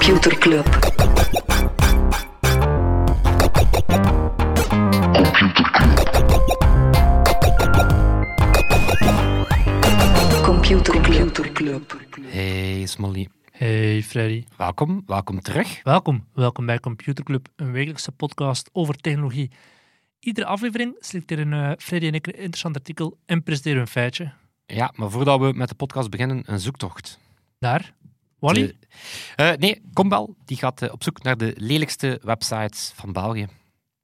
Computer 0.00 0.32
Club. 0.38 0.66
Computer 10.42 11.52
Club. 11.52 12.00
Hey 12.30 12.86
Smolly, 12.86 13.28
Hey 13.52 14.02
Freddy. 14.02 14.44
welkom, 14.56 15.02
welkom 15.06 15.40
terug. 15.40 15.82
Welkom. 15.82 16.26
Welkom 16.34 16.66
bij 16.66 16.80
Computer 16.80 17.24
Club, 17.24 17.48
een 17.56 17.72
wekelijkse 17.72 18.12
podcast 18.12 18.70
over 18.72 18.94
technologie. 18.94 19.50
Iedere 20.18 20.46
aflevering 20.46 20.96
selecteren 20.98 21.52
uh, 21.52 21.72
Freddy 21.78 22.06
en 22.06 22.14
ik 22.14 22.26
een 22.26 22.32
interessant 22.38 22.76
artikel 22.76 23.18
en 23.26 23.42
presenteren 23.42 23.76
we 23.78 23.82
een 23.84 23.90
feitje. 23.90 24.32
Ja, 24.66 24.92
maar 24.96 25.10
voordat 25.10 25.40
we 25.40 25.52
met 25.54 25.68
de 25.68 25.74
podcast 25.74 26.10
beginnen, 26.10 26.42
een 26.46 26.60
zoektocht. 26.60 27.18
Daar, 27.58 27.94
Wally. 28.40 28.66
De- 28.66 28.76
Eh, 29.36 29.52
nee, 29.56 29.82
Combel 29.92 30.36
die 30.44 30.56
gaat 30.56 30.82
eh, 30.82 30.92
op 30.92 31.02
zoek 31.02 31.22
naar 31.22 31.36
de 31.36 31.54
lelijkste 31.56 32.20
websites 32.22 32.92
van 32.94 33.12
België. 33.12 33.46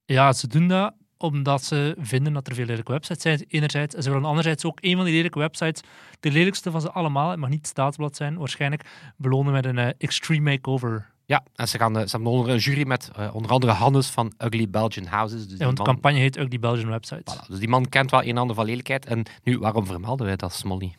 Ja, 0.04 0.32
ze 0.32 0.46
doen 0.48 0.68
dat 0.68 0.94
omdat 1.18 1.64
ze 1.64 1.96
vinden 1.98 2.32
dat 2.32 2.48
er 2.48 2.54
veel 2.54 2.64
lelijke 2.66 2.92
websites 2.92 3.22
zijn, 3.22 3.44
enerzijds. 3.48 3.94
En 3.94 4.02
ze 4.02 4.10
willen 4.10 4.24
anderzijds 4.24 4.64
ook 4.64 4.78
een 4.80 4.96
van 4.96 5.04
die 5.04 5.14
lelijke 5.14 5.38
websites, 5.38 5.82
de 6.20 6.30
lelijkste 6.30 6.70
van 6.70 6.80
ze 6.80 6.90
allemaal, 6.92 7.30
het 7.30 7.38
mag 7.40 7.48
niet 7.48 7.66
staatsblad 7.66 8.16
zijn, 8.16 8.36
waarschijnlijk 8.38 8.84
belonen 9.16 9.52
met 9.52 9.64
een 9.64 9.78
eh, 9.78 9.88
extreme 9.98 10.50
makeover. 10.50 11.10
Ja, 11.26 11.44
en 11.54 11.68
ze, 11.68 11.78
gaan, 11.78 11.94
ze 11.94 12.16
hebben 12.16 12.30
onder 12.32 12.52
een 12.52 12.58
jury 12.58 12.86
met 12.86 13.10
onder 13.32 13.50
andere 13.50 13.72
Hannes 13.72 14.08
van 14.08 14.32
Ugly 14.44 14.68
Belgian 14.70 15.06
Houses. 15.06 15.48
Dus, 15.48 15.58
Ja, 15.58 15.64
want 15.64 15.76
de 15.76 15.82
man, 15.82 15.92
campagne 15.92 16.18
heet 16.18 16.36
Ugly 16.36 16.58
Belgian 16.58 16.88
Websites. 16.90 17.34
voilà, 17.36 17.46
dus 17.48 17.58
die 17.58 17.68
man 17.68 17.88
kent 17.88 18.10
wel 18.10 18.22
een 18.22 18.28
en 18.28 18.36
ander 18.38 18.56
van 18.56 18.64
lelijkheid. 18.64 19.06
En 19.06 19.22
nu, 19.42 19.58
waarom 19.58 19.86
vermelden 19.86 20.26
wij 20.26 20.36
dat, 20.36 20.52
Smolly? 20.52 20.94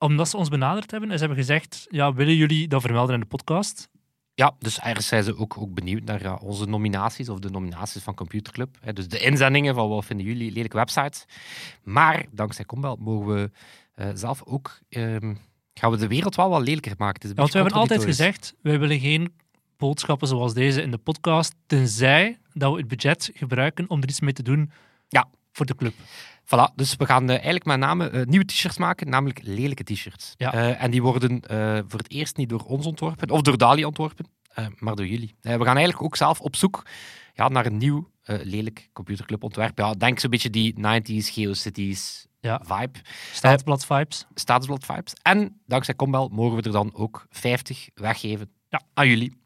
Omdat 0.00 0.28
ze 0.28 0.36
ons 0.36 0.48
benaderd 0.48 0.90
hebben 0.90 1.10
en 1.10 1.18
ze 1.18 1.24
hebben 1.24 1.44
gezegd, 1.44 1.86
ja, 1.90 2.12
willen 2.14 2.34
jullie 2.36 2.68
dat 2.68 2.80
vermelden 2.80 3.14
in 3.14 3.20
de 3.20 3.26
podcast? 3.26 3.88
Ja, 4.34 4.54
dus 4.58 4.80
ergens 4.80 5.06
zijn 5.06 5.22
ze 5.22 5.36
ook, 5.36 5.56
ook 5.58 5.74
benieuwd 5.74 6.04
naar 6.04 6.38
onze 6.38 6.66
nominaties 6.66 7.28
of 7.28 7.38
de 7.38 7.50
nominaties 7.50 8.02
van 8.02 8.14
Computer 8.14 8.52
Club. 8.52 8.76
Hè, 8.80 8.92
dus 8.92 9.08
de 9.08 9.18
inzendingen 9.18 9.74
van 9.74 9.88
wat 9.88 10.04
vinden 10.04 10.26
jullie 10.26 10.52
lelijke 10.52 10.76
websites. 10.76 11.24
Maar 11.82 12.24
dankzij 12.30 12.64
Combel 12.64 12.96
mogen 12.96 13.34
we 13.34 13.50
eh, 13.94 14.08
zelf 14.14 14.42
ook 14.44 14.78
ehm, 14.88 15.34
gaan 15.74 15.90
we 15.90 15.96
de 15.96 16.06
wereld 16.08 16.34
wel 16.34 16.48
wat 16.48 16.62
lelijker 16.62 16.94
maken. 16.98 17.28
Ja, 17.28 17.34
want 17.34 17.52
we 17.52 17.58
hebben 17.58 17.76
altijd 17.78 18.04
gezegd, 18.04 18.54
wij 18.62 18.78
willen 18.78 19.00
geen 19.00 19.32
boodschappen 19.76 20.28
zoals 20.28 20.54
deze 20.54 20.82
in 20.82 20.90
de 20.90 20.98
podcast, 20.98 21.54
tenzij 21.66 22.38
dat 22.52 22.72
we 22.72 22.78
het 22.78 22.88
budget 22.88 23.30
gebruiken 23.34 23.90
om 23.90 24.02
er 24.02 24.08
iets 24.08 24.20
mee 24.20 24.32
te 24.32 24.42
doen 24.42 24.70
Ja. 25.08 25.28
voor 25.52 25.66
de 25.66 25.74
club. 25.74 25.94
Voilà, 26.50 26.74
dus 26.74 26.96
we 26.96 27.06
gaan 27.06 27.22
eh, 27.24 27.30
eigenlijk 27.30 27.64
met 27.64 27.78
name 27.78 28.10
eh, 28.10 28.26
nieuwe 28.26 28.44
t-shirts 28.44 28.78
maken, 28.78 29.08
namelijk 29.08 29.40
lelijke 29.42 29.82
t-shirts. 29.82 30.34
Ja. 30.36 30.52
Eh, 30.52 30.82
en 30.82 30.90
die 30.90 31.02
worden 31.02 31.42
voor 31.88 31.98
het 31.98 32.10
eerst 32.10 32.36
niet 32.36 32.48
door 32.48 32.64
ons 32.64 32.86
ontworpen, 32.86 33.30
of 33.30 33.42
door 33.42 33.58
Dali 33.58 33.84
ontworpen, 33.84 34.26
maar 34.78 34.94
door 34.94 35.06
jullie. 35.06 35.34
We 35.40 35.50
gaan 35.50 35.66
eigenlijk 35.66 36.02
ook 36.02 36.16
zelf 36.16 36.40
op 36.40 36.56
zoek 36.56 36.86
ja, 37.34 37.48
naar 37.48 37.66
een 37.66 37.76
nieuw 37.76 38.10
lelijk 38.24 38.88
computerclub 38.92 39.42
ontwerp. 39.42 39.78
Ja, 39.78 39.92
denk 39.92 40.18
zo'n 40.18 40.30
beetje 40.30 40.50
die 40.50 40.74
90s 40.74 41.28
GeoCities 41.32 42.26
Ja. 42.40 42.60
vibe. 42.64 42.98
Staatsblad 43.32 43.86
vibes. 43.86 44.26
staatsblad 44.34 44.84
vibes. 44.84 45.12
En 45.22 45.60
dankzij 45.66 45.94
Combel 45.94 46.28
mogen 46.28 46.56
we 46.56 46.62
er 46.62 46.72
dan 46.72 46.94
ook 46.94 47.26
50 47.30 47.88
weggeven 47.94 48.50
ja, 48.68 48.80
aan 48.94 49.08
jullie. 49.08 49.38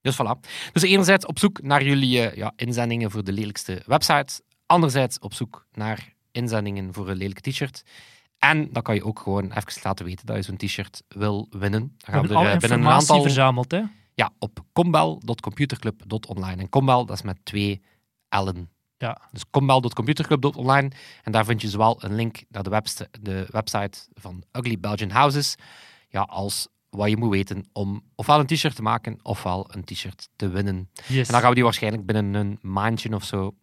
Dus 0.00 0.14
voilà. 0.14 0.48
Dus 0.72 0.82
enerzijds 0.82 1.26
op 1.26 1.38
zoek 1.38 1.62
naar 1.62 1.84
jullie 1.84 2.36
ja, 2.36 2.52
inzendingen 2.56 3.10
voor 3.10 3.24
de 3.24 3.32
lelijkste 3.32 3.82
websites. 3.86 4.40
Anderzijds 4.66 5.18
op 5.18 5.34
zoek 5.34 5.66
naar 5.72 6.14
inzendingen 6.32 6.94
voor 6.94 7.08
een 7.08 7.16
lelijke 7.16 7.50
t-shirt. 7.50 7.84
En 8.38 8.72
dan 8.72 8.82
kan 8.82 8.94
je 8.94 9.04
ook 9.04 9.18
gewoon 9.18 9.52
even 9.52 9.80
laten 9.82 10.04
weten 10.04 10.26
dat 10.26 10.36
je 10.36 10.42
zo'n 10.42 10.56
t-shirt 10.56 11.02
wil 11.08 11.46
winnen. 11.50 11.80
Dan 11.80 12.14
gaan 12.14 12.22
we 12.26 12.34
er 12.34 12.52
eh, 12.52 12.58
binnen 12.58 12.80
een 12.80 12.86
aantal... 12.86 13.22
verzameld. 13.22 13.70
Hè? 13.70 13.82
Ja, 14.14 14.30
op 14.38 14.64
combel.computerclub.online. 14.72 16.56
En 16.56 16.68
combel, 16.68 17.06
dat 17.06 17.16
is 17.16 17.22
met 17.22 17.44
twee 17.44 17.82
L'en. 18.28 18.68
Ja. 18.98 19.20
Dus 19.32 19.44
combel.computerclub.online. 19.50 20.90
En 21.22 21.32
daar 21.32 21.44
vind 21.44 21.60
je 21.60 21.68
zowel 21.68 22.04
een 22.04 22.14
link 22.14 22.42
naar 22.48 22.62
de, 22.62 22.82
de 23.20 23.46
website 23.50 23.98
van 24.14 24.42
Ugly 24.52 24.78
Belgian 24.78 25.10
Houses, 25.10 25.54
ja, 26.08 26.20
als 26.20 26.68
wat 26.90 27.08
je 27.08 27.16
moet 27.16 27.30
weten 27.30 27.64
om 27.72 28.02
ofwel 28.14 28.40
een 28.40 28.46
t-shirt 28.46 28.74
te 28.74 28.82
maken, 28.82 29.18
ofwel 29.22 29.66
een 29.72 29.84
t-shirt 29.84 30.28
te 30.36 30.48
winnen. 30.48 30.90
Yes. 31.06 31.26
En 31.26 31.32
dan 31.32 31.40
gaan 31.40 31.48
we 31.48 31.54
die 31.54 31.64
waarschijnlijk 31.64 32.06
binnen 32.06 32.34
een 32.34 32.58
maandje 32.62 33.14
of 33.14 33.24
zo, 33.24 33.54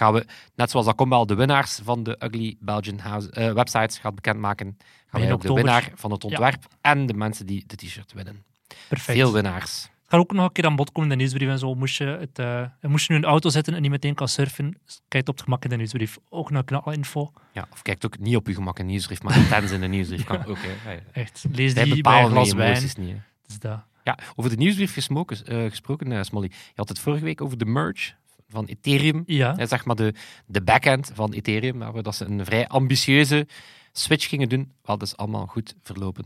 gaan 0.00 0.12
we, 0.12 0.26
net 0.54 0.70
zoals 0.70 0.86
dat 0.86 0.94
Combel 0.94 1.26
de 1.26 1.34
winnaars 1.34 1.80
van 1.82 2.02
de 2.02 2.16
Ugly 2.18 2.56
Belgian 2.60 2.98
House, 2.98 3.30
eh, 3.30 3.52
websites 3.52 3.98
gaat 3.98 4.14
bekendmaken, 4.14 4.76
gaan 5.06 5.20
wij 5.20 5.32
ook 5.32 5.42
de 5.42 5.52
winnaar 5.52 5.90
van 5.94 6.10
het 6.10 6.24
ontwerp 6.24 6.66
en 6.80 7.06
de 7.06 7.14
mensen 7.14 7.46
die 7.46 7.64
de 7.66 7.76
t-shirt 7.76 8.12
winnen. 8.12 8.44
Perfect. 8.88 9.18
Veel 9.18 9.32
winnaars. 9.32 9.82
Het 9.82 10.18
gaat 10.18 10.20
ook 10.20 10.32
nog 10.32 10.44
een 10.46 10.52
keer 10.52 10.66
aan 10.66 10.76
bod 10.76 10.92
komen 10.92 11.10
in 11.10 11.16
de 11.16 11.22
nieuwsbrief 11.24 11.48
en 11.48 11.58
zo. 11.58 11.74
Moest 11.74 11.96
je, 11.96 12.04
het, 12.04 12.38
eh, 12.38 12.64
moest 12.80 13.06
je 13.06 13.12
nu 13.12 13.18
in 13.18 13.24
de 13.24 13.30
auto 13.30 13.48
zitten 13.48 13.74
en 13.74 13.82
niet 13.82 13.90
meteen 13.90 14.14
kan 14.14 14.28
surfen, 14.28 14.80
kijk 15.08 15.28
op 15.28 15.34
het 15.34 15.44
gemak 15.44 15.64
in 15.64 15.70
de 15.70 15.76
nieuwsbrief. 15.76 16.18
Ook 16.28 16.50
nog 16.50 16.84
alle 16.84 16.96
info. 16.96 17.32
Ja, 17.52 17.66
of 17.72 17.82
kijkt 17.82 18.06
ook 18.06 18.18
niet 18.18 18.36
op 18.36 18.46
je 18.46 18.54
gemak 18.54 18.78
in 18.78 18.84
de 18.84 18.90
nieuwsbrief, 18.90 19.22
maar 19.22 19.36
intens 19.36 19.70
in 19.70 19.80
de 19.80 19.86
nieuwsbrief 19.86 20.24
kan 20.30 20.44
ook. 20.44 20.58
Hè. 20.60 20.96
Echt, 21.12 21.44
lees 21.52 21.72
Wij 21.72 21.84
die 21.84 22.02
bij 22.02 22.22
een 22.22 22.30
glas 22.30 22.48
die 22.48 22.56
wijn. 22.56 22.82
niet. 22.82 22.96
Hè. 22.96 23.20
Dus 23.46 23.58
dat. 23.58 23.80
Ja, 24.04 24.18
over 24.36 24.50
de 24.50 24.56
nieuwsbrief 24.56 24.92
gesproken, 24.92 25.46
eh, 25.46 25.68
gesproken 25.68 26.12
eh, 26.12 26.22
Smolly. 26.22 26.50
Je 26.50 26.72
had 26.74 26.88
het 26.88 26.98
vorige 26.98 27.24
week 27.24 27.40
over 27.40 27.58
de 27.58 27.64
merge 27.64 28.12
van 28.50 28.64
Ethereum. 28.64 29.22
Ja, 29.26 29.66
zeg 29.66 29.84
maar 29.84 29.96
de, 29.96 30.14
de 30.46 30.62
backend 30.62 31.10
van 31.14 31.32
Ethereum, 31.32 31.78
waar 31.78 32.02
dat 32.02 32.14
ze 32.14 32.24
een 32.24 32.44
vrij 32.44 32.68
ambitieuze 32.68 33.46
switch 33.92 34.28
gingen 34.28 34.48
doen. 34.48 34.72
Wel, 34.82 34.98
dat 34.98 35.08
is 35.08 35.16
allemaal 35.16 35.46
goed 35.46 35.74
verlopen. 35.82 36.24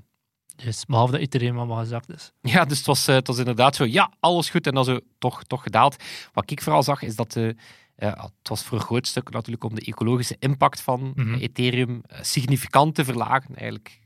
yes, 0.57 0.85
behalve 0.85 1.13
dat 1.13 1.21
Ethereum 1.21 1.57
allemaal 1.57 1.79
gezakt 1.79 2.09
is. 2.15 2.33
Ja, 2.43 2.65
dus 2.65 2.77
het 2.79 2.87
was, 2.87 3.09
eh, 3.09 3.15
het 3.15 3.27
was 3.27 3.39
inderdaad 3.39 3.77
zo, 3.77 3.85
ja, 3.85 4.13
alles 4.21 4.51
goed 4.51 4.67
en 4.67 4.75
dan 4.75 4.85
zo 4.85 4.99
toch, 5.19 5.45
toch 5.45 5.63
gedaald. 5.63 5.97
Wat 6.33 6.51
ik 6.51 6.63
vooral 6.63 6.83
zag, 6.83 7.03
is 7.03 7.17
dat 7.17 7.33
de, 7.33 7.57
eh, 7.97 8.13
het 8.13 8.49
was 8.49 8.63
voor 8.63 8.79
een 8.79 8.85
groot 8.85 9.07
stuk 9.07 9.31
natuurlijk 9.31 9.65
om 9.65 9.75
de 9.75 9.81
ecologische 9.81 10.37
impact 10.39 10.81
van 10.81 11.13
Mhm. 11.15 11.35
Ethereum 11.35 12.03
eh, 12.07 12.19
significant 12.23 12.95
te 12.95 13.05
verlagen, 13.05 13.55
eigenlijk 13.57 14.01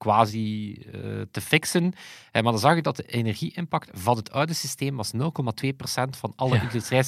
quasi 0.00 0.72
eh, 0.74 1.00
te 1.30 1.40
fixen. 1.40 1.92
Eh, 2.32 2.42
maar 2.42 2.52
dan 2.52 2.60
zag 2.60 2.74
je 2.74 2.82
dat 2.82 2.96
de 2.96 3.06
energieimpact 3.06 3.90
van 3.92 4.16
het 4.16 4.32
oude 4.32 4.52
systeem 4.52 4.96
was 4.96 5.12
0,2% 5.12 6.16
van 6.16 6.32
alle 6.36 6.54
Ja. 6.54 7.02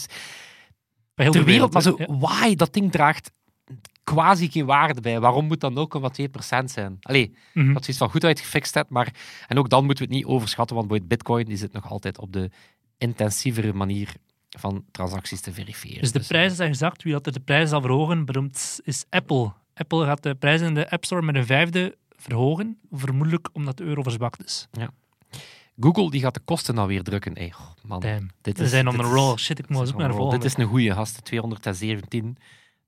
Bij 1.15 1.31
ter 1.31 1.41
de 1.41 1.45
wereld. 1.45 1.73
Maar 1.73 1.83
zo. 1.83 1.95
Ja. 1.99 2.07
why, 2.19 2.55
dat 2.55 2.73
ding 2.73 2.91
draagt 2.93 3.31
quasi 4.05 4.51
geen 4.51 4.67
waarde 4.67 5.01
bij. 5.01 5.21
Waarom 5.21 5.47
moet 5.47 5.61
dat 5.61 5.73
0,2% 5.73 6.71
zijn? 6.71 6.97
Allee, 7.01 7.35
Mhm. 7.55 7.73
dat 7.73 7.83
is 7.83 7.89
iets 7.89 7.99
van 7.99 8.11
goed 8.11 8.25
uitgefixt 8.25 8.75
hebt, 8.75 8.91
maar... 8.91 9.15
En 9.47 9.59
ook 9.59 9.69
dan 9.69 9.85
moeten 9.85 10.05
we 10.09 10.15
het 10.15 10.23
niet 10.23 10.33
overschatten, 10.33 10.77
want 10.77 10.89
bijvoorbeeld 10.89 11.19
bitcoin 11.19 11.45
die 11.45 11.57
zit 11.57 11.73
nog 11.73 11.91
altijd 11.91 12.19
op 12.19 12.33
de 12.33 12.51
intensievere 12.99 13.73
manier 13.73 14.15
van 14.49 14.85
transacties 14.91 15.41
te 15.41 15.53
verifiëren. 15.53 16.01
Dus 16.01 16.13
de 16.13 16.21
prijzen 16.29 16.57
zijn 16.57 16.69
gezakt. 16.69 17.03
Wie 17.03 17.13
dat 17.13 17.27
er 17.27 17.33
de 17.33 17.41
prijzen 17.41 17.69
zal 17.69 17.81
verhogen, 17.81 18.25
beroemd 18.25 18.81
is 18.85 19.05
Apple. 19.09 19.53
Apple 19.75 20.05
gaat 20.05 20.23
de 20.23 20.35
prijzen 20.35 20.67
in 20.67 20.75
de 20.75 20.91
App 20.91 21.05
Store 21.05 21.23
met 21.23 21.35
een 21.35 21.47
vijfde 21.47 21.97
verhogen, 22.23 22.79
vermoedelijk 22.91 23.49
omdat 23.53 23.77
de 23.77 23.85
euro 23.85 24.03
verzwakt 24.03 24.45
is. 24.45 24.69
Google 25.81 26.11
die 26.11 26.21
gaat 26.21 26.35
de 26.35 26.41
kosten 26.45 26.79
alweer 26.79 27.03
drukken. 27.03 27.33
Hey, 27.37 27.53
man, 27.87 28.01
Damn. 28.01 28.31
dit 28.41 28.59
We 28.59 28.65
is, 28.65 28.71
zijn 28.71 28.89
on 28.89 28.95
is- 29.01 29.07
roll. 29.07 29.37
Shit, 29.37 29.59
ik 29.59 29.69
moet 29.69 29.89
ook 29.93 29.97
naar 29.99 30.09
de 30.09 30.15
volgende. 30.15 30.39
Dit 30.45 30.51
is 30.57 30.65
een 30.65 30.71
goede 30.71 30.93
gast, 30.93 31.25
217. 31.25 32.37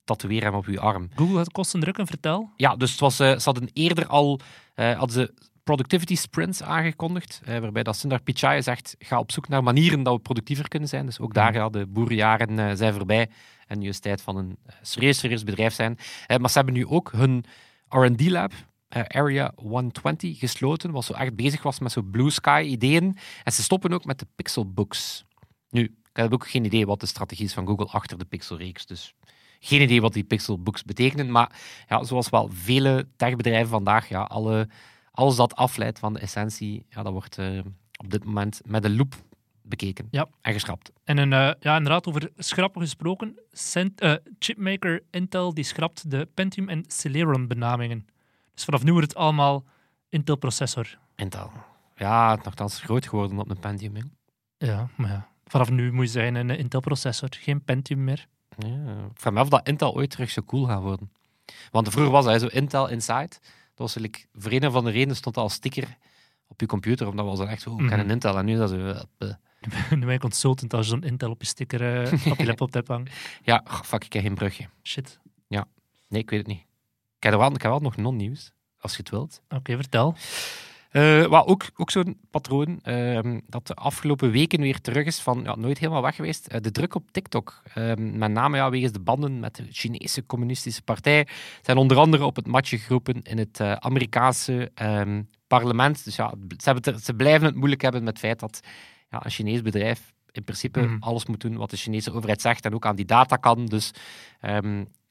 Tatoeëer 0.04 0.42
hem 0.42 0.54
op 0.54 0.66
uw 0.66 0.80
arm. 0.80 1.08
Google 1.14 1.36
gaat 1.36 1.52
kosten 1.52 1.80
drukken, 1.80 2.06
vertel. 2.06 2.50
Ja, 2.56 2.76
dus 2.76 2.90
het 2.90 3.00
was, 3.00 3.18
eh, 3.20 3.28
ze 3.38 3.42
hadden 3.44 3.68
eerder 3.72 4.06
al 4.06 4.40
hadden 4.74 5.10
ze 5.10 5.34
productivity 5.62 6.16
sprints 6.16 6.62
aangekondigd, 6.62 7.40
eh, 7.44 7.58
waarbij 7.58 7.82
dat 7.82 7.96
Sundar 7.96 8.22
Pichai 8.22 8.62
zegt, 8.62 8.94
ga 8.98 9.18
op 9.18 9.32
zoek 9.32 9.48
naar 9.48 9.62
manieren 9.62 10.02
dat 10.02 10.14
we 10.14 10.20
productiever 10.20 10.68
kunnen 10.68 10.88
zijn. 10.88 11.06
Dus 11.06 11.18
ook 11.20 11.34
daar, 11.34 11.54
ja, 11.54 11.68
de 11.68 11.86
boerenjaren 11.86 12.76
zijn 12.76 12.94
voorbij 12.94 13.28
en 13.66 13.78
nu 13.78 13.88
is 13.88 13.94
het 13.94 14.02
tijd 14.02 14.22
van 14.22 14.36
een 14.36 14.58
serieus, 14.82 15.18
serieus 15.18 15.44
bedrijf 15.44 15.74
zijn. 15.74 15.98
Maar 16.40 16.50
ze 16.50 16.56
hebben 16.56 16.74
nu 16.74 16.86
ook 16.86 17.12
hun 17.12 17.44
R&D-lab, 17.88 18.52
eh, 18.52 18.58
Area 19.02 19.52
120, 19.56 20.38
gesloten, 20.38 20.90
wat 20.90 21.04
zo 21.04 21.12
echt 21.12 21.36
bezig 21.36 21.62
was 21.62 21.78
met 21.78 21.92
zo'n 21.92 22.10
blue 22.10 22.30
sky 22.30 22.64
ideeën. 22.68 23.16
En 23.44 23.52
ze 23.52 23.62
stoppen 23.62 23.92
ook 23.92 24.04
met 24.04 24.18
de 24.18 24.26
Pixelbooks. 24.34 25.24
Nu, 25.70 25.82
ik 25.82 25.92
heb 26.12 26.32
ook 26.32 26.48
geen 26.48 26.64
idee 26.64 26.86
wat 26.86 27.00
de 27.00 27.06
strategie 27.06 27.44
is 27.44 27.54
van 27.54 27.66
Google 27.66 27.86
achter 27.86 28.18
de 28.18 28.24
Pixelreeks, 28.24 28.86
dus 28.86 29.14
geen 29.60 29.82
idee 29.82 30.00
wat 30.00 30.12
die 30.12 30.24
Pixelbooks 30.24 30.82
betekenen, 30.84 31.30
maar 31.30 31.60
ja, 31.88 32.04
zoals 32.04 32.28
wel 32.28 32.48
vele 32.52 33.08
techbedrijven 33.16 33.68
vandaag, 33.68 34.08
ja, 34.08 34.22
alle, 34.22 34.68
alles 35.10 35.36
dat 35.36 35.54
afleidt 35.54 35.98
van 35.98 36.12
de 36.12 36.18
essentie, 36.18 36.86
ja, 36.88 37.02
dat 37.02 37.12
wordt 37.12 37.38
eh, 37.38 37.58
op 37.96 38.10
dit 38.10 38.24
moment 38.24 38.60
met 38.64 38.84
een 38.84 38.96
loep 38.96 39.14
bekeken 39.62 40.08
Ja. 40.10 40.28
en 40.40 40.52
geschrapt. 40.52 40.92
En 41.04 41.18
een, 41.18 41.32
eh, 41.32 41.50
ja, 41.60 41.76
inderdaad, 41.76 42.06
over 42.06 42.30
schrappen 42.36 42.80
gesproken. 42.80 43.38
Cent, 43.52 44.00
eh, 44.00 44.14
chipmaker 44.38 45.02
Intel 45.10 45.54
die 45.54 45.64
schrapt 45.64 46.10
de 46.10 46.28
Pentium 46.34 46.68
en 46.68 46.84
Celeron 46.86 47.48
benamingen. 47.48 48.06
Dus 48.54 48.64
vanaf 48.64 48.82
nu 48.82 48.92
wordt 48.92 49.06
het 49.08 49.16
allemaal 49.16 49.64
Intel-processor. 50.08 50.98
Intel. 51.16 51.50
Ja, 51.96 52.30
het 52.30 52.38
is 52.38 52.44
nogthans 52.44 52.80
groot 52.80 53.06
geworden 53.06 53.38
op 53.38 53.50
een 53.50 53.58
Pentium. 53.58 53.94
hè. 53.96 54.02
Ja, 54.66 54.88
maar 54.96 55.10
ja. 55.10 55.28
Vanaf 55.44 55.70
nu 55.70 55.92
moet 55.92 56.04
je 56.04 56.10
zeggen 56.10 56.34
een 56.34 56.50
Intel-processor, 56.50 57.28
geen 57.30 57.64
Pentium 57.64 58.04
meer. 58.04 58.26
Ja, 58.58 58.66
ik 59.10 59.20
vraag 59.20 59.32
me 59.32 59.40
af 59.40 59.48
dat 59.48 59.68
Intel 59.68 59.94
ooit 59.94 60.10
terug 60.10 60.30
zo 60.30 60.42
cool 60.42 60.64
gaat 60.66 60.82
worden. 60.82 61.10
Want 61.70 61.88
vroeger 61.88 62.12
was 62.12 62.24
hij 62.24 62.38
zo 62.38 62.46
Intel 62.46 62.88
Inside. 62.88 63.28
Dat 63.28 63.40
was 63.74 63.96
eigenlijk, 63.96 64.26
voor 64.32 64.52
een 64.52 64.66
of 64.66 64.74
andere 64.74 64.96
reden 64.96 65.16
stond 65.16 65.34
dat 65.34 65.44
als 65.44 65.52
sticker 65.52 65.96
op 66.46 66.60
je 66.60 66.66
computer. 66.66 67.06
Omdat 67.08 67.26
was 67.26 67.38
dan 67.38 67.48
echt 67.48 67.62
zo, 67.62 67.70
oh, 67.70 67.74
ik 67.74 67.80
Mhm. 67.80 67.90
ken 67.90 67.98
een 68.00 68.10
Intel. 68.10 68.38
En 68.38 68.44
nu 68.44 68.56
dat 68.56 68.70
zo, 68.70 68.76
eh, 68.76 69.00
eh. 69.18 69.34
Nu 69.90 69.98
ben 70.04 70.12
je 70.12 70.18
consultant 70.18 70.74
als 70.74 70.86
je 70.86 70.92
zo'n 70.92 71.02
Intel 71.02 71.30
op 71.30 71.40
je 71.40 71.46
sticker 71.46 72.02
eh, 72.04 72.12
op 72.30 72.38
je 72.38 72.46
laptop 72.50 72.72
hebt 72.72 72.88
hangen. 72.88 73.08
ja, 73.42 73.64
fuck, 73.84 74.04
ik 74.04 74.12
heb 74.12 74.22
geen 74.22 74.34
brugje. 74.34 74.68
Shit. 74.82 75.18
Nee, 76.08 76.22
ik 76.22 76.30
weet 76.30 76.38
het 76.38 76.48
niet. 76.48 76.64
Ik 77.24 77.30
heb, 77.30 77.38
wel, 77.38 77.54
ik 77.54 77.62
heb 77.62 77.70
wel 77.70 77.80
nog 77.80 77.96
non-nieuws, 77.96 78.52
als 78.78 78.92
je 78.92 78.98
het 78.98 79.10
wilt. 79.10 79.42
Oké, 79.48 79.76
vertel. 79.76 80.14
Eh, 80.90 81.24
wat 81.24 81.46
ook, 81.46 81.70
ook 81.76 81.90
zo'n 81.90 82.20
patroon 82.30 82.78
ehm, 82.82 83.40
dat 83.46 83.66
de 83.66 83.74
afgelopen 83.74 84.30
weken 84.30 84.60
weer 84.60 84.80
terug 84.80 85.06
is 85.06 85.18
van 85.20 85.40
ja, 85.44 85.56
nooit 85.56 85.78
helemaal 85.78 86.02
weg 86.02 86.14
geweest. 86.14 86.46
Eh, 86.46 86.60
de 86.60 86.70
druk 86.70 86.94
op 86.94 87.10
TikTok, 87.10 87.62
ehm, 87.74 88.18
met 88.18 88.30
name 88.30 88.56
ja, 88.56 88.70
wegens 88.70 88.92
de 88.92 89.00
banden 89.00 89.40
met 89.40 89.54
de 89.54 89.66
Chinese 89.70 90.26
Communistische 90.26 90.82
Partij, 90.82 91.26
zijn 91.62 91.76
onder 91.76 91.96
andere 91.96 92.24
op 92.24 92.36
het 92.36 92.46
matje 92.46 92.78
geroepen 92.78 93.22
in 93.22 93.38
het 93.38 93.60
eh, 93.60 93.72
Amerikaanse 93.72 94.70
ehm, 94.74 95.22
parlement. 95.46 96.04
Dus 96.04 96.16
ja, 96.16 96.34
ze, 96.56 96.70
hebben 96.70 96.92
het 96.94 97.04
ze 97.04 97.14
blijven 97.14 97.46
het 97.46 97.56
moeilijk 97.56 97.82
hebben 97.82 98.04
met 98.04 98.12
het 98.12 98.22
feit 98.22 98.40
dat 98.40 98.60
ja, 99.10 99.24
een 99.24 99.30
Chinees 99.30 99.62
bedrijf 99.62 100.12
in 100.30 100.44
principe 100.44 100.80
Mhm. 100.80 100.96
alles 101.00 101.26
moet 101.26 101.40
doen 101.40 101.56
wat 101.56 101.70
de 101.70 101.76
Chinese 101.76 102.12
overheid 102.12 102.40
zegt 102.40 102.64
en 102.64 102.74
ook 102.74 102.86
aan 102.86 102.96
die 102.96 103.04
data 103.04 103.36
kan. 103.36 103.66
Dus 103.66 103.90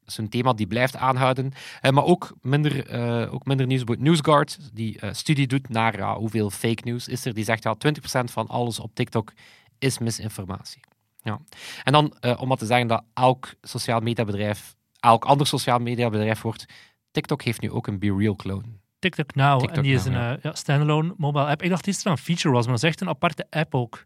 is 0.06 0.18
een 0.18 0.30
thema 0.30 0.54
die 0.54 0.68
blijft 0.68 0.96
aanhouden. 0.96 1.52
Eh, 1.82 1.92
maar 1.92 2.04
ook 2.04 2.34
minder, 2.42 2.88
eh, 2.88 3.34
ook 3.34 3.46
minder 3.46 3.66
nieuws. 3.66 3.84
NewsGuard, 3.98 4.60
die 4.74 5.00
eh, 5.00 5.14
studie 5.14 5.48
doet 5.48 5.70
naar 5.70 5.98
ja, 5.98 6.16
hoeveel 6.16 6.50
fake 6.50 6.82
news 6.84 7.08
is 7.08 7.26
er. 7.26 7.34
Die 7.34 7.44
zegt 7.44 7.64
ja, 7.64 7.76
20% 7.76 8.32
van 8.32 8.48
alles 8.48 8.80
op 8.80 8.96
TikTok 8.96 9.34
is 9.80 9.98
misinformatie. 9.98 10.82
Ja. 11.22 11.40
En 11.84 11.92
dan 11.92 12.14
om 12.38 12.48
maar 12.48 12.58
te 12.58 12.66
zeggen 12.66 12.88
dat 12.88 13.04
elk 13.14 13.54
sociaal 13.62 14.00
mediabedrijf, 14.00 14.76
elk 15.00 15.26
ander 15.26 15.48
sociaal 15.48 15.80
mediabedrijf 15.80 16.42
wordt, 16.42 16.66
TikTok 17.12 17.42
heeft 17.42 17.62
nu 17.62 17.72
ook 17.72 17.88
een 17.88 18.00
Be 18.00 18.16
Real 18.18 18.36
clone. 18.36 18.64
TikTok 19.00 19.36
Now. 19.36 19.60
TikTok 19.60 19.78
en 19.78 19.84
die 19.84 19.94
is 19.94 20.06
een 20.06 20.14
ja. 20.14 20.38
ja, 20.42 20.56
standalone 20.56 21.14
mobile 21.18 21.46
app. 21.46 21.62
Ik 21.62 21.70
dacht 21.70 21.86
dat 21.86 21.96
het 21.96 22.06
een 22.06 22.18
feature 22.18 22.54
was, 22.54 22.64
maar 22.64 22.74
dat 22.74 22.84
is 22.84 22.90
echt 22.90 23.02
een 23.02 23.10
aparte 23.10 23.48
app 23.50 23.76
ook. 23.76 24.06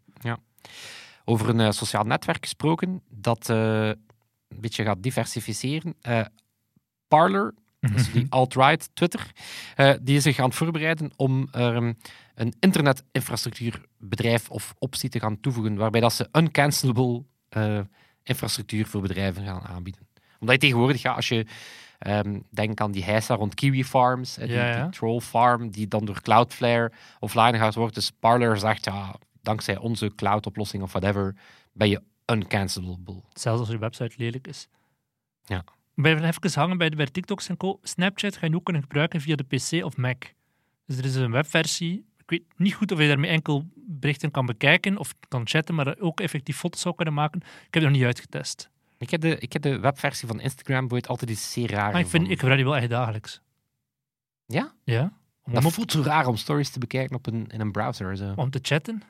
Over 1.24 1.48
een 1.48 1.72
sociaal 1.74 2.04
netwerk 2.04 2.42
gesproken 2.42 3.02
dat 3.10 3.52
een 4.48 4.60
beetje 4.60 4.84
gaat 4.84 5.02
diversificeren. 5.02 5.94
Eh, 6.00 6.24
Parler, 7.08 7.54
dus 7.80 8.12
die 8.12 8.26
alt-right 8.28 8.90
Twitter, 8.92 9.32
eh, 9.74 9.94
die 10.02 10.16
is 10.16 10.22
zich 10.22 10.38
aan 10.38 10.48
het 10.48 10.54
voorbereiden 10.54 11.10
om 11.16 11.48
er 11.50 11.94
een 12.34 12.54
internetinfrastructuurbedrijf 12.60 14.50
of 14.50 14.74
optie 14.78 15.08
te 15.08 15.20
gaan 15.20 15.40
toevoegen, 15.40 15.76
waarbij 15.76 16.00
dat 16.00 16.12
ze 16.12 16.28
uncancelable 16.32 17.24
eh, 17.48 17.80
infrastructuur 18.22 18.86
voor 18.86 19.00
bedrijven 19.00 19.44
gaan 19.44 19.62
aanbieden. 19.62 20.06
Omdat 20.38 20.54
je 20.54 20.60
tegenwoordig, 20.60 21.02
ja, 21.02 21.12
als 21.12 21.28
je 21.28 21.46
ehm 21.98 22.40
denkt 22.50 22.80
aan 22.80 22.92
die 22.92 23.04
heisa 23.04 23.34
rond 23.34 23.54
Kiwi 23.54 23.84
Farms, 23.84 24.34
die, 24.34 24.48
Ja, 24.48 24.68
ja. 24.68 24.82
die 24.82 24.92
troll 24.92 25.20
farm, 25.20 25.70
die 25.70 25.88
dan 25.88 26.04
door 26.04 26.22
Cloudflare 26.22 26.92
offline 27.18 27.58
gaat 27.58 27.74
worden. 27.74 27.94
Dus 27.94 28.10
Parler 28.10 28.58
zegt, 28.58 28.84
ja, 28.84 29.14
dankzij 29.42 29.78
onze 29.78 30.14
cloud-oplossing 30.14 30.82
of 30.82 30.92
whatever, 30.92 31.34
ben 31.72 31.88
je 31.88 32.02
uncancelable. 32.32 33.22
Zelfs 33.32 33.60
als 33.60 33.68
je 33.68 33.78
website 33.78 34.14
lelijk 34.16 34.46
is. 34.46 34.68
Ja. 35.44 35.64
Blijven 35.94 36.24
even 36.24 36.60
hangen 36.60 36.78
bij, 36.78 36.90
de, 36.90 36.96
bij 36.96 37.06
TikToks 37.06 37.48
en 37.48 37.56
co. 37.56 37.78
Snapchat 37.82 38.36
ga 38.36 38.46
je 38.46 38.54
ook 38.54 38.64
kunnen 38.64 38.82
gebruiken 38.82 39.20
via 39.20 39.36
de 39.36 39.44
PC 39.44 39.84
of 39.84 39.96
Mac. 39.96 40.24
Dus 40.86 40.98
er 40.98 41.04
is 41.04 41.14
een 41.14 41.30
webversie. 41.30 42.06
Ik 42.16 42.30
weet 42.30 42.42
niet 42.56 42.74
goed 42.74 42.92
of 42.92 42.98
je 42.98 43.08
daarmee 43.08 43.30
enkel 43.30 43.64
berichten 43.74 44.30
kan 44.30 44.46
bekijken 44.46 44.96
of 44.96 45.14
kan 45.28 45.46
chatten, 45.48 45.74
maar 45.74 45.98
ook 45.98 46.20
effectief 46.20 46.56
foto's 46.56 46.80
zou 46.80 46.94
kunnen 46.94 47.14
maken. 47.14 47.40
Ik 47.40 47.46
heb 47.60 47.72
het 47.72 47.82
nog 47.82 47.92
niet 47.92 48.04
uitgetest. 48.04 48.70
Ik 48.98 49.10
heb 49.10 49.20
de, 49.20 49.38
ik 49.38 49.52
heb 49.52 49.62
de 49.62 49.78
webversie 49.78 50.28
van 50.28 50.40
Instagram 50.40 50.78
bijvoorbeeld 50.78 51.08
altijd 51.08 51.30
iets 51.30 51.52
zeer 51.52 51.70
raar 51.70 51.92
Maar 51.92 52.00
ik, 52.00 52.06
vind, 52.06 52.30
ik 52.30 52.38
gebruik 52.38 52.56
die 52.56 52.68
wel 52.68 52.76
echt 52.76 52.90
dagelijks. 52.90 53.40
Ja? 54.46 54.72
Ja? 54.84 55.12
Om, 55.42 55.52
Dat 55.52 55.64
op, 55.64 55.72
voelt 55.72 55.92
zo 55.92 56.02
raar 56.02 56.26
om 56.26 56.36
stories 56.36 56.70
te 56.70 56.78
bekijken 56.78 57.16
op 57.16 57.26
een, 57.26 57.46
in 57.46 57.60
een 57.60 57.72
browser. 57.72 58.16
Zo. 58.16 58.32
om 58.36 58.50
te 58.50 58.58
chatten. 58.62 59.02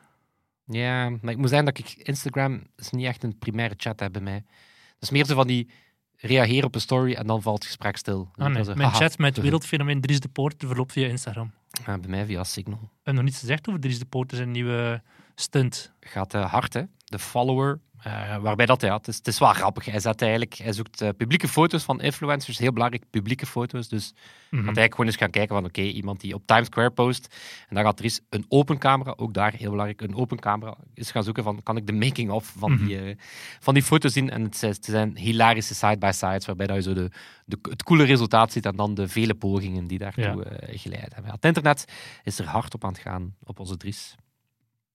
Ja, 0.69 1.11
maar 1.11 1.33
ik 1.33 1.37
moet 1.37 1.49
zeggen 1.49 1.67
dat 1.67 1.79
ik 1.79 1.95
Instagram 1.95 2.63
is 2.77 2.91
niet 2.91 3.07
echt 3.07 3.23
een 3.23 3.39
primaire 3.39 3.75
chat 3.77 4.01
heb 4.01 4.13
bij 4.13 4.23
mij. 4.23 4.45
Dat 4.93 5.03
is 5.03 5.11
meer 5.11 5.25
zo 5.25 5.35
van 5.35 5.47
die 5.47 5.69
reageren 6.17 6.65
op 6.65 6.75
een 6.75 6.81
story 6.81 7.15
en 7.15 7.27
dan 7.27 7.43
valt 7.43 7.59
het 7.59 7.67
gesprek 7.67 7.97
stil. 7.97 8.31
Ah, 8.35 8.53
nee. 8.53 8.75
Mijn 8.75 8.93
chat 8.93 9.19
met 9.19 9.37
wereldfenomeen 9.37 10.01
Dries 10.01 10.21
de 10.21 10.29
Poort 10.29 10.55
verloopt 10.67 10.93
via 10.93 11.09
Instagram. 11.09 11.53
Ja, 11.87 11.99
bij 11.99 12.11
mij 12.11 12.27
via 12.27 12.45
Signal. 12.45 12.91
Hebben 12.95 13.15
nog 13.15 13.25
niets 13.25 13.39
gezegd 13.39 13.69
over 13.69 13.81
Dries 13.81 13.99
de 13.99 14.05
Poort, 14.05 14.33
zijn 14.35 14.51
nieuwe 14.51 15.03
stunt. 15.35 15.93
Gaat 16.01 16.35
eh, 16.35 16.53
hard, 16.53 16.75
hè? 16.75 16.83
De 17.05 17.19
follower. 17.19 17.81
Eh, 18.03 18.37
waarbij 18.37 18.67
dat, 18.67 18.81
ja, 18.81 18.97
het 18.97 19.09
is, 19.09 19.17
het 19.17 19.27
is 19.27 19.39
wel 19.39 19.53
grappig. 19.53 19.85
Hij, 19.85 20.01
zet 20.01 20.23
eigenlijk, 20.23 20.55
hij 20.55 20.73
zoekt 20.73 21.01
eh, 21.01 21.09
publieke 21.17 21.49
foto's 21.49 21.83
van 21.83 22.01
influencers, 22.01 22.59
heel 22.59 22.73
belangrijk, 22.73 23.05
publieke 23.11 23.47
foto's. 23.47 23.89
Dus 23.89 24.13
Mhm. 24.51 24.57
gaat 24.57 24.65
eigenlijk 24.65 24.91
gewoon 24.95 25.07
eens 25.07 25.17
gaan 25.21 25.31
kijken 25.31 25.55
van, 25.55 25.65
oké, 25.65 25.81
iemand 25.81 26.21
die 26.21 26.35
op 26.35 26.47
Times 26.47 26.67
Square 26.67 26.91
post, 26.91 27.35
en 27.69 27.75
dan 27.75 27.85
gaat 27.85 27.99
er 27.99 28.05
eens 28.05 28.21
een 28.31 28.45
open 28.49 28.79
camera, 28.79 29.15
ook 29.17 29.35
daar 29.35 29.53
heel 29.53 29.71
belangrijk, 29.71 30.01
een 30.01 30.15
open 30.15 30.39
camera, 30.39 30.77
eens 30.95 31.11
gaan 31.11 31.25
zoeken 31.25 31.43
van, 31.43 31.63
kan 31.63 31.77
ik 31.77 31.87
de 31.87 31.93
making-of 31.93 32.55
van, 32.59 32.73
Mhm. 32.73 32.85
die, 32.87 32.99
eh, 33.01 33.17
van 33.61 33.75
die 33.75 33.83
foto's 33.83 34.13
zien? 34.13 34.31
En 34.31 34.43
het, 34.43 34.57
zijn- 34.57 34.73
het 34.73 34.85
zijn 34.85 35.17
hilarische 35.17 35.75
side-by-sides, 35.75 36.47
waarbij 36.47 36.67
dat 36.67 36.77
je 36.77 36.83
zo 36.83 36.93
de, 36.95 37.11
de, 37.45 37.59
het 37.63 37.83
coole 37.83 38.05
resultaat 38.05 38.53
ziet 38.53 38.67
en 38.67 38.77
dan 38.77 38.95
de 38.95 39.09
vele 39.09 39.35
pogingen 39.35 39.87
die 39.87 39.99
daartoe 39.99 40.47
geleid 40.61 41.13
hebben. 41.15 41.25
Ja, 41.27 41.33
het 41.33 41.45
internet 41.45 41.85
is 42.25 42.39
er 42.39 42.47
hard 42.47 42.75
op 42.75 42.85
aan 42.85 42.93
het 42.93 43.01
gaan, 43.01 43.35
op 43.45 43.59
onze 43.61 43.77
Dries. 43.77 44.15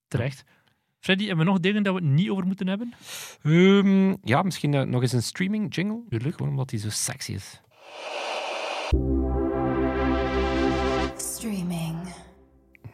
Terecht. 0.07 0.44
Freddy, 1.03 1.27
hebben 1.27 1.45
we 1.45 1.51
nog 1.51 1.59
dingen 1.59 1.83
dat 1.83 1.94
we 1.94 2.00
het 2.00 2.09
niet 2.09 2.29
over 2.29 2.45
moeten 2.45 2.67
hebben? 2.67 2.94
Ehm, 3.41 4.15
ja, 4.21 4.41
misschien 4.41 4.73
eh, 4.73 4.81
nog 4.81 5.01
eens 5.01 5.11
een 5.11 5.23
streaming 5.23 5.75
jingle. 5.75 6.03
Tuurlijk. 6.09 6.35
Gewoon 6.35 6.51
omdat 6.51 6.69
hij 6.69 6.79
zo 6.79 6.89
sexy 6.89 7.31
is. 7.33 7.61
Streaming. 11.17 11.97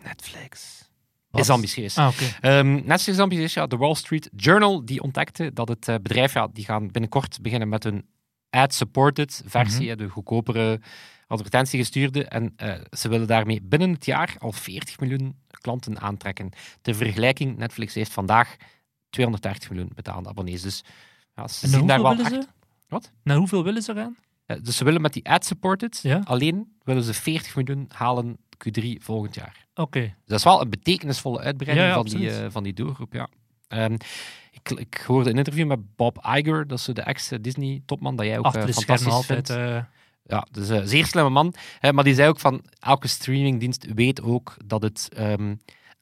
Netflix. 0.03 0.83
Wat? 1.29 1.41
Is 1.41 1.49
ambitieus. 1.49 1.97
Ah, 1.97 2.07
oké. 2.07 2.23
Ehm, 2.41 2.73
Netflix 2.73 3.07
is 3.07 3.19
ambitieus. 3.19 3.53
Ja, 3.53 3.67
de 3.67 3.77
Wall 3.77 3.95
Street 3.95 4.29
Journal 4.35 4.85
die 4.85 5.01
ontdekte 5.01 5.53
dat 5.53 5.67
het 5.67 5.87
eh, 5.87 5.95
bedrijf, 5.95 6.33
ja, 6.33 6.47
die 6.53 6.65
gaan 6.65 6.91
binnenkort 6.91 7.41
beginnen 7.41 7.69
met 7.69 7.85
een 7.85 8.05
ad-supported 8.49 9.41
versie, 9.45 9.87
Mhm. 9.89 9.97
de 9.97 10.07
goedkopere 10.09 10.79
advertentiegestuurde. 11.27 12.25
En 12.25 12.53
eh, 12.55 12.73
ze 12.91 13.09
willen 13.09 13.27
daarmee 13.27 13.61
binnen 13.61 13.91
het 13.91 14.05
jaar 14.05 14.35
al 14.39 14.51
40 14.51 14.99
miljoen 14.99 15.35
klanten 15.61 15.99
aantrekken. 15.99 16.49
Ter 16.81 16.95
vergelijking, 16.95 17.57
Netflix 17.57 17.93
heeft 17.93 18.11
vandaag 18.13 18.55
230 19.09 19.69
miljoen 19.69 19.91
betaalde 19.95 20.29
abonnees. 20.29 20.61
Dus 20.61 20.83
ja, 21.35 21.47
ze 21.47 21.67
zien 21.67 21.87
daar 21.87 21.97
hoeveel 21.99 22.15
wel 22.17 22.25
willen 22.25 22.39
echt... 22.39 22.49
ze? 22.49 22.67
Wat? 22.87 23.11
Naar 23.23 23.37
hoeveel 23.37 23.63
willen 23.63 23.81
ze 23.81 23.93
gaan? 23.93 24.15
Eh, 24.45 24.57
Dus 24.61 24.77
ze 24.77 24.83
willen 24.83 25.01
met 25.01 25.13
die 25.13 25.29
ad-supported, 25.29 25.99
Ja. 26.03 26.21
alleen 26.23 26.75
willen 26.83 27.03
ze 27.03 27.13
40 27.13 27.55
miljoen 27.55 27.85
halen 27.93 28.37
Q3 28.57 28.85
volgend 29.01 29.35
jaar. 29.35 29.65
Oké. 29.73 29.99
Dus 29.99 30.11
dat 30.25 30.37
is 30.37 30.43
wel 30.43 30.61
een 30.61 30.69
betekenisvolle 30.69 31.39
uitbreiding 31.39 31.87
Ja, 31.87 31.93
van, 31.93 32.05
die, 32.05 32.31
eh, 32.31 32.45
van 32.49 32.63
die 32.63 32.73
doelgroep. 32.73 33.13
Ja. 33.13 33.27
Ehm, 33.67 33.97
ik, 34.63 34.79
ik 34.79 35.03
hoorde 35.07 35.29
een 35.29 35.37
interview 35.37 35.67
met 35.67 35.95
Bob 35.95 36.17
Iger, 36.37 36.67
dat 36.67 36.77
is 36.79 36.85
de 36.85 37.01
ex-Disney-topman, 37.01 38.15
dat 38.15 38.25
jij 38.25 38.37
ook 38.37 38.45
Achter 38.45 38.61
eh, 38.61 38.67
de 38.67 38.73
fantastisch 38.73 39.13
altijd. 39.13 39.47
vindt. 39.47 39.61
eh, 39.61 39.83
Ja, 40.23 40.47
dus 40.51 40.69
een 40.69 40.87
zeer 40.87 41.05
slimme 41.05 41.29
man. 41.29 41.53
Eh, 41.79 41.91
maar 41.91 42.03
die 42.03 42.13
zei 42.13 42.29
ook 42.29 42.39
van, 42.39 42.65
elke 42.79 43.07
streamingdienst 43.07 43.93
weet 43.93 44.21
ook 44.21 44.55
dat 44.65 44.81
het 44.81 45.09
ehm, 45.13 45.55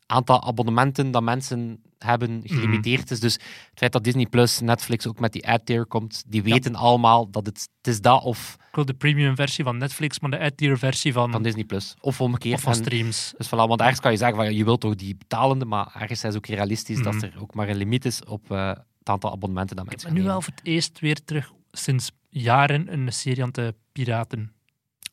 aantal 0.06 0.44
abonnementen 0.44 1.12
dat 1.12 1.24
mensen 1.24 1.82
hebben 1.98 2.42
gelimiteerd 2.44 3.12
is. 3.12 3.20
Dus 3.20 3.34
het 3.34 3.44
feit 3.74 3.92
dat 3.92 4.04
Disney 4.04 4.25
Plus, 4.25 4.60
Netflix 4.60 5.08
ook 5.08 5.20
met 5.20 5.34
die 5.34 5.48
ad-tier 5.48 5.86
komt, 5.86 6.24
die 6.27 6.44
weten 6.44 6.75
allemaal 6.75 7.30
dat 7.32 7.46
het, 7.46 7.68
het 7.77 7.88
is 7.94 8.01
dat 8.01 8.24
of 8.24 8.56
ik 8.70 8.75
wil 8.75 8.86
de 8.86 8.94
premium 8.94 9.36
versie 9.36 9.63
van 9.63 9.77
Netflix, 9.77 10.20
maar 10.20 10.30
de 10.32 10.39
ad-tier 10.39 10.77
versie 10.77 11.13
van, 11.13 11.32
van 11.32 11.44
Disney 11.44 11.63
Plus. 11.63 11.94
Of 12.00 12.22
omgekeerd. 12.22 12.56
of 12.56 12.62
van 12.62 12.72
En- 12.74 12.77
streams. 12.80 13.34
Dus 13.38 13.48
voilà, 13.48 13.50
want 13.68 13.80
ergens 13.80 14.00
kan 14.00 14.12
je 14.12 14.18
zeggen 14.18 14.38
van 14.38 14.56
je 14.56 14.63
wilt 14.63 14.80
toch 14.82 14.96
die 14.96 15.16
betalende, 15.16 15.66
maar 15.66 15.86
ergens 15.94 16.12
is 16.12 16.22
het 16.22 16.36
ook 16.36 16.46
realistisch 16.46 17.01
dat 17.04 17.13
Mhm. 17.13 17.24
er 17.25 17.34
ook 17.42 17.54
maar 17.54 17.70
een 17.70 17.77
limiet 17.77 18.06
is 18.06 18.24
op 18.24 18.51
eh, 18.51 18.68
het 18.70 19.10
aantal 19.10 19.32
abonnementen 19.32 19.75
dat 19.75 19.86
Ik 19.86 19.92
mensen 19.92 20.10
ben 20.13 20.20
nu 20.22 20.25
wel 20.27 20.42
voor 20.42 20.54
het 20.56 20.66
eerst 20.66 21.00
weer 21.00 21.24
terug 21.25 21.51
sinds 21.72 22.12
jaren 22.30 22.94
een 22.94 23.13
serie 23.13 23.44
aan 23.44 23.51
te 23.51 23.75
piraten. 23.92 24.51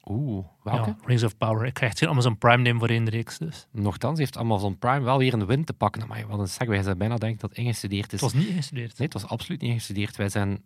Oeh, 0.04 0.46
welke? 0.62 0.88
Ja, 0.88 0.96
Rings 1.04 1.22
of 1.22 1.36
Power. 1.36 1.66
Ik 1.66 1.74
krijg 1.74 1.90
het 1.90 2.00
geen 2.00 2.08
Amazon 2.08 2.38
Prime 2.38 2.62
nemen 2.62 2.78
voor 2.78 2.88
één 2.88 3.08
reeks. 3.08 3.38
Dus. 3.38 3.66
Nochtans 3.70 4.18
heeft 4.18 4.36
Amazon 4.36 4.78
Prime 4.78 5.00
wel 5.00 5.18
weer 5.18 5.32
een 5.32 5.46
win 5.46 5.64
te 5.64 5.72
pakken. 5.72 6.08
Maar 6.08 6.26
wat 6.26 6.38
een 6.38 6.48
sec, 6.48 6.68
wij 6.68 6.82
zijn 6.82 6.98
bijna 6.98 7.16
denk 7.16 7.40
dat 7.40 7.54
ingestudeerd 7.54 8.12
is. 8.12 8.20
Het 8.20 8.32
was 8.32 8.40
niet 8.42 8.48
ingestudeerd. 8.48 8.98
Nee, 8.98 9.08
het 9.08 9.20
was 9.20 9.30
absoluut 9.30 9.60
niet 9.60 9.70
ingestudeerd. 9.70 10.16
Wij 10.16 10.28
zijn 10.28 10.64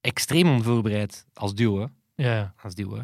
extreem 0.00 0.48
onvoorbereid 0.48 1.26
als 1.34 1.54
duo. 1.54 1.88
Ja. 2.14 2.54
Als 2.62 2.74
duo, 2.74 2.96
hè. 2.96 3.02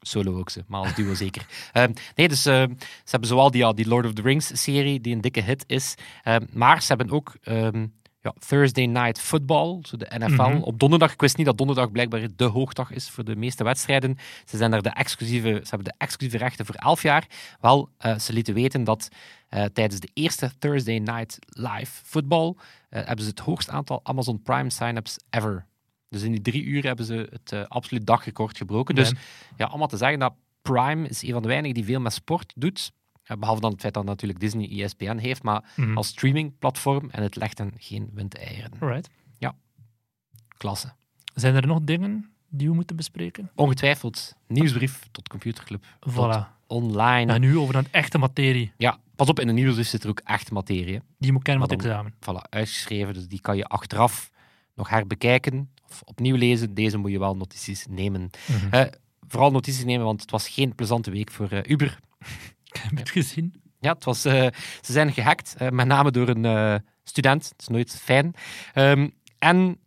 Solo 0.00 0.38
ook 0.38 0.50
ze, 0.50 0.64
maar 0.66 0.80
als 0.80 0.94
duo 0.94 1.14
zeker. 1.24 1.46
Ehm, 1.72 1.92
nee, 2.14 2.28
dus 2.28 2.46
eh, 2.46 2.62
ze 2.78 3.10
hebben 3.10 3.28
zowel 3.28 3.50
die, 3.50 3.60
ja, 3.60 3.72
die 3.72 3.88
Lord 3.88 4.06
of 4.06 4.12
the 4.12 4.22
Rings-serie, 4.22 5.00
die 5.00 5.14
een 5.14 5.20
dikke 5.20 5.40
hit 5.40 5.64
is. 5.66 5.94
ehm, 6.22 6.46
maar 6.52 6.82
ze 6.82 6.86
hebben 6.88 7.10
ook 7.10 7.36
ehm, 7.42 7.86
ja, 8.26 8.34
Thursday 8.46 8.86
Night 8.86 9.20
Football, 9.20 9.78
zo 9.82 9.96
de 9.96 10.10
NFL. 10.18 10.42
Mhm. 10.42 10.62
Op 10.62 10.78
donderdag, 10.78 11.12
ik 11.12 11.20
wist 11.20 11.36
niet 11.36 11.46
dat 11.46 11.58
donderdag 11.58 11.90
blijkbaar 11.90 12.26
de 12.36 12.44
hoogdag 12.44 12.90
is 12.90 13.10
voor 13.10 13.24
de 13.24 13.36
meeste 13.36 13.64
wedstrijden. 13.64 14.18
Ze, 14.44 14.56
zijn 14.56 14.70
daar 14.70 14.82
de 14.82 14.90
exclusieve, 14.90 15.48
ze 15.48 15.68
hebben 15.68 15.84
de 15.84 15.94
exclusieve 15.98 16.44
rechten 16.44 16.66
voor 16.66 16.74
11 16.74 17.02
jaar. 17.02 17.26
Wel, 17.60 17.88
eh, 17.98 18.18
ze 18.18 18.32
lieten 18.32 18.54
weten 18.54 18.84
dat 18.84 19.08
eh, 19.48 19.64
tijdens 19.64 20.00
de 20.00 20.08
eerste 20.12 20.52
Thursday 20.58 20.98
Night 20.98 21.38
Live 21.48 22.02
Football 22.04 22.54
eh, 22.88 23.04
hebben 23.06 23.24
ze 23.24 23.30
het 23.30 23.40
hoogste 23.40 23.70
aantal 23.70 24.00
Amazon 24.02 24.42
Prime 24.42 24.70
sign-ups 24.70 25.16
ever. 25.30 25.66
Dus 26.08 26.22
in 26.22 26.32
die 26.32 26.42
drie 26.42 26.62
uur 26.62 26.82
hebben 26.82 27.04
ze 27.04 27.28
het 27.30 27.68
absoluut 27.68 28.06
dagrecord 28.06 28.56
gebroken. 28.56 28.94
Dus 28.94 29.08
Ja. 29.08 29.16
ja, 29.56 29.66
allemaal 29.66 29.88
te 29.88 29.96
zeggen 29.96 30.18
dat 30.18 30.34
Prime 30.62 31.08
is 31.08 31.22
een 31.22 31.32
van 31.32 31.42
de 31.42 31.48
weinigen 31.48 31.74
die 31.74 31.84
veel 31.84 32.00
met 32.00 32.12
sport 32.12 32.52
doet. 32.56 32.92
Ja, 33.28 33.36
behalve 33.36 33.60
dan 33.60 33.70
het 33.72 33.80
feit 33.80 33.94
dat 33.94 34.04
natuurlijk 34.04 34.40
Disney 34.40 34.68
ESPN 34.82 35.16
heeft, 35.16 35.42
maar 35.42 35.72
Mhm. 35.76 35.96
als 35.96 36.08
streamingplatform 36.08 37.10
en 37.10 37.22
het 37.22 37.36
legt 37.36 37.58
hen 37.58 37.72
geen 37.76 38.10
windeieren. 38.14 38.70
Alright. 38.80 39.08
Klasse. 40.58 40.92
Zijn 41.34 41.54
er 41.54 41.66
nog 41.66 41.80
dingen 41.82 42.30
die 42.48 42.68
we 42.68 42.74
moeten 42.74 42.96
bespreken? 42.96 43.50
Ongetwijfeld. 43.54 44.34
Nieuwsbrief 44.46 45.08
tot 45.12 45.28
Computerclub. 45.28 45.84
Voilà. 46.10 46.46
Online. 46.66 47.32
En 47.32 47.40
nu 47.40 47.58
over 47.58 47.74
een 47.76 47.86
echte 47.90 48.18
materie. 48.18 48.72
Ja, 48.76 48.98
pas 49.16 49.28
op, 49.28 49.40
in 49.40 49.46
de 49.46 49.52
nieuwsbrief 49.52 49.88
zit 49.88 50.02
er 50.04 50.08
ook 50.10 50.20
echt 50.24 50.50
materie. 50.50 50.94
hè. 50.94 51.00
Die 51.18 51.32
moet 51.32 51.42
kennen 51.42 51.68
met 51.68 51.78
dan- 51.78 51.88
examen. 51.90 52.14
Voilà, 52.14 52.48
uitgeschreven, 52.50 53.14
dus 53.14 53.26
die 53.28 53.40
kan 53.40 53.56
je 53.56 53.64
achteraf 53.64 54.30
nog 54.74 54.88
herbekijken 54.88 55.70
of 55.88 56.02
opnieuw 56.04 56.36
lezen. 56.36 56.74
Deze 56.74 56.96
moet 56.98 57.10
je 57.10 57.18
wel 57.18 57.36
notities 57.36 57.86
nemen. 57.88 58.30
Mhm. 58.46 58.74
Eh, 58.74 58.86
vooral 59.28 59.50
notities 59.50 59.84
nemen, 59.84 60.04
want 60.04 60.20
het 60.20 60.30
was 60.30 60.48
geen 60.48 60.74
plezante 60.74 61.10
week 61.10 61.30
voor 61.30 61.48
eh, 61.50 61.70
Uber. 61.70 61.98
Heb 62.82 62.98
het 62.98 63.10
gezien. 63.10 63.64
Ja, 63.80 63.92
het 63.92 64.04
was, 64.04 64.24
eh, 64.24 64.46
ze 64.80 64.92
zijn 64.92 65.12
gehackt, 65.12 65.54
eh, 65.58 65.68
met 65.68 65.86
name 65.86 66.10
door 66.10 66.28
een 66.28 66.44
eh, 66.44 66.74
student. 67.04 67.42
Dat 67.42 67.60
is 67.60 67.68
nooit 67.68 68.00
fijn. 68.02 68.34
Ehm, 68.74 69.08
en 69.38 69.78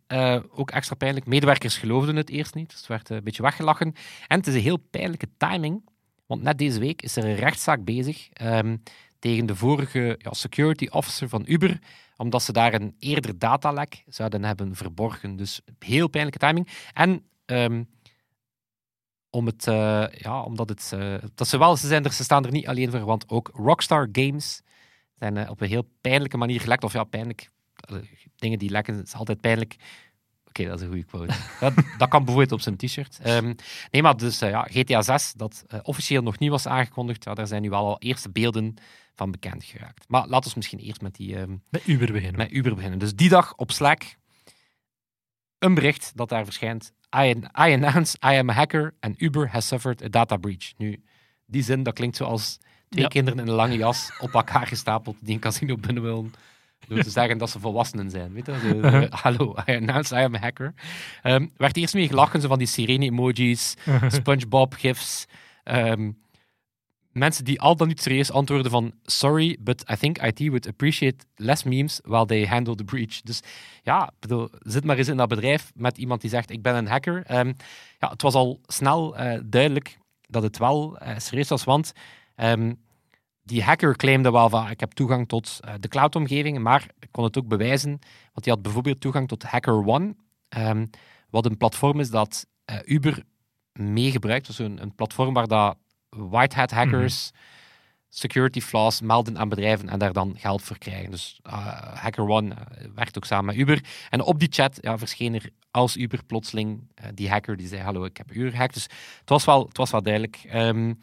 ook 0.50 0.70
extra 0.70 0.94
pijnlijk, 0.94 1.26
medewerkers 1.26 1.78
geloofden 1.78 2.16
het 2.16 2.30
eerst 2.30 2.54
niet. 2.54 2.70
Dus 2.70 2.78
het 2.78 2.86
werd 2.86 3.08
een 3.08 3.24
beetje 3.24 3.42
weggelachen. 3.42 3.94
En 4.26 4.38
het 4.38 4.46
is 4.46 4.54
een 4.54 4.60
heel 4.60 4.76
pijnlijke 4.90 5.28
timing, 5.36 5.88
want 6.26 6.42
net 6.42 6.58
deze 6.58 6.80
week 6.80 7.02
is 7.02 7.16
er 7.16 7.24
een 7.24 7.34
rechtszaak 7.34 7.84
bezig 7.84 8.28
ehm, 8.32 8.76
tegen 9.18 9.46
de 9.46 9.56
vorige 9.56 10.14
ja, 10.18 10.32
security 10.32 10.86
officer 10.90 11.28
van 11.28 11.44
Uber, 11.46 11.78
omdat 12.16 12.42
ze 12.42 12.52
daar 12.52 12.74
een 12.74 12.94
eerder 12.98 13.38
datalek 13.38 14.04
zouden 14.06 14.44
hebben 14.44 14.74
verborgen. 14.76 15.36
Dus 15.36 15.60
heel 15.78 16.08
pijnlijke 16.08 16.46
timing. 16.46 16.68
En 16.92 17.24
ehm, 17.44 17.82
om 19.30 19.46
het, 19.46 19.66
eh, 19.66 20.04
ja, 20.10 20.42
omdat 20.42 20.68
het, 20.68 20.90
eh, 20.94 21.14
dat 21.34 21.48
ze 21.48 21.58
wel, 21.58 21.76
ze, 21.76 21.86
zijn 21.86 22.04
er, 22.04 22.12
ze 22.12 22.24
staan 22.24 22.44
er 22.44 22.52
niet 22.52 22.66
alleen 22.66 22.90
voor, 22.90 23.04
want 23.04 23.28
ook 23.28 23.50
Rockstar 23.54 24.08
Games 24.12 24.62
zijn 25.18 25.36
eh, 25.36 25.50
op 25.50 25.60
een 25.60 25.68
heel 25.68 25.88
pijnlijke 26.00 26.36
manier 26.36 26.60
gelekt. 26.60 26.84
Of 26.84 26.92
ja, 26.92 27.04
pijnlijk. 27.04 27.50
dingen 28.36 28.58
die 28.58 28.70
lekken, 28.70 29.02
is 29.02 29.14
altijd 29.14 29.40
pijnlijk. 29.40 29.76
Oké, 30.44 30.64
dat 30.64 30.78
is 30.78 30.80
een 30.80 30.88
goede 30.88 31.04
quote. 31.04 31.34
dat, 31.60 31.74
dat 31.98 32.08
kan 32.08 32.24
bijvoorbeeld 32.24 32.52
op 32.52 32.60
zijn 32.60 32.76
t-shirt. 32.76 33.18
Ehm, 33.22 33.54
nee, 33.90 34.02
maar 34.02 34.16
dus 34.16 34.38
ja, 34.38 34.62
GTA 34.62 35.02
6, 35.02 35.32
dat 35.32 35.64
officieel 35.82 36.22
nog 36.22 36.38
niet 36.38 36.50
was 36.50 36.66
aangekondigd, 36.66 37.24
ja, 37.24 37.34
daar 37.34 37.46
zijn 37.46 37.62
nu 37.62 37.70
wel 37.70 37.86
al 37.86 37.98
eerste 37.98 38.30
beelden 38.30 38.74
van 39.14 39.30
bekend 39.30 39.64
geraakt. 39.64 40.04
Maar 40.08 40.26
laten 40.26 40.50
we 40.50 40.56
misschien 40.56 40.78
eerst 40.78 41.00
met, 41.00 41.14
die, 41.14 41.36
ehm, 41.36 41.56
Met 41.68 41.86
Uber 41.86 42.12
beginnen. 42.12 42.36
met 42.36 42.52
Uber 42.52 42.74
beginnen. 42.74 42.98
Dus 42.98 43.14
die 43.14 43.28
dag 43.28 43.54
op 43.56 43.70
Slack 43.70 44.16
een 45.58 45.74
bericht 45.74 46.12
dat 46.14 46.28
daar 46.28 46.44
verschijnt. 46.44 46.92
I, 47.16 47.34
I 47.68 47.72
announce 47.72 48.16
I 48.24 48.36
am 48.38 48.48
a 48.50 48.52
hacker 48.52 48.94
and 49.00 49.14
Uber 49.20 49.48
has 49.52 49.66
suffered 49.66 50.02
a 50.02 50.08
data 50.08 50.36
breach. 50.36 50.72
Nu, 50.78 51.02
die 51.46 51.62
zin, 51.62 51.82
dat 51.82 51.94
klinkt 51.94 52.16
zoals 52.16 52.58
twee 52.88 53.02
Ja. 53.02 53.08
kinderen 53.08 53.38
in 53.40 53.46
een 53.48 53.54
lange 53.54 53.76
jas 53.76 54.10
op 54.20 54.34
elkaar 54.34 54.66
gestapeld 54.66 55.16
die 55.20 55.34
een 55.34 55.40
casino 55.40 55.76
binnen 55.76 56.02
willen. 56.02 56.34
Door 56.88 57.02
te 57.02 57.10
zeggen 57.10 57.38
dat 57.38 57.50
ze 57.50 57.60
volwassenen 57.60 58.10
zijn. 58.10 58.32
Weet 58.32 58.46
je? 58.46 58.58
Zo, 58.58 58.80
eh, 58.80 59.10
Hallo, 59.22 59.54
I 59.68 59.72
announce 59.76 60.14
I 60.14 60.18
am 60.24 60.34
a 60.34 60.38
hacker. 60.38 60.74
Ehm 61.22 61.46
werd 61.56 61.76
eerst 61.76 61.94
mee 61.94 62.08
gelachen, 62.08 62.40
zo 62.40 62.48
van 62.48 62.58
die 62.58 62.66
sirene-emojis, 62.66 63.74
SpongeBob-gifs. 64.08 65.26
Ehm, 65.64 66.10
mensen 67.12 67.44
die 67.44 67.60
al 67.60 67.76
dan 67.76 67.88
niet 67.88 68.02
serieus 68.02 68.30
antwoorden 68.30 68.70
van 68.70 68.92
sorry, 69.02 69.56
but 69.60 69.90
I 69.90 69.96
think 69.96 70.18
IT 70.18 70.38
would 70.38 70.68
appreciate 70.68 71.24
less 71.36 71.62
memes 71.62 72.00
while 72.04 72.26
they 72.26 72.46
handle 72.46 72.74
the 72.74 72.84
breach. 72.84 73.20
Dus 73.22 73.40
ja, 73.82 74.10
bedoel, 74.18 74.48
zit 74.58 74.84
maar 74.84 74.96
eens 74.96 75.08
in 75.08 75.16
dat 75.16 75.28
bedrijf 75.28 75.72
met 75.74 75.98
iemand 75.98 76.20
die 76.20 76.30
zegt 76.30 76.50
ik 76.50 76.62
ben 76.62 76.74
een 76.74 76.86
hacker. 76.86 77.22
Ehm, 77.26 77.52
ja, 77.98 78.10
het 78.10 78.22
was 78.22 78.34
al 78.34 78.60
snel 78.66 79.16
eh, 79.16 79.40
duidelijk 79.44 79.98
dat 80.20 80.42
het 80.42 80.58
wel 80.58 80.98
eh, 80.98 81.18
serieus 81.18 81.48
was, 81.48 81.64
want 81.64 81.92
ehm, 82.34 82.74
die 83.42 83.62
hacker 83.62 83.96
claimde 83.96 84.30
wel 84.30 84.48
van 84.48 84.70
ik 84.70 84.80
heb 84.80 84.92
toegang 84.92 85.28
tot 85.28 85.58
eh, 85.60 85.74
de 85.80 85.88
cloud-omgeving, 85.88 86.58
maar 86.58 86.86
ik 86.98 87.08
kon 87.10 87.24
het 87.24 87.38
ook 87.38 87.48
bewijzen, 87.48 87.90
want 88.32 88.44
hij 88.44 88.54
had 88.54 88.62
bijvoorbeeld 88.62 89.00
toegang 89.00 89.28
tot 89.28 89.42
HackerOne, 89.42 90.14
ehm, 90.48 90.86
wat 91.30 91.46
een 91.46 91.56
platform 91.56 92.00
is 92.00 92.10
dat 92.10 92.46
Uber 92.84 93.22
meegebruikt. 93.72 94.46
Dus 94.46 94.58
een, 94.58 94.82
een 94.82 94.94
platform 94.94 95.34
waar 95.34 95.46
dat 95.46 95.76
white 96.10 96.56
hat 96.56 96.70
hackers 96.70 97.32
security 98.10 98.60
flaws 98.60 99.00
melden 99.00 99.38
aan 99.38 99.48
bedrijven 99.48 99.88
en 99.88 99.98
daar 99.98 100.12
dan 100.12 100.34
geld 100.38 100.62
voor 100.62 100.78
krijgen. 100.78 101.10
Dus 101.10 101.40
eh, 101.42 101.52
HackerOne 101.94 102.54
eh, 102.54 102.86
werkt 102.94 103.16
ook 103.16 103.24
samen 103.24 103.44
met 103.44 103.56
Uber. 103.56 103.84
En 104.08 104.22
op 104.22 104.38
die 104.38 104.48
chat 104.50 104.78
ja, 104.80 104.98
verscheen 104.98 105.34
er 105.34 105.50
als 105.70 105.96
Uber 105.96 106.24
plotseling 106.24 106.90
eh, 106.94 107.08
die 107.14 107.30
hacker 107.30 107.56
die 107.56 107.68
zei 107.68 107.82
hallo, 107.82 108.04
ik 108.04 108.16
heb 108.16 108.34
Uber 108.34 108.50
gehackt. 108.50 108.74
Dus 108.74 108.82
het 109.20 109.28
was 109.28 109.44
wel, 109.44 109.66
het 109.66 109.76
was 109.76 109.90
wel 109.90 110.02
duidelijk. 110.02 110.40
Ehm, 110.48 110.94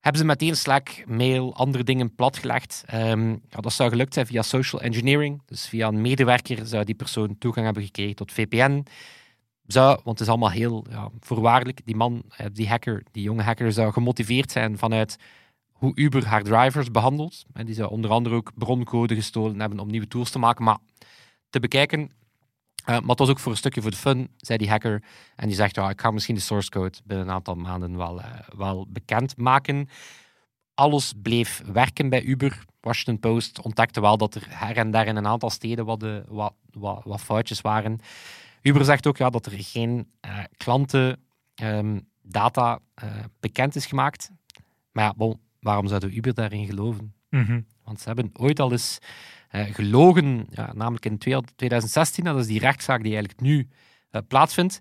hebben 0.00 0.20
ze 0.20 0.24
meteen 0.26 0.56
Slack, 0.56 1.04
mail, 1.06 1.54
andere 1.54 1.84
dingen 1.84 2.14
platgelegd. 2.14 2.82
Ehm, 2.86 3.28
ja, 3.30 3.60
dat 3.60 3.72
zou 3.72 3.90
gelukt 3.90 4.14
zijn 4.14 4.26
via 4.26 4.42
social 4.42 4.82
engineering. 4.82 5.42
Dus 5.46 5.66
via 5.66 5.88
een 5.88 6.00
medewerker 6.00 6.66
zou 6.66 6.84
die 6.84 6.94
persoon 6.94 7.38
toegang 7.38 7.64
hebben 7.64 7.84
gekregen 7.84 8.16
tot 8.16 8.32
VPN. 8.32 8.86
Zou, 9.68 9.88
want 9.88 10.18
het 10.18 10.20
is 10.20 10.28
allemaal 10.28 10.50
heel 10.50 10.84
ja, 10.90 11.10
voorwaardelijk. 11.20 11.80
Die 11.84 11.96
man, 11.96 12.22
eh, 12.36 12.46
die 12.52 12.68
hacker, 12.68 13.02
die 13.12 13.22
jonge 13.22 13.42
hacker, 13.42 13.72
zou 13.72 13.92
gemotiveerd 13.92 14.50
zijn 14.50 14.78
vanuit 14.78 15.16
hoe 15.72 15.92
Uber 15.94 16.26
haar 16.26 16.42
drivers 16.42 16.90
behandelt. 16.90 17.44
En 17.52 17.66
die 17.66 17.74
zou 17.74 17.90
onder 17.90 18.10
andere 18.10 18.34
ook 18.34 18.52
broncode 18.54 19.14
gestolen 19.14 19.60
hebben 19.60 19.78
om 19.78 19.88
nieuwe 19.88 20.08
tools 20.08 20.30
te 20.30 20.38
maken. 20.38 20.64
Maar 20.64 20.78
te 21.50 21.60
bekijken. 21.60 22.00
eh, 22.84 22.98
maar 22.98 23.08
het 23.08 23.18
was 23.18 23.28
ook 23.28 23.38
voor 23.38 23.52
een 23.52 23.58
stukje 23.58 23.82
voor 23.82 23.90
de 23.90 23.96
fun, 23.96 24.28
zei 24.36 24.58
die 24.58 24.68
hacker. 24.68 25.02
En 25.36 25.46
die 25.46 25.56
zegt, 25.56 25.74
ja, 25.74 25.90
ik 25.90 26.00
ga 26.00 26.10
misschien 26.10 26.34
de 26.34 26.40
source 26.40 26.70
code 26.70 26.98
binnen 27.04 27.26
een 27.26 27.32
aantal 27.32 27.54
maanden 27.54 27.96
wel, 27.96 28.20
eh, 28.20 28.30
wel 28.56 28.86
bekend 28.88 29.36
maken. 29.36 29.88
Alles 30.74 31.12
bleef 31.22 31.62
werken 31.72 32.08
bij 32.08 32.22
Uber. 32.22 32.64
Washington 32.80 33.18
Post 33.18 33.60
ontdekte 33.60 34.00
wel 34.00 34.16
dat 34.16 34.34
er 34.34 34.46
her 34.48 34.76
en 34.76 34.90
daar 34.90 35.06
in 35.06 35.16
een 35.16 35.26
aantal 35.26 35.50
steden 35.50 35.84
wat, 35.84 36.04
wat, 36.28 36.54
wat 37.04 37.20
foutjes 37.20 37.60
waren. 37.60 38.00
Uber 38.62 38.84
zegt 38.84 39.06
ook 39.06 39.16
ja, 39.16 39.30
dat 39.30 39.46
er 39.46 39.52
geen 39.56 40.10
eh, 40.20 40.38
klantendata 40.56 42.78
eh, 42.94 43.08
bekend 43.40 43.76
is 43.76 43.86
gemaakt. 43.86 44.30
Maar 44.92 45.04
ja, 45.04 45.14
bon, 45.16 45.40
waarom 45.60 45.88
zouden 45.88 46.16
Uber 46.16 46.34
daarin 46.34 46.66
geloven? 46.66 47.14
Mhm. 47.30 47.60
Want 47.84 48.00
ze 48.00 48.06
hebben 48.06 48.30
ooit 48.32 48.60
al 48.60 48.72
eens 48.72 48.98
eh, 49.48 49.74
gelogen, 49.74 50.46
ja, 50.50 50.72
namelijk 50.74 51.04
in 51.04 51.18
2016, 51.18 52.24
dat 52.24 52.38
is 52.38 52.46
die 52.46 52.60
rechtszaak 52.60 53.02
die 53.02 53.12
eigenlijk 53.12 53.40
nu 53.40 53.68
plaatsvindt. 54.28 54.80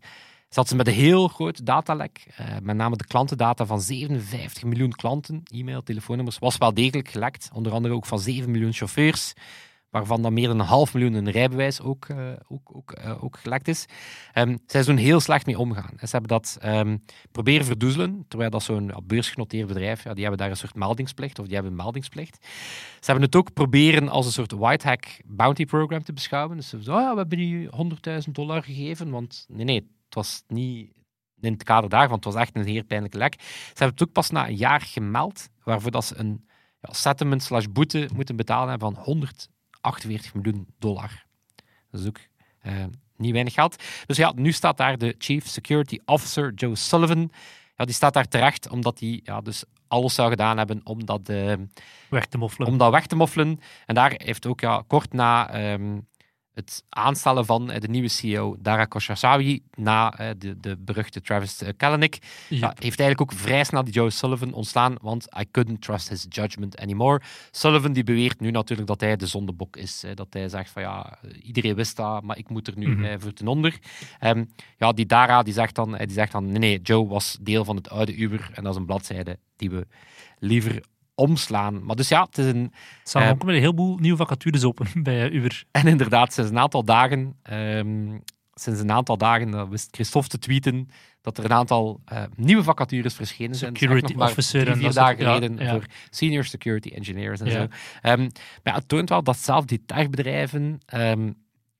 Zat 0.50 0.68
ze 0.68 0.76
met 0.76 0.88
een 0.88 0.94
heel 0.94 1.28
groot 1.28 1.66
datalek, 1.66 2.28
met 2.62 2.76
name 2.76 2.96
de 2.96 3.08
klantendata 3.08 3.66
van 3.66 3.82
57 3.82 4.64
miljoen 4.64 4.92
klanten, 4.92 5.44
e-mail, 5.44 5.84
telefoonnummers, 5.84 6.40
was 6.40 6.58
wel 6.58 6.74
degelijk 6.74 7.10
gelekt. 7.10 7.50
Onder 7.54 7.72
andere 7.72 7.94
ook 7.94 8.06
van 8.06 8.20
7 8.20 8.52
miljoen 8.52 8.74
chauffeurs, 8.74 9.34
waarvan 9.90 10.22
dan 10.22 10.34
meer 10.34 10.48
dan 10.48 10.60
een 10.60 10.66
half 10.66 10.94
miljoen 10.94 11.14
een 11.14 11.32
rijbewijs 11.32 11.82
ook, 11.82 12.06
eh, 12.06 12.18
ook, 12.48 12.76
ook, 12.76 12.92
eh, 12.92 13.24
ook 13.24 13.38
gelekt 13.38 13.68
is. 13.68 13.86
Ehm, 14.34 14.58
zij 14.66 14.84
zijn 14.84 14.98
heel 14.98 15.20
slecht 15.20 15.46
mee 15.46 15.60
omgaan. 15.60 15.94
Ze 16.00 16.08
hebben 16.10 16.28
dat 16.28 16.58
ehm, 16.62 16.98
proberen 17.32 17.66
verdoezelen, 17.66 18.26
terwijl 18.28 18.50
dat 18.50 18.64
zo'n 18.64 18.94
beursgenoteerd 19.04 19.68
bedrijf, 19.68 20.04
ja, 20.04 20.14
die 20.14 20.22
hebben 20.22 20.40
daar 20.40 20.50
een 20.50 20.58
soort 20.58 20.76
meldingsplicht, 20.76 21.40
of 21.40 21.46
die 21.46 21.54
hebben 21.54 21.72
een 21.72 21.78
meldingsplicht. 21.78 22.38
Ze 23.00 23.12
hebben 23.12 23.24
het 23.24 23.36
ook 23.36 23.54
proberen 23.54 24.10
als 24.10 24.26
een 24.26 24.32
soort 24.32 24.52
white 24.52 24.88
hack 24.88 25.06
bounty 25.26 25.66
program 25.66 26.04
te 26.04 26.14
beschouwen. 26.14 26.58
Dus 26.58 26.70
ze 26.70 26.84
zo, 26.84 26.92
oh 26.92 27.12
we 27.12 27.18
hebben 27.18 27.38
die 27.38 27.70
100.000 27.70 28.36
dollar 28.36 28.64
gegeven, 28.64 29.10
want 29.10 29.46
nee, 29.48 29.66
nee, 29.66 29.76
het 30.06 30.16
was 30.16 30.44
niet 30.48 30.96
in 31.40 31.54
het 31.54 31.64
kader 31.64 31.90
daarvan, 31.90 32.16
het 32.16 32.26
was 32.26 32.36
echt 32.36 32.56
een 32.56 32.66
heel 32.66 32.84
pijnlijke 32.84 33.18
lek. 33.18 33.42
Ze 33.42 33.68
hebben 33.68 33.98
het 33.98 34.08
ook 34.08 34.12
pas 34.12 34.30
na 34.30 34.48
een 34.48 34.56
jaar 34.56 34.82
gemeld, 34.82 35.50
waarvoor 35.64 35.92
dat 35.92 36.06
ze 36.06 36.18
een 36.18 36.46
ja, 36.82 36.94
settlement 36.94 37.44
slash 37.44 37.66
boete 37.66 38.10
moeten 38.14 38.36
betalen 38.36 38.80
van 38.80 38.98
148 39.88 40.34
miljoen 40.34 40.68
dollar. 40.80 41.26
Dat 41.92 42.02
is 42.02 42.08
ook 42.08 42.20
eh, 42.62 42.84
niet 43.16 43.32
weinig 43.32 43.54
geld. 43.54 43.84
Dus 44.06 44.18
ja, 44.18 44.32
nu 44.36 44.52
staat 44.52 44.78
daar 44.78 44.98
de 44.98 45.16
Chief 45.18 45.48
Security 45.48 46.00
Officer, 46.06 46.54
Joe 46.54 46.76
Sullivan. 46.76 47.32
Ja, 47.76 47.86
die 47.86 47.94
staat 47.94 48.14
daar 48.14 48.28
terecht 48.28 48.70
omdat 48.70 49.00
hij 49.00 49.20
ja, 49.24 49.42
dus 49.42 49.64
alles 49.88 50.16
zou 50.16 50.30
gedaan 50.30 50.58
hebben 50.58 50.82
om 50.84 51.06
dat, 51.06 51.30
eh, 51.30 51.54
Weg 52.10 52.26
te 52.26 52.38
moffelen. 52.38 52.68
om 52.68 52.78
dat 52.78 52.92
weg 52.92 53.06
te 53.06 53.16
moffelen. 53.16 53.60
En 53.86 53.96
daar 53.96 54.14
heeft 54.18 54.46
ook 54.46 54.60
ja, 54.60 54.84
kort 54.88 55.14
na 55.14 55.50
ehm, 55.50 55.98
het 56.58 56.84
aanstellen 56.90 57.46
van 57.46 57.72
eh, 57.72 57.80
de 57.80 57.88
nieuwe 57.88 58.08
CEO, 58.08 58.56
Dara 58.60 58.86
Khosrowshahi, 58.86 59.62
na 59.76 60.18
eh, 60.18 60.30
de, 60.38 60.60
de 60.60 60.78
beruchte 60.78 61.22
Travis 61.22 61.62
eh, 61.62 61.70
Kalanick, 61.78 62.18
heeft 62.50 62.82
eigenlijk 62.82 63.22
ook 63.22 63.32
vrij 63.32 63.64
snel 63.64 63.84
die 63.84 63.94
Joe 63.94 64.10
Sullivan 64.10 64.54
ontslaan, 64.54 64.96
want 65.02 65.28
I 65.40 65.46
couldn't 65.52 65.82
trust 65.82 66.10
his 66.10 66.26
judgment 66.30 66.78
anymore. 66.78 67.22
Sullivan 67.52 67.94
die 67.94 68.04
beweert 68.04 68.40
nu 68.40 68.52
natuurlijk 68.52 68.88
dat 68.88 69.02
hij 69.02 69.16
de 69.16 69.28
zondebok 69.28 69.78
is. 69.78 70.04
Dat 70.14 70.28
hij 70.30 70.50
zegt 70.50 70.70
van 70.70 70.82
ja, 70.82 71.18
iedereen 71.42 71.76
wist 71.76 71.96
dat, 71.96 72.24
maar 72.24 72.38
ik 72.38 72.50
moet 72.50 72.68
er 72.68 72.78
nu 72.78 72.86
Mhm. 72.88 73.20
voor 73.20 73.34
ten 73.34 73.48
onder. 73.48 73.80
Ehm, 74.20 74.46
ja, 74.78 74.92
die 74.92 75.06
Dara 75.06 75.44
die 75.44 75.54
zegt, 75.54 75.76
dan, 75.76 75.98
die 75.98 76.12
zegt 76.12 76.32
dan, 76.32 76.46
nee, 76.52 76.60
nee, 76.60 76.82
Joe 76.82 77.08
was 77.08 77.38
deel 77.42 77.66
van 77.66 77.76
het 77.76 77.90
oude 77.90 78.16
Uber 78.16 78.50
en 78.54 78.64
dat 78.64 78.72
is 78.74 78.80
een 78.80 78.86
bladzijde 78.86 79.40
die 79.56 79.70
we 79.70 79.88
liever 80.40 80.82
omslaan. 81.18 81.86
Maar 81.86 81.96
dus 81.96 82.08
ja, 82.08 82.24
het 82.24 82.38
is 82.38 82.46
een, 82.46 82.64
Er 82.64 82.80
staan 83.04 83.22
Eh, 83.24 83.30
ook 83.30 83.44
met 83.44 83.56
een 83.56 83.62
heleboel 83.62 83.98
nieuwe 83.98 84.18
vacatures 84.18 84.64
open 84.64 84.88
bij 85.04 85.26
eh, 85.28 85.34
Uber. 85.34 85.64
en 85.72 85.88
inderdaad, 85.88 86.34
sinds 86.34 86.50
een 86.50 86.58
aantal 86.60 86.84
dagen 86.84 87.36
ehm, 87.44 88.18
sinds 88.54 88.80
een 88.80 88.92
aantal 88.92 89.18
dagen, 89.18 89.52
dat 89.52 89.68
wist 89.70 89.88
Christophe 89.92 90.28
te 90.30 90.40
tweeten, 90.40 90.90
dat 91.22 91.38
er 91.38 91.46
een 91.46 91.54
aantal 91.54 92.02
eh, 92.06 92.24
nieuwe 92.36 92.64
vacatures 92.64 93.14
verschenen 93.14 93.56
zijn. 93.56 93.72
Het 93.72 93.80
Security 93.82 94.14
officer 94.18 94.60
drie, 94.62 94.74
en 94.74 94.80
vier 94.80 94.94
dagen 94.94 95.18
geleden 95.18 95.58
ja. 95.58 95.72
voor 95.72 95.86
senior 96.10 96.44
security 96.44 96.90
engineers 96.90 97.40
en 97.40 97.46
Ja. 97.46 97.52
zo. 97.52 97.68
Ehm, 98.02 98.20
maar 98.22 98.30
ja, 98.64 98.74
het 98.74 98.88
toont 98.88 99.10
wel 99.10 99.24
dat 99.24 99.38
zelf 99.38 99.66
die 99.66 99.84
techbedrijven, 99.86 100.80
ehm, 100.86 101.32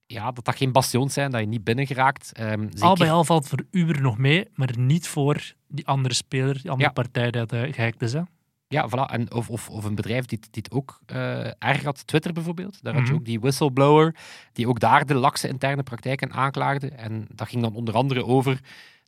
ja, 0.06 0.32
dat 0.32 0.46
dat 0.46 0.56
geen 0.56 0.72
bastions 0.72 1.14
zijn, 1.14 1.32
dat 1.32 1.40
je 1.42 1.48
niet 1.48 1.64
binnen 1.64 1.88
geraakt. 1.88 2.32
Zeker- 2.36 2.70
Al 2.80 2.96
bij 2.96 3.12
al 3.12 3.24
valt 3.24 3.48
voor 3.48 3.66
Uber 3.72 4.02
nog 4.02 4.18
mee, 4.18 4.48
maar 4.54 4.78
niet 4.78 5.08
voor 5.08 5.54
die 5.68 5.88
andere 5.88 6.14
speler, 6.14 6.62
die 6.62 6.72
andere 6.72 6.92
partij 6.92 7.32
dat 7.32 7.54
uh, 7.54 7.74
gehackt 7.74 8.02
is. 8.02 8.14
Hè? 8.14 8.22
Ja, 8.68 8.90
voilà. 8.90 9.12
En 9.12 9.34
of, 9.34 9.50
of, 9.50 9.70
of 9.70 9.84
een 9.84 9.96
bedrijf 9.96 10.26
die, 10.26 10.38
het- 10.42 10.54
die 10.54 10.64
het 10.64 10.72
ook 10.74 11.00
eh, 11.06 11.46
erg 11.46 11.84
had, 11.84 12.08
Twitter 12.08 12.34
bijvoorbeeld. 12.34 12.82
Daar 12.84 12.94
had 12.94 13.02
je 13.02 13.10
Mhm. 13.10 13.20
ook 13.20 13.26
die 13.26 13.40
whistleblower, 13.40 14.16
die 14.54 14.68
ook 14.68 14.80
daar 14.80 15.06
de 15.06 15.14
lakse 15.14 15.48
interne 15.48 15.84
praktijken 15.84 16.32
aanklaagde. 16.32 16.90
En 16.90 17.28
dat 17.36 17.48
ging 17.48 17.62
dan 17.64 17.76
onder 17.76 17.94
andere 17.96 18.26
over 18.26 18.60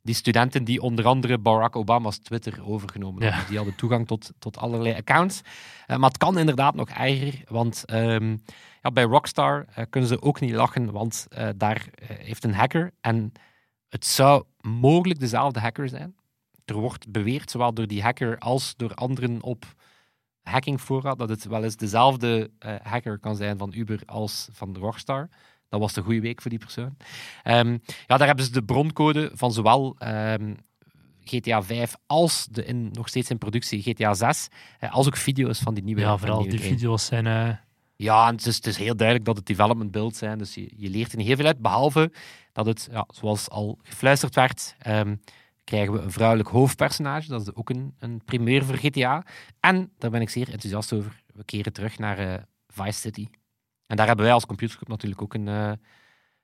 die 0.02 0.14
studenten 0.14 0.64
die 0.64 0.80
onder 0.82 1.06
andere 1.06 1.38
Barack 1.38 1.76
Obama's 1.76 2.18
Twitter 2.18 2.66
overgenomen 2.66 3.22
hadden. 3.22 3.40
Ja. 3.40 3.46
Die 3.48 3.56
hadden 3.56 3.74
toegang 3.76 4.06
tot, 4.06 4.30
tot 4.38 4.56
allerlei 4.58 4.94
accounts. 4.96 5.40
Eh, 5.86 5.96
maar 5.96 6.08
het 6.08 6.18
kan 6.18 6.38
inderdaad 6.38 6.74
nog 6.74 6.88
erger, 6.88 7.42
want 7.48 7.84
ehm, 7.84 8.36
ja, 8.82 8.90
bij 8.92 9.04
Rockstar 9.04 9.66
eh, 9.74 9.84
kunnen 9.90 10.08
ze 10.08 10.22
ook 10.22 10.40
niet 10.40 10.52
lachen, 10.54 10.92
want 10.92 11.26
daar 11.56 11.86
heeft 12.04 12.44
een 12.44 12.54
hacker 12.54 12.92
en 13.00 13.32
het 13.88 14.06
zou 14.06 14.44
mogelijk 14.60 15.20
dezelfde 15.20 15.60
hacker 15.60 15.88
zijn. 15.88 16.14
Er 16.70 16.76
wordt 16.76 17.10
beweerd, 17.12 17.50
zowel 17.50 17.74
door 17.74 17.86
die 17.86 18.02
hacker 18.02 18.38
als 18.38 18.74
door 18.76 18.94
anderen 18.94 19.42
op 19.42 19.64
hackingfora, 20.42 21.14
dat 21.14 21.28
het 21.28 21.44
wel 21.44 21.64
eens 21.64 21.76
dezelfde 21.76 22.50
eh, 22.58 22.74
hacker 22.82 23.18
kan 23.18 23.36
zijn 23.36 23.58
van 23.58 23.72
Uber 23.74 24.02
als 24.06 24.48
van 24.52 24.76
Rockstar. 24.76 25.28
Dat 25.68 25.80
was 25.80 25.92
de 25.92 26.02
goede 26.02 26.20
week 26.20 26.40
voor 26.42 26.50
die 26.50 26.58
persoon. 26.58 26.96
Ehm, 27.42 27.78
ja, 28.06 28.16
daar 28.16 28.26
hebben 28.26 28.44
ze 28.44 28.50
de 28.52 28.62
broncode 28.64 29.30
van 29.34 29.52
zowel 29.52 29.94
ehm, 29.98 30.54
GTA 31.24 31.62
5 31.62 31.94
als 32.06 32.46
de 32.50 32.64
in, 32.64 32.88
nog 32.92 33.08
steeds 33.08 33.30
in 33.30 33.38
productie 33.38 33.82
GTA 33.82 34.14
6, 34.14 34.48
eh, 34.78 34.92
als 34.94 35.06
ook 35.06 35.16
video's 35.16 35.58
van 35.58 35.74
die 35.74 35.84
nieuwe 35.84 36.00
Ja, 36.00 36.16
vooral 36.16 36.42
die 36.42 36.60
video's 36.60 37.04
zijn... 37.06 37.26
eh, 37.26 37.48
Ja, 37.96 38.26
en 38.28 38.34
het 38.34 38.46
is, 38.46 38.56
het 38.56 38.66
is 38.66 38.76
heel 38.76 38.96
duidelijk 38.96 39.26
dat 39.26 39.36
het 39.36 39.46
development 39.46 39.90
build 39.90 40.16
zijn, 40.16 40.38
dus 40.38 40.54
je, 40.54 40.72
je 40.76 40.90
leert 40.90 41.10
er 41.12 41.18
niet 41.18 41.26
heel 41.26 41.36
veel 41.36 41.46
uit, 41.46 41.58
behalve 41.58 42.12
dat 42.52 42.66
het, 42.66 42.88
ja, 42.90 43.06
zoals 43.08 43.48
al 43.48 43.78
gefluisterd 43.82 44.34
werd, 44.34 44.74
ehm, 44.78 45.16
krijgen 45.70 45.92
we 45.92 46.00
een 46.00 46.10
vrouwelijk 46.10 46.48
hoofdpersonage. 46.48 47.28
Dat 47.28 47.40
is 47.40 47.54
ook 47.54 47.70
een, 47.70 47.94
een 47.98 48.24
primeur 48.24 48.64
voor 48.64 48.76
GTA. 48.76 49.24
En 49.60 49.92
daar 49.98 50.10
ben 50.10 50.20
ik 50.20 50.30
zeer 50.30 50.48
enthousiast 50.50 50.92
over. 50.92 51.22
We 51.34 51.44
keren 51.44 51.72
terug 51.72 51.98
naar 51.98 52.18
eh, 52.18 52.42
Vice 52.68 53.00
City. 53.00 53.28
En 53.86 53.96
daar 53.96 54.06
hebben 54.06 54.24
wij 54.24 54.34
als 54.34 54.46
Computerclub 54.46 54.88
natuurlijk 54.88 55.22
ook 55.22 55.34
een, 55.34 55.48
eh, 55.48 55.72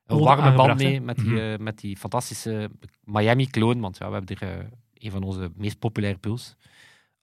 een 0.07 0.19
warme 0.19 0.55
band 0.55 0.79
mee 0.83 0.95
hè? 0.95 1.01
met 1.01 1.17
die, 1.17 1.27
Mhm. 1.27 1.39
eh, 1.39 1.59
met 1.59 1.79
die 1.79 1.97
fantastische 1.97 2.71
Miami-clone. 3.05 3.81
Want 3.81 3.99
ja, 3.99 4.07
we 4.07 4.13
hebben 4.13 4.37
er 4.39 4.69
een 4.95 5.11
van 5.11 5.23
onze 5.23 5.51
meest 5.55 5.79
populaire 5.79 6.19
pools 6.19 6.55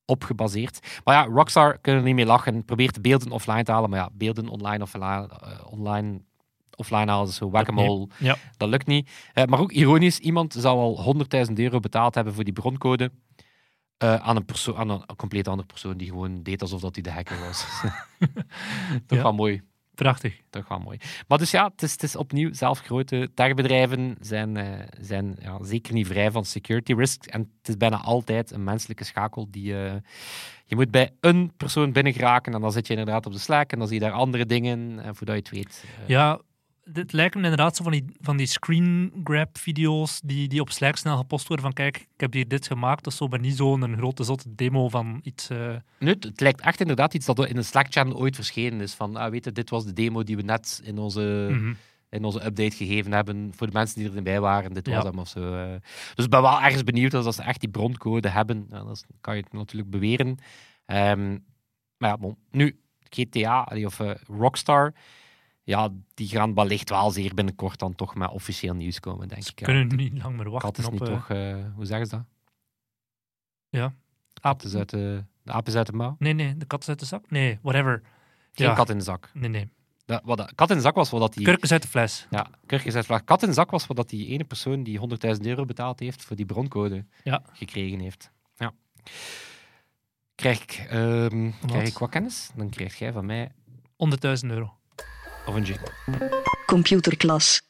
op 0.06 0.24
gebaseerd. 0.24 1.02
Maar 1.04 1.16
ja, 1.16 1.34
Rockstar 1.34 1.78
kunnen 1.78 2.02
er 2.02 2.08
niet 2.08 2.16
mee 2.16 2.26
lachen. 2.26 2.66
Probeert 2.66 2.94
de 2.94 3.02
beelden 3.02 3.32
offline 3.32 3.64
te 3.64 3.72
halen. 3.72 3.90
Maar 3.90 4.00
ja, 4.00 4.10
beelden 4.14 4.48
online 4.48 4.86
eh, 4.94 5.20
online, 5.70 6.22
offline 6.76 7.12
halen 7.12 7.28
is 7.28 7.36
zo. 7.36 7.52
Ja. 8.20 8.36
Dat 8.58 8.70
lukt 8.70 8.88
niet. 8.88 9.10
Eh, 9.34 9.44
maar 9.46 9.60
ook 9.60 9.72
ironisch, 9.72 10.20
iemand 10.20 10.54
zou 10.54 10.78
al 10.80 11.16
100.000 11.48 11.54
euro 11.54 11.80
betaald 11.80 12.16
hebben 12.16 12.34
voor 12.34 12.44
die 12.44 12.54
broncode. 12.54 13.12
eh, 13.98 14.16
aan, 14.16 14.36
een 14.36 14.46
persoon, 14.46 14.76
aan 14.76 14.90
een, 14.90 15.06
compleet 15.16 15.48
andere 15.48 15.68
persoon 15.68 15.98
die 15.98 16.08
gewoon 16.08 16.44
deed 16.44 16.62
alsof 16.62 16.82
dat 16.82 16.94
hij 16.96 17.04
de 17.04 17.12
hacker 17.12 17.40
was. 17.40 17.66
Toch 19.08 19.18
Ja. 19.18 19.24
wel 19.24 19.34
mooi. 19.34 19.62
prachtig. 19.96 20.40
Toch 20.50 20.68
wel 20.68 20.80
mooi. 20.80 20.98
Maar 21.28 21.38
dus 21.38 21.52
ja, 21.52 21.66
het 21.72 21.82
is, 21.84 21.92
het 21.92 22.04
is 22.04 22.16
opnieuw, 22.16 22.54
zelf 22.54 22.80
grote 22.80 23.32
techbedrijven 23.34 24.16
zijn, 24.20 24.58
eh, 24.58 24.88
zijn 25.02 25.36
ja, 25.42 25.64
zeker 25.64 25.94
niet 25.94 26.08
vrij 26.08 26.32
van 26.32 26.46
security 26.46 26.94
risks. 26.94 27.28
En 27.28 27.40
het 27.58 27.68
is 27.68 27.78
bijna 27.78 27.98
altijd 28.02 28.52
een 28.52 28.64
menselijke 28.64 29.04
schakel 29.04 29.48
die... 29.50 29.86
eh, 29.86 29.94
je 30.66 30.76
moet 30.76 30.92
bij 30.92 31.12
een 31.20 31.52
persoon 31.58 31.92
binnen 31.92 32.14
geraken 32.14 32.54
en 32.54 32.62
dan 32.62 32.72
zit 32.72 32.88
je 32.88 32.94
inderdaad 32.96 33.26
op 33.26 33.32
de 33.32 33.40
Slack 33.40 33.72
en 33.72 33.80
dan 33.80 33.88
zie 33.88 34.00
je 34.00 34.04
daar 34.06 34.12
andere 34.14 34.46
dingen. 34.46 35.00
En 35.00 35.16
voordat 35.16 35.36
je 35.36 35.42
het 35.42 35.50
weet... 35.68 35.84
Ja, 36.08 36.40
dit 36.84 37.12
lijkt 37.14 37.36
me 37.36 37.42
inderdaad 37.42 37.76
zo 37.76 37.84
van 37.84 37.92
die, 37.92 38.06
van 38.22 38.38
die 38.38 38.46
screen 38.46 39.12
grab 39.24 39.58
video's 39.58 40.22
die, 40.26 40.48
die 40.48 40.62
op 40.62 40.70
Slack 40.72 40.96
snel 40.96 41.18
gepost 41.18 41.48
worden 41.48 41.66
van 41.66 41.74
kijk, 41.74 41.98
ik 41.98 42.08
heb 42.20 42.34
hier 42.34 42.48
dit 42.48 42.68
gemaakt, 42.68 43.08
of 43.08 43.14
zo, 43.14 43.28
maar 43.28 43.40
niet 43.40 43.56
zo'n 43.56 43.98
grote 43.98 44.24
zotte 44.24 44.56
demo 44.56 44.90
van 44.90 45.20
iets... 45.24 45.50
eh, 45.50 45.76
Nee, 46.00 46.16
het 46.20 46.40
lijkt 46.42 46.62
echt 46.62 46.80
inderdaad 46.80 47.14
iets 47.14 47.26
dat 47.26 47.46
in 47.48 47.58
een 47.58 47.66
Slack-channel 47.66 48.18
ooit 48.18 48.36
verschenen 48.36 48.82
is. 48.82 48.94
Van, 48.94 49.16
ah, 49.16 49.32
weet 49.32 49.46
je, 49.46 49.52
dit 49.52 49.70
was 49.70 49.86
de 49.86 49.94
demo 49.94 50.24
die 50.24 50.36
we 50.36 50.42
net 50.42 50.82
in 50.84 50.98
onze, 50.98 51.48
mhm. 51.52 51.74
in 52.10 52.24
onze 52.24 52.46
update 52.46 52.76
gegeven 52.76 53.12
hebben 53.12 53.52
voor 53.56 53.68
de 53.68 53.74
mensen 53.74 54.00
die 54.04 54.12
erbij 54.16 54.40
waren. 54.42 54.74
Dit 54.74 54.88
was 54.88 55.04
Ja. 55.04 55.10
hem 55.10 55.20
of 55.20 55.28
zo. 55.28 55.54
eh. 55.54 55.76
Dus 56.16 56.26
ik 56.26 56.32
ben 56.32 56.42
wel 56.42 56.62
ergens 56.62 56.84
benieuwd 56.84 57.14
als 57.14 57.36
ze 57.36 57.44
echt 57.44 57.60
die 57.60 57.70
broncode 57.70 58.30
hebben. 58.30 58.66
Ja, 58.70 58.84
dat 58.84 59.06
kan 59.22 59.36
je 59.36 59.42
het 59.44 59.54
natuurlijk 59.54 59.90
beweren. 59.92 60.38
Ehm, 60.86 61.30
maar 61.98 62.10
ja, 62.10 62.18
bon. 62.18 62.38
nu, 62.52 62.80
GTA 63.10 63.68
of 63.86 64.00
eh, 64.00 64.12
Rockstar, 64.28 64.94
ja, 65.64 65.90
die 66.14 66.28
gaan 66.28 66.54
wellicht 66.54 66.90
wel 66.90 67.12
zeer 67.12 67.34
binnenkort 67.34 67.80
dan 67.80 67.96
toch 67.96 68.16
met 68.16 68.30
officieel 68.30 68.74
nieuws 68.76 69.00
komen, 69.00 69.28
denk 69.28 69.42
ik. 69.42 69.48
Ze 69.48 69.54
ja. 69.56 69.66
kunnen 69.66 69.96
niet 69.98 70.24
lang 70.24 70.36
meer 70.36 70.44
Kat 70.50 70.62
wachten 70.62 70.84
is 70.84 70.86
op... 70.86 70.92
niet 70.94 71.02
eh, 71.02 71.08
toch, 71.08 71.30
eh, 71.30 71.56
hoe 71.76 71.86
zeggen 71.86 72.08
ze 72.08 72.16
dat? 72.16 72.26
Ja. 73.70 73.94
Kat 74.42 74.64
is 74.64 74.76
uit 74.76 74.90
de, 74.90 75.24
de 75.44 75.52
aap 75.52 75.68
is 75.68 75.76
uit 75.76 75.86
de 75.88 75.94
mouw. 75.94 76.16
Nee, 76.20 76.34
nee, 76.34 76.58
de 76.58 76.66
kat 76.66 76.82
is 76.82 76.90
uit 76.90 77.00
de 77.00 77.06
zak? 77.06 77.30
Nee, 77.32 77.60
whatever. 77.62 78.02
Geen 78.52 78.68
Ja. 78.68 78.74
kat 78.74 78.90
in 78.90 78.98
de 78.98 79.04
zak. 79.04 79.30
Nee, 79.34 79.50
nee. 79.50 79.70
Wat, 80.24 80.38
dat- 80.38 80.56
kat 80.56 80.70
in 80.70 80.76
de 80.76 80.82
zak 80.82 80.96
was 80.96 81.10
wat 81.10 81.20
dat 81.20 81.34
die... 81.34 81.46
Kurk 81.46 81.62
is 81.64 81.72
uit 81.72 81.82
de 81.82 81.88
fles. 81.88 82.28
Ja, 82.30 82.50
Kurk 82.66 82.84
is 82.86 82.96
uit 82.96 83.06
vlag. 83.06 83.24
Kat 83.24 83.42
in 83.42 83.48
de 83.48 83.54
zak 83.54 83.72
was 83.72 83.88
wat 83.88 83.98
dat 83.98 84.10
die 84.10 84.28
ene 84.28 84.44
persoon 84.44 84.84
die 84.84 85.00
100.000 85.36 85.42
euro 85.42 85.66
betaald 85.66 86.00
heeft 86.00 86.24
voor 86.24 86.36
die 86.36 86.46
broncode 86.46 87.06
Ja. 87.24 87.44
gekregen 87.52 88.00
heeft. 88.00 88.32
Ja. 88.56 88.74
Krijg 90.36 90.62
ik, 90.64 90.86
ehm, 90.90 91.52
krijg 91.66 91.88
ik 91.88 91.98
wat 91.98 92.10
kennis? 92.10 92.52
Dan 92.56 92.70
krijg 92.70 93.00
jij 93.00 93.12
van 93.12 93.26
mij 93.26 93.52
100.000 93.96 94.52
euro. 94.52 94.78
Of 95.46 95.56
een 95.56 95.64
jingle. 95.64 95.92
Computerklas. 96.66 97.62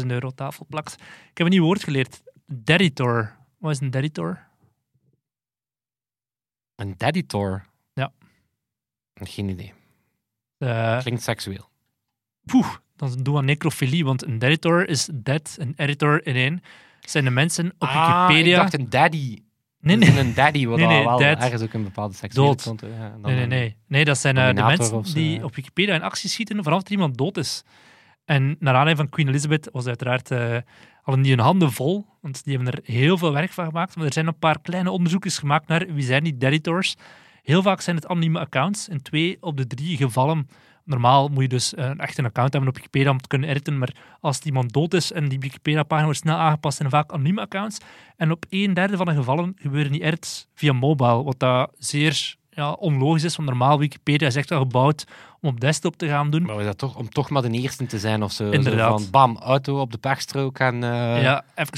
100.000 0.00 0.06
euro 0.06 0.30
tafelplakt. 0.30 0.92
Ik 1.30 1.38
heb 1.38 1.46
een 1.46 1.52
nieuw 1.52 1.64
woord 1.64 1.84
geleerd. 1.84 2.22
Deditor. 2.46 3.36
Wat 3.58 3.70
is 3.72 3.80
een 3.80 3.90
deditor? 3.90 4.46
Een 6.76 6.94
deditor? 6.96 7.64
Ja. 7.94 8.12
Geen 9.14 9.48
idee. 9.48 9.72
Eh 10.58 10.98
Klinkt 10.98 11.22
seksueel. 11.22 11.68
poeh, 12.44 12.74
dan 12.96 13.12
doen 13.22 13.32
we 13.34 13.40
aan 13.40 13.44
necrofilie, 13.46 14.04
want 14.04 14.24
een 14.24 14.38
deditor 14.38 14.88
is 14.88 15.08
dead, 15.14 15.56
een 15.58 15.72
editor 15.76 16.26
in 16.26 16.34
één. 16.34 16.60
Zijn 17.00 17.24
de 17.24 17.30
mensen 17.30 17.66
op 17.78 17.88
Ah, 17.88 18.26
Wikipedia... 18.26 18.54
ik 18.56 18.60
dacht 18.62 18.74
een 18.74 18.90
daddy. 18.90 19.38
Nee, 19.82 19.98
Dat 19.98 20.08
is 20.08 20.14
nee, 20.14 20.24
Een 20.24 20.34
daddy, 20.34 20.66
wat 20.66 20.78
Nee, 20.78 20.86
nee, 20.86 21.04
wel 21.04 21.18
dad. 21.18 21.38
ergens 21.38 21.62
ook 21.62 21.72
een 21.72 21.82
bepaalde 21.84 22.14
seksuele 22.14 22.56
Dood. 22.64 22.80
ja, 22.98 23.16
nee, 23.22 23.34
nee, 23.34 23.46
nee. 23.46 23.76
Nee, 23.86 24.04
dat 24.04 24.18
zijn 24.18 24.36
eh, 24.36 24.54
de 24.54 24.62
mensen 24.62 25.04
zo, 25.06 25.14
die 25.14 25.38
ja. 25.38 25.44
op 25.44 25.54
Wikipedia 25.54 25.94
in 25.94 26.02
actie 26.02 26.30
schieten 26.30 26.62
vanaf 26.62 26.84
er 26.84 26.90
iemand 26.90 27.18
dood 27.18 27.36
is. 27.36 27.62
En 28.24 28.56
naar 28.58 28.74
aanleiding 28.74 28.98
van 28.98 29.08
Queen 29.08 29.28
Elizabeth 29.28 29.68
was 29.72 29.86
uiteraard 29.86 30.30
eh 30.30 30.56
hadden 31.02 31.22
die 31.22 31.34
hun 31.34 31.44
handen 31.44 31.72
vol, 31.72 32.06
want 32.20 32.44
die 32.44 32.56
hebben 32.56 32.72
er 32.72 32.80
heel 32.84 33.18
veel 33.18 33.32
werk 33.32 33.50
van 33.50 33.64
gemaakt. 33.64 33.96
Maar 33.96 34.06
er 34.06 34.12
zijn 34.12 34.26
een 34.26 34.38
paar 34.38 34.60
kleine 34.60 34.90
onderzoekjes 34.90 35.38
gemaakt 35.38 35.68
naar 35.68 35.86
wie 35.94 36.04
zijn 36.04 36.24
die 36.24 36.36
deditors. 36.36 36.96
Heel 37.42 37.62
vaak 37.62 37.80
zijn 37.80 37.96
het 37.96 38.06
anonieme 38.06 38.38
accounts. 38.38 38.88
In 38.88 39.02
twee 39.02 39.36
op 39.40 39.56
de 39.56 39.66
drie 39.66 39.96
gevallen, 39.96 40.48
normaal 40.84 41.28
moet 41.28 41.42
je 41.42 41.48
dus 41.48 41.74
echt 41.74 42.18
een 42.18 42.24
account 42.24 42.52
hebben 42.52 42.70
op 42.70 42.76
Wikipedia 42.76 43.10
om 43.10 43.20
te 43.20 43.28
kunnen 43.28 43.48
editen, 43.48 43.78
maar 43.78 43.94
als 44.20 44.40
iemand 44.40 44.72
dood 44.72 44.94
is 44.94 45.12
en 45.12 45.28
die 45.28 45.38
Wikipedia-pagina 45.38 46.04
wordt 46.04 46.20
snel 46.20 46.36
aangepast, 46.36 46.76
zijn 46.76 46.90
vaak 46.90 47.12
anonieme 47.12 47.40
accounts. 47.40 47.78
En 48.16 48.30
op 48.30 48.44
een 48.48 48.74
derde 48.74 48.96
van 48.96 49.06
de 49.06 49.14
gevallen 49.14 49.54
gebeuren 49.56 49.92
die 49.92 50.02
edits 50.04 50.46
via 50.54 50.72
mobile, 50.72 51.22
wat 51.22 51.38
dat 51.38 51.70
zeer 51.78 52.36
ja, 52.50 52.72
onlogisch 52.72 53.24
is, 53.24 53.36
want 53.36 53.48
normaal 53.48 53.78
Wikipedia 53.78 54.26
is 54.26 54.36
echt 54.36 54.48
wel 54.48 54.58
gebouwd 54.58 55.04
om 55.40 55.48
op 55.48 55.60
desktop 55.60 55.96
te 55.96 56.08
gaan 56.08 56.30
doen. 56.30 56.42
Maar 56.42 56.58
is 56.58 56.64
dat 56.64 56.78
toch, 56.78 56.96
om 56.96 57.08
toch 57.08 57.30
maar 57.30 57.42
de 57.42 57.50
eerste 57.50 57.86
te 57.86 57.98
zijn 57.98 58.22
of 58.22 58.32
zo? 58.32 58.44
Zo 58.44 58.50
Inderdaad. 58.50 59.00
van 59.00 59.10
bam, 59.10 59.36
auto 59.36 59.80
op 59.80 59.92
de 59.92 59.98
pechstrook 59.98 60.58
en... 60.58 60.74
eh 60.74 61.22
ja, 61.22 61.44
even... 61.54 61.72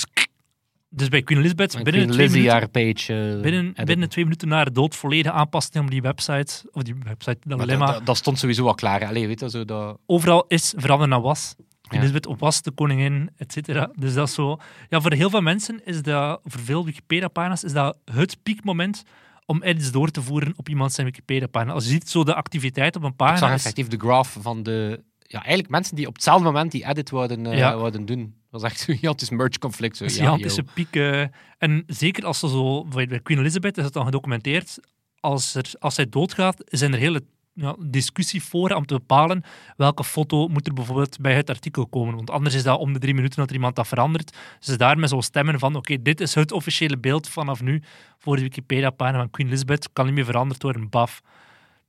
Dus 0.96 1.08
bij 1.08 1.22
Queen 1.22 1.38
Elizabeth, 1.38 1.74
en 1.74 1.82
binnen 1.84 2.02
Queen 2.02 2.14
twee 2.14 2.42
minuten... 2.42 2.70
page... 2.70 3.34
eh, 3.74 3.84
Binnen, 3.84 4.08
twee 4.08 4.24
minuten 4.24 4.48
na 4.48 4.56
haar 4.56 4.72
dood 4.72 4.96
volledig 4.96 5.32
aanpassen 5.32 5.80
om 5.80 5.90
die 5.90 6.02
website, 6.02 6.68
of 6.72 6.82
die 6.82 6.94
website, 7.04 7.36
dat 7.44 7.58
Maar 7.58 7.66
lemma. 7.66 7.86
dat, 7.86 7.94
dat, 7.94 8.06
dat 8.06 8.16
stond 8.16 8.38
sowieso 8.38 8.66
al 8.66 8.74
klaar. 8.74 9.04
Allee, 9.06 9.26
weet 9.26 9.40
je, 9.40 9.50
zo 9.50 9.64
dat... 9.64 9.98
Overal 10.06 10.44
is 10.48 10.74
veranderd 10.76 11.10
naar 11.10 11.20
was. 11.20 11.54
Ja. 11.80 11.96
Elizabeth 11.98 12.26
op 12.26 12.38
was, 12.40 12.62
de 12.62 12.70
koningin, 12.70 13.30
et 13.36 13.52
cetera. 13.52 13.90
Dus 13.96 14.14
dat 14.14 14.28
is 14.28 14.34
zo... 14.34 14.58
Ja, 14.88 15.00
voor 15.00 15.12
heel 15.12 15.30
veel 15.30 15.40
mensen 15.40 15.80
is 15.84 16.02
dat, 16.02 16.40
voor 16.44 16.60
veel 16.60 16.84
Wikipedia-pagina's, 16.84 17.64
is 17.64 17.72
dat 17.72 17.98
het 18.12 18.36
piekmoment 18.42 19.02
om 19.46 19.62
edits 19.62 19.90
door 19.92 20.10
te 20.10 20.22
voeren 20.22 20.52
op 20.56 20.68
iemand 20.68 20.92
zijn 20.92 21.06
Wikipedia-pagina. 21.06 21.72
Als 21.72 21.84
je 21.84 21.90
ziet 21.90 22.08
zo 22.10 22.24
de 22.24 22.34
activiteit 22.34 22.96
op 22.96 23.02
een 23.02 23.08
Ik 23.08 23.14
zag 23.18 23.28
pagina... 23.28 23.46
is- 23.54 23.60
effectief 23.60 23.88
de 23.88 23.98
graph 23.98 24.36
van 24.40 24.62
de... 24.62 25.02
Ja, 25.18 25.38
eigenlijk 25.38 25.68
mensen 25.68 25.96
die 25.96 26.06
op 26.06 26.14
hetzelfde 26.14 26.44
moment 26.44 26.72
die 26.72 26.86
edit 26.86 27.10
wouden, 27.10 27.46
eh, 27.46 27.58
Ja. 27.58 27.76
wouden 27.76 28.04
doen. 28.06 28.34
Dat 28.54 28.62
was 28.62 28.70
echt 28.72 28.80
zo'n 28.80 28.94
gigantisch 28.94 29.30
merge 29.30 29.58
conflict. 29.58 29.96
Zo. 29.96 30.04
Dus 30.04 30.16
Ja, 30.16 30.22
gigantische 30.22 30.62
yo. 30.66 30.70
piek. 30.74 30.96
eh, 30.96 31.24
en 31.58 31.84
zeker 31.86 32.24
als 32.24 32.38
ze 32.38 32.48
zo, 32.48 32.84
bij 32.84 33.20
Queen 33.22 33.38
Elizabeth 33.38 33.76
is 33.78 33.84
het 33.84 33.92
dan 33.92 34.04
gedocumenteerd, 34.04 34.78
als, 35.20 35.54
er, 35.54 35.72
als 35.78 35.94
zij 35.94 36.08
doodgaat, 36.08 36.62
zijn 36.66 36.92
er 36.92 36.98
hele 36.98 37.22
ja, 37.52 37.76
discussieforum 37.86 38.76
om 38.76 38.86
te 38.86 38.94
bepalen 38.94 39.42
welke 39.76 40.04
foto 40.04 40.48
moet 40.48 40.66
er 40.66 40.72
bijvoorbeeld 40.74 41.18
bij 41.20 41.34
het 41.34 41.50
artikel 41.50 41.86
komen. 41.86 42.14
Want 42.14 42.30
anders 42.30 42.54
is 42.54 42.62
dat 42.62 42.78
om 42.78 42.92
de 42.92 42.98
drie 42.98 43.14
minuten 43.14 43.38
dat 43.38 43.48
er 43.48 43.54
iemand 43.54 43.76
dat 43.76 43.88
verandert. 43.88 44.36
Dus 44.60 44.76
daarmee 44.76 45.08
zo 45.08 45.20
stemmen 45.20 45.58
van, 45.58 45.76
oké, 45.76 46.02
dit 46.02 46.20
is 46.20 46.34
het 46.34 46.52
officiële 46.52 46.98
beeld 46.98 47.28
vanaf 47.28 47.62
nu 47.62 47.82
voor 48.18 48.36
de 48.36 48.42
Wikipedia-pagina 48.42 49.18
van 49.18 49.30
Queen 49.30 49.46
Elizabeth. 49.48 49.88
Kan 49.92 50.04
niet 50.06 50.14
meer 50.14 50.24
veranderd 50.24 50.62
worden, 50.62 50.88
baf. 50.90 51.20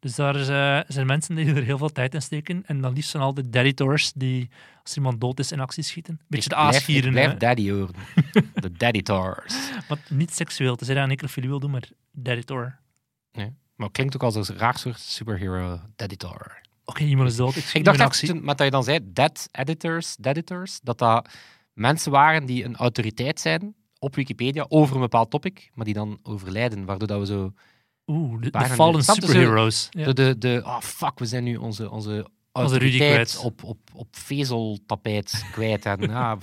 Dus 0.05 0.15
daar 0.15 0.35
eh, 0.35 0.83
zijn 0.87 1.07
mensen 1.07 1.35
die 1.35 1.53
er 1.53 1.63
heel 1.63 1.77
veel 1.77 1.91
tijd 1.91 2.13
in 2.13 2.21
steken. 2.21 2.63
En 2.65 2.81
dan 2.81 2.93
liefst 2.93 3.09
zijn 3.09 3.23
al 3.23 3.33
de 3.33 3.43
editors 3.51 4.13
die, 4.13 4.49
als 4.83 4.95
iemand 4.95 5.21
dood 5.21 5.39
is, 5.39 5.51
in 5.51 5.59
actie 5.59 5.83
schieten. 5.83 6.19
Beetje 6.27 6.49
de 6.49 6.55
aasgieren. 6.55 7.05
Ik 7.05 7.11
blijf 7.11 7.31
hè. 7.31 7.37
daddy 7.37 7.71
horen. 7.71 7.95
De 8.53 8.71
daddy 8.71 9.01
tars. 9.01 9.71
Wat 9.87 9.99
niet 10.09 10.33
seksueel 10.33 10.75
te 10.75 10.85
zijn 10.85 10.97
aan 10.97 11.07
necrofilie 11.07 11.49
wil 11.49 11.59
doen, 11.59 11.71
maar 11.71 11.89
editor. 12.23 12.77
Maar 13.31 13.87
het 13.87 13.91
klinkt 13.91 14.15
ook 14.15 14.23
als 14.23 14.49
een 14.49 14.57
raar 14.57 14.77
soort 14.77 14.99
superhero 14.99 15.79
deditor. 15.95 16.61
Oké, 16.85 17.03
iemand 17.03 17.29
is 17.29 17.35
dood. 17.35 17.55
Ik, 17.55 17.63
Ik 17.73 17.83
dacht 17.83 17.99
echt, 17.99 18.25
toen, 18.25 18.45
met 18.45 18.57
dat 18.57 18.65
je 18.65 18.71
dan 18.71 18.83
zei, 18.83 18.99
dead 19.03 19.49
editors, 19.51 20.15
editors, 20.21 20.79
dat 20.83 20.97
dat 20.97 21.29
mensen 21.73 22.11
waren 22.11 22.45
die 22.45 22.63
een 22.63 22.75
autoriteit 22.75 23.39
zijn 23.39 23.75
op 23.99 24.15
Wikipedia 24.15 24.65
over 24.69 24.95
een 24.95 25.01
bepaald 25.01 25.29
topic, 25.29 25.71
maar 25.73 25.85
die 25.85 25.93
dan 25.93 26.19
overlijden, 26.23 26.85
waardoor 26.85 27.07
dat 27.07 27.19
we 27.19 27.25
zo... 27.25 27.53
Oeh, 28.07 28.41
de, 28.41 28.59
fallen 28.65 29.03
superheroes. 29.03 29.87
Ja. 29.91 30.05
De, 30.05 30.13
de, 30.13 30.37
de 30.37 30.61
oh 30.65 30.79
fuck, 30.79 31.19
we 31.19 31.25
zijn 31.25 31.43
nu 31.43 31.55
onze, 31.55 31.89
onze 31.91 32.11
Rudy 32.13 32.27
autoriteit 32.51 32.99
kwijt. 33.13 33.37
op, 33.39 33.63
op, 33.63 33.77
op 33.93 34.07
vezeltapijt 34.15 35.45
kwijt. 35.51 35.85
En, 35.85 36.01
ja, 36.09 36.37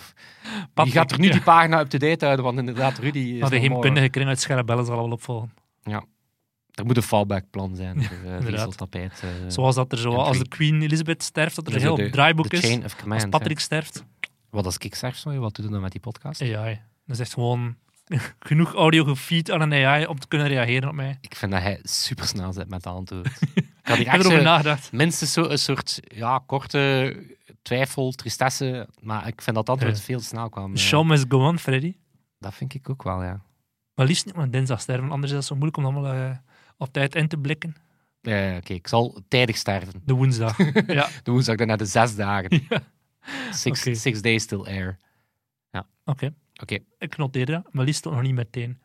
Patrick, 0.75 0.94
gaat 0.94 1.11
er 1.11 1.18
nu 1.18 1.27
ja. 1.27 1.33
die 1.33 1.42
pagina 1.42 1.81
up-to-date 1.81 2.25
houden? 2.25 2.44
Want 2.44 2.59
inderdaad, 2.59 2.98
Rudy 2.98 3.18
is 3.18 3.40
Maar 3.40 3.51
de 3.51 3.57
nog 3.59 3.64
heemkundige 3.68 4.09
kring 4.09 4.29
uit 4.29 4.40
Scherabellen 4.40 4.85
zal 4.85 4.96
al 4.96 5.03
wel 5.03 5.12
opvolgen. 5.12 5.53
Er 6.72 6.85
moet 6.87 6.96
een 6.96 7.03
fallback-plan 7.03 7.77
zijn 7.77 8.03
voor 8.05 8.16
uh, 8.16 8.22
inderdaad. 8.25 8.44
vezeltapijt. 8.53 9.20
eh, 9.22 9.29
Zoals 9.48 9.75
dat 9.75 9.92
er 9.92 9.98
zo, 9.98 10.14
als 10.14 10.38
de 10.38 10.48
Queen 10.48 10.83
Elizabeth 10.83 11.22
sterft, 11.22 11.57
dat 11.57 11.66
er 11.68 11.75
een 11.75 11.81
heel 11.81 11.96
de- 11.96 12.11
draaiboek 12.11 12.51
de 12.51 12.57
is. 12.57 12.64
chain 12.64 12.85
of 12.85 12.96
command. 12.96 13.12
Als 13.12 13.22
hè. 13.22 13.29
Patrick 13.38 13.59
sterft, 13.61 14.05
Wat 14.51 14.64
als 14.64 14.77
ik 14.79 14.94
zeg, 14.94 15.16
sorry, 15.16 15.38
wat 15.38 15.55
doe 15.55 15.64
je 15.64 15.70
dan 15.70 15.81
met 15.81 15.92
die 15.92 16.01
podcast? 16.01 16.40
AI. 16.42 16.81
Dat 17.07 17.16
is 17.16 17.20
echt 17.20 17.33
gewoon 17.33 17.77
genoeg 18.48 18.75
audio 18.75 19.05
gefeed 19.05 19.51
aan 19.51 19.61
een 19.61 19.72
AI 19.87 20.07
om 20.07 20.18
te 20.18 20.29
kunnen 20.29 20.48
reageren 20.48 20.88
op 20.88 20.94
mij. 20.94 21.18
Ik 21.20 21.35
vind 21.35 21.53
dat 21.53 21.62
hij 21.62 21.79
super 21.83 22.27
snel 22.27 22.53
zit 22.53 22.68
met 22.68 22.83
de 22.83 22.88
antwoord. 22.88 23.27
ik 23.55 23.64
had 23.83 23.96
hier 23.96 24.07
echt 24.07 24.20
erover 24.25 24.42
nagedacht. 24.42 24.92
minstens 24.92 25.33
zo 25.33 25.44
een 25.48 25.59
soort 25.59 26.01
ja, 26.14 26.42
korte 26.46 27.16
twijfel, 27.62 28.12
tristesse, 28.12 28.88
maar 29.01 29.27
ik 29.27 29.42
vind 29.42 29.57
dat 29.57 29.68
antwoord 29.68 29.96
Ja. 29.96 30.03
veel 30.03 30.18
te 30.18 30.25
snel 30.25 30.48
kwam. 30.48 30.72
Eh. 30.72 30.79
show 30.79 31.05
must 31.07 31.25
go 31.29 31.46
on, 31.48 31.59
Freddy. 31.59 31.94
Dat 32.38 32.55
vind 32.55 32.75
ik 32.75 32.90
ook 32.90 33.03
wel, 33.03 33.22
ja. 33.22 33.40
Maar 33.94 34.07
liefst 34.07 34.25
niet 34.27 34.35
op 34.35 34.53
dinsdag 34.53 34.81
sterven, 34.81 35.11
anders 35.11 35.31
is 35.33 35.38
dat 35.38 35.46
zo 35.46 35.55
moeilijk 35.55 35.77
om 35.77 35.85
allemaal 35.85 36.12
eh, 36.12 36.37
op 36.77 36.92
tijd 36.92 37.14
in 37.14 37.29
te 37.29 37.37
blikken. 37.37 37.75
Ja, 38.20 38.37
ja, 38.37 38.57
Oké, 38.57 38.72
ik 38.72 38.88
zal 38.88 39.20
tijdig 39.29 39.57
sterven. 39.57 40.03
De 40.05 40.14
woensdag. 40.14 40.57
ja, 40.87 41.09
De 41.22 41.31
woensdag 41.31 41.57
daarna 41.57 41.77
de 41.77 41.85
zes 41.87 42.14
dagen. 42.16 42.62
Ja. 42.68 42.81
Six, 43.51 43.81
Oké. 43.81 43.94
six 43.94 44.20
days 44.22 44.46
till 44.46 44.66
air. 44.66 44.98
oké. 46.05 46.35
Oké. 46.61 46.79
Ik 46.99 47.17
noteer 47.17 47.47
dat, 47.47 47.62
maar 47.73 47.85
liefst 47.85 48.05
nog 48.05 48.23
niet 48.23 48.35
meteen. 48.35 48.81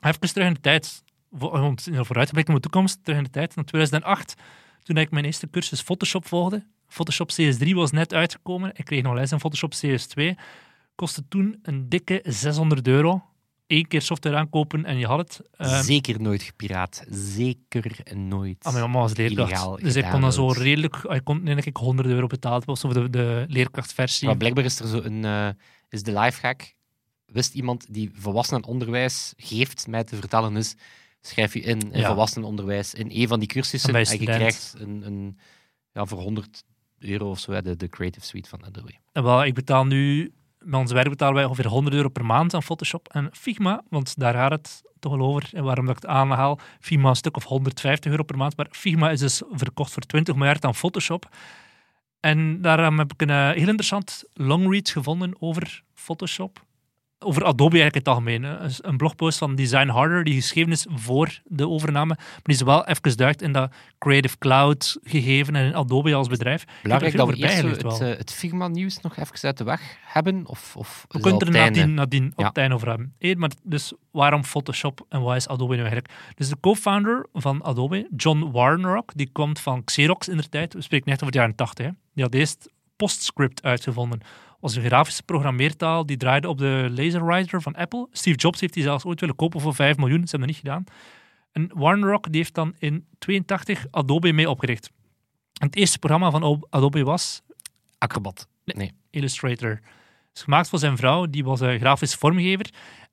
Even 0.00 0.20
terug 0.20 0.46
in 0.48 0.54
de 0.54 0.60
tijd, 0.60 1.02
om 1.38 1.76
vooruit 1.78 2.26
te 2.26 2.32
blikken 2.32 2.54
op 2.54 2.62
de 2.62 2.68
toekomst, 2.68 2.98
terug 3.04 3.18
in 3.18 3.24
de 3.24 3.30
tijd, 3.30 3.54
naar 3.54 3.64
2008, 3.64 4.34
toen 4.82 4.96
ik 4.96 5.10
mijn 5.10 5.24
eerste 5.24 5.50
cursus 5.50 5.80
Photoshop 5.80 6.26
volgde. 6.26 6.66
Photoshop 6.86 7.30
CS3 7.32 7.68
was 7.70 7.90
net 7.90 8.14
uitgekomen. 8.14 8.70
Ik 8.74 8.84
kreeg 8.84 9.02
nog 9.02 9.14
les 9.14 9.32
in 9.32 9.38
Photoshop 9.40 9.74
CS2. 9.74 10.22
Kostte 10.94 11.24
toen 11.28 11.58
een 11.62 11.88
dikke 11.88 12.20
600 12.24 12.86
euro. 12.88 13.24
Eén 13.66 13.86
keer 13.86 14.02
software 14.02 14.36
aankopen 14.36 14.84
en 14.84 14.98
je 14.98 15.06
had 15.06 15.18
het. 15.18 15.40
Eh, 15.56 15.80
Zeker 15.80 16.20
nooit 16.20 16.42
gepiraat. 16.42 17.04
Zeker 17.10 17.96
nooit. 18.14 18.64
Ah, 18.64 18.72
mijn 18.72 18.84
mama 18.90 18.98
was 19.00 19.16
leerkracht. 19.16 19.82
Dus 19.82 19.96
ik 19.96 20.04
kon 20.10 20.20
dan 20.20 20.32
zo 20.32 20.48
redelijk... 20.48 20.96
Ik 20.96 21.24
kon 21.24 21.44
denk 21.44 21.64
ik 21.64 21.76
100 21.76 22.08
euro 22.08 22.26
betaald 22.26 22.64
de, 22.66 23.10
de 23.10 23.44
leerkrachtversie. 23.48 24.26
Maar 24.26 24.36
blijkbaar 24.36 24.64
is 24.64 24.80
er 24.80 24.86
zo 24.88 25.00
een... 25.02 25.24
eh, 25.24 25.48
is 25.90 26.02
de 26.02 26.18
lifehack... 26.18 26.74
Wist 27.26 27.54
iemand 27.54 27.86
die 27.94 28.10
volwassenenonderwijs 28.14 29.34
geeft 29.36 29.86
mij 29.86 30.04
te 30.04 30.16
vertellen 30.16 30.56
is... 30.56 30.74
Schrijf 31.20 31.52
je 31.52 31.60
in 31.60 31.92
in 31.92 31.98
Ja. 32.00 32.06
volwassenenonderwijs 32.06 32.94
in 32.94 33.10
een 33.10 33.28
van 33.28 33.38
die 33.38 33.48
cursussen 33.48 33.94
En 33.94 34.04
en 34.04 34.18
je 34.18 34.24
krijgt 34.24 34.74
een, 34.78 35.06
een, 35.06 35.38
ja, 35.92 36.06
voor 36.06 36.18
100 36.18 36.64
euro 36.98 37.30
of 37.30 37.38
zo 37.38 37.60
de, 37.60 37.76
de 37.76 37.88
Creative 37.88 38.26
Suite 38.26 38.48
van 38.48 38.64
Adobe. 38.64 38.94
En 39.12 39.22
wel, 39.22 39.44
ik 39.44 39.54
betaal 39.54 39.84
nu... 39.84 40.32
Met 40.58 40.80
ons 40.80 40.92
werk 40.92 41.08
betalen 41.08 41.34
wij 41.34 41.44
ongeveer 41.44 41.66
100 41.66 41.96
euro 41.96 42.08
per 42.08 42.24
maand 42.24 42.54
aan 42.54 42.62
Photoshop. 42.62 43.08
En 43.08 43.28
Figma, 43.32 43.82
want 43.88 44.18
daar 44.18 44.34
gaat 44.34 44.50
het 44.50 44.82
toch 44.98 45.16
wel 45.16 45.26
over. 45.26 45.50
En 45.52 45.64
waarom 45.64 45.86
dat 45.86 45.96
ik 45.96 46.02
het 46.02 46.10
aanhaal, 46.10 46.58
Figma 46.80 47.08
een 47.08 47.16
stuk 47.16 47.36
of 47.36 47.44
150 47.44 48.10
euro 48.10 48.22
per 48.22 48.36
maand. 48.36 48.56
Maar 48.56 48.66
Figma 48.70 49.10
is 49.10 49.20
dus 49.20 49.42
verkocht 49.50 49.92
voor 49.92 50.02
20 50.02 50.34
miljard 50.34 50.64
aan 50.64 50.74
Photoshop. 50.74 51.28
En 52.20 52.62
daarom 52.62 52.98
heb 52.98 53.12
ik 53.12 53.22
een 53.22 53.30
eh, 53.30 53.50
heel 53.50 53.68
interessant 53.68 54.24
longread 54.34 54.90
gevonden 54.90 55.34
over 55.38 55.82
Photoshop. 55.94 56.64
Over 57.22 57.44
Adobe 57.44 57.80
eigenlijk 57.80 57.94
in 57.94 58.00
het 58.00 58.08
algemeen. 58.08 58.42
hè. 58.42 58.58
Een- 58.88 58.96
blogpost 58.96 59.38
van 59.38 59.54
Design 59.54 59.88
Harder, 59.88 60.24
die 60.24 60.34
geschreven 60.34 60.72
is 60.72 60.86
voor 60.90 61.40
de 61.44 61.68
overname. 61.68 62.14
Maar 62.16 62.40
die 62.42 62.54
is 62.54 62.62
wel 62.62 62.86
even 62.86 63.16
duikt 63.16 63.42
in 63.42 63.52
dat 63.52 63.72
Creative 63.98 64.38
Cloud 64.38 64.98
gegeven 65.02 65.56
en 65.56 65.64
in 65.64 65.74
Adobe 65.74 66.14
als 66.14 66.28
bedrijf. 66.28 66.64
Belangrijk 66.82 67.16
dat 67.16 67.28
we 67.28 67.34
eerst 67.36 67.62
het, 67.62 67.82
wel. 67.82 68.00
eh, 68.00 68.16
het 68.18 68.32
Figma-nieuws 68.32 69.00
nog 69.00 69.16
even 69.16 69.34
uit 69.42 69.58
de 69.58 69.64
weg 69.64 69.96
hebben. 70.04 70.46
Of, 70.46 70.76
of 70.76 71.04
We 71.08 71.16
is 71.16 71.22
kunnen 71.22 71.40
er 71.40 71.46
het 71.46 71.56
nadien, 71.74 71.94
nadien 71.94 72.26
op 72.32 72.38
Ja. 72.40 72.46
het 72.46 72.56
einde 72.56 72.74
over 72.74 72.88
hebben. 72.88 73.14
Eén, 73.18 73.38
maar 73.38 73.50
dus 73.62 73.92
waarom 74.10 74.44
Photoshop 74.44 75.06
en 75.08 75.20
wat 75.22 75.36
is 75.36 75.48
Adobe 75.48 75.72
nu 75.74 75.80
eigenlijk? 75.80 76.12
Dus 76.34 76.48
de 76.48 76.56
co-founder 76.60 77.26
van 77.32 77.62
Adobe, 77.64 78.08
John 78.16 78.50
Warnock, 78.52 79.10
die 79.14 79.28
komt 79.32 79.60
van 79.60 79.84
Xerox 79.84 80.28
in 80.28 80.36
de 80.36 80.48
tijd. 80.48 80.74
We 80.74 80.82
spreken 80.82 81.08
net 81.10 81.20
over 81.20 81.32
de 81.32 81.38
jaren 81.38 81.54
80. 81.54 81.86
Hè. 81.86 81.92
Die 82.14 82.24
had 82.24 82.34
eerst 82.34 82.68
PostScript 82.96 83.62
uitgevonden. 83.62 84.20
Was 84.60 84.76
een 84.76 84.84
grafische 84.84 85.22
programmeertaal 85.22 86.06
die 86.06 86.16
draaide 86.16 86.48
op 86.48 86.58
de 86.58 86.88
LaserWriter 86.94 87.62
van 87.62 87.74
Apple. 87.74 88.08
Steve 88.12 88.36
Jobs 88.36 88.60
heeft 88.60 88.74
die 88.74 88.82
zelfs 88.82 89.04
ooit 89.04 89.20
willen 89.20 89.36
kopen 89.36 89.60
voor 89.60 89.74
5 89.74 89.96
miljoen. 89.96 90.28
Ze 90.28 90.30
hebben 90.36 90.48
dat 90.48 90.56
niet 90.56 90.66
gedaan. 90.66 90.84
En 91.52 91.70
Warnock 91.74 92.24
die 92.24 92.40
heeft 92.40 92.54
dan 92.54 92.74
in 92.78 93.06
82 93.18 93.86
Adobe 93.90 94.32
mee 94.32 94.50
opgericht. 94.50 94.90
En 95.60 95.66
het 95.66 95.76
eerste 95.76 95.98
programma 95.98 96.30
van 96.30 96.66
Adobe 96.70 97.04
was 97.04 97.42
Acrobat. 97.98 98.48
Illustrator. 99.10 99.70
Het 99.70 100.38
is 100.38 100.42
gemaakt 100.42 100.68
voor 100.68 100.78
zijn 100.78 100.96
vrouw, 100.96 101.26
die 101.26 101.44
was 101.44 101.60
een 101.60 101.78
grafisch 101.78 102.14
vormgever. 102.14 102.70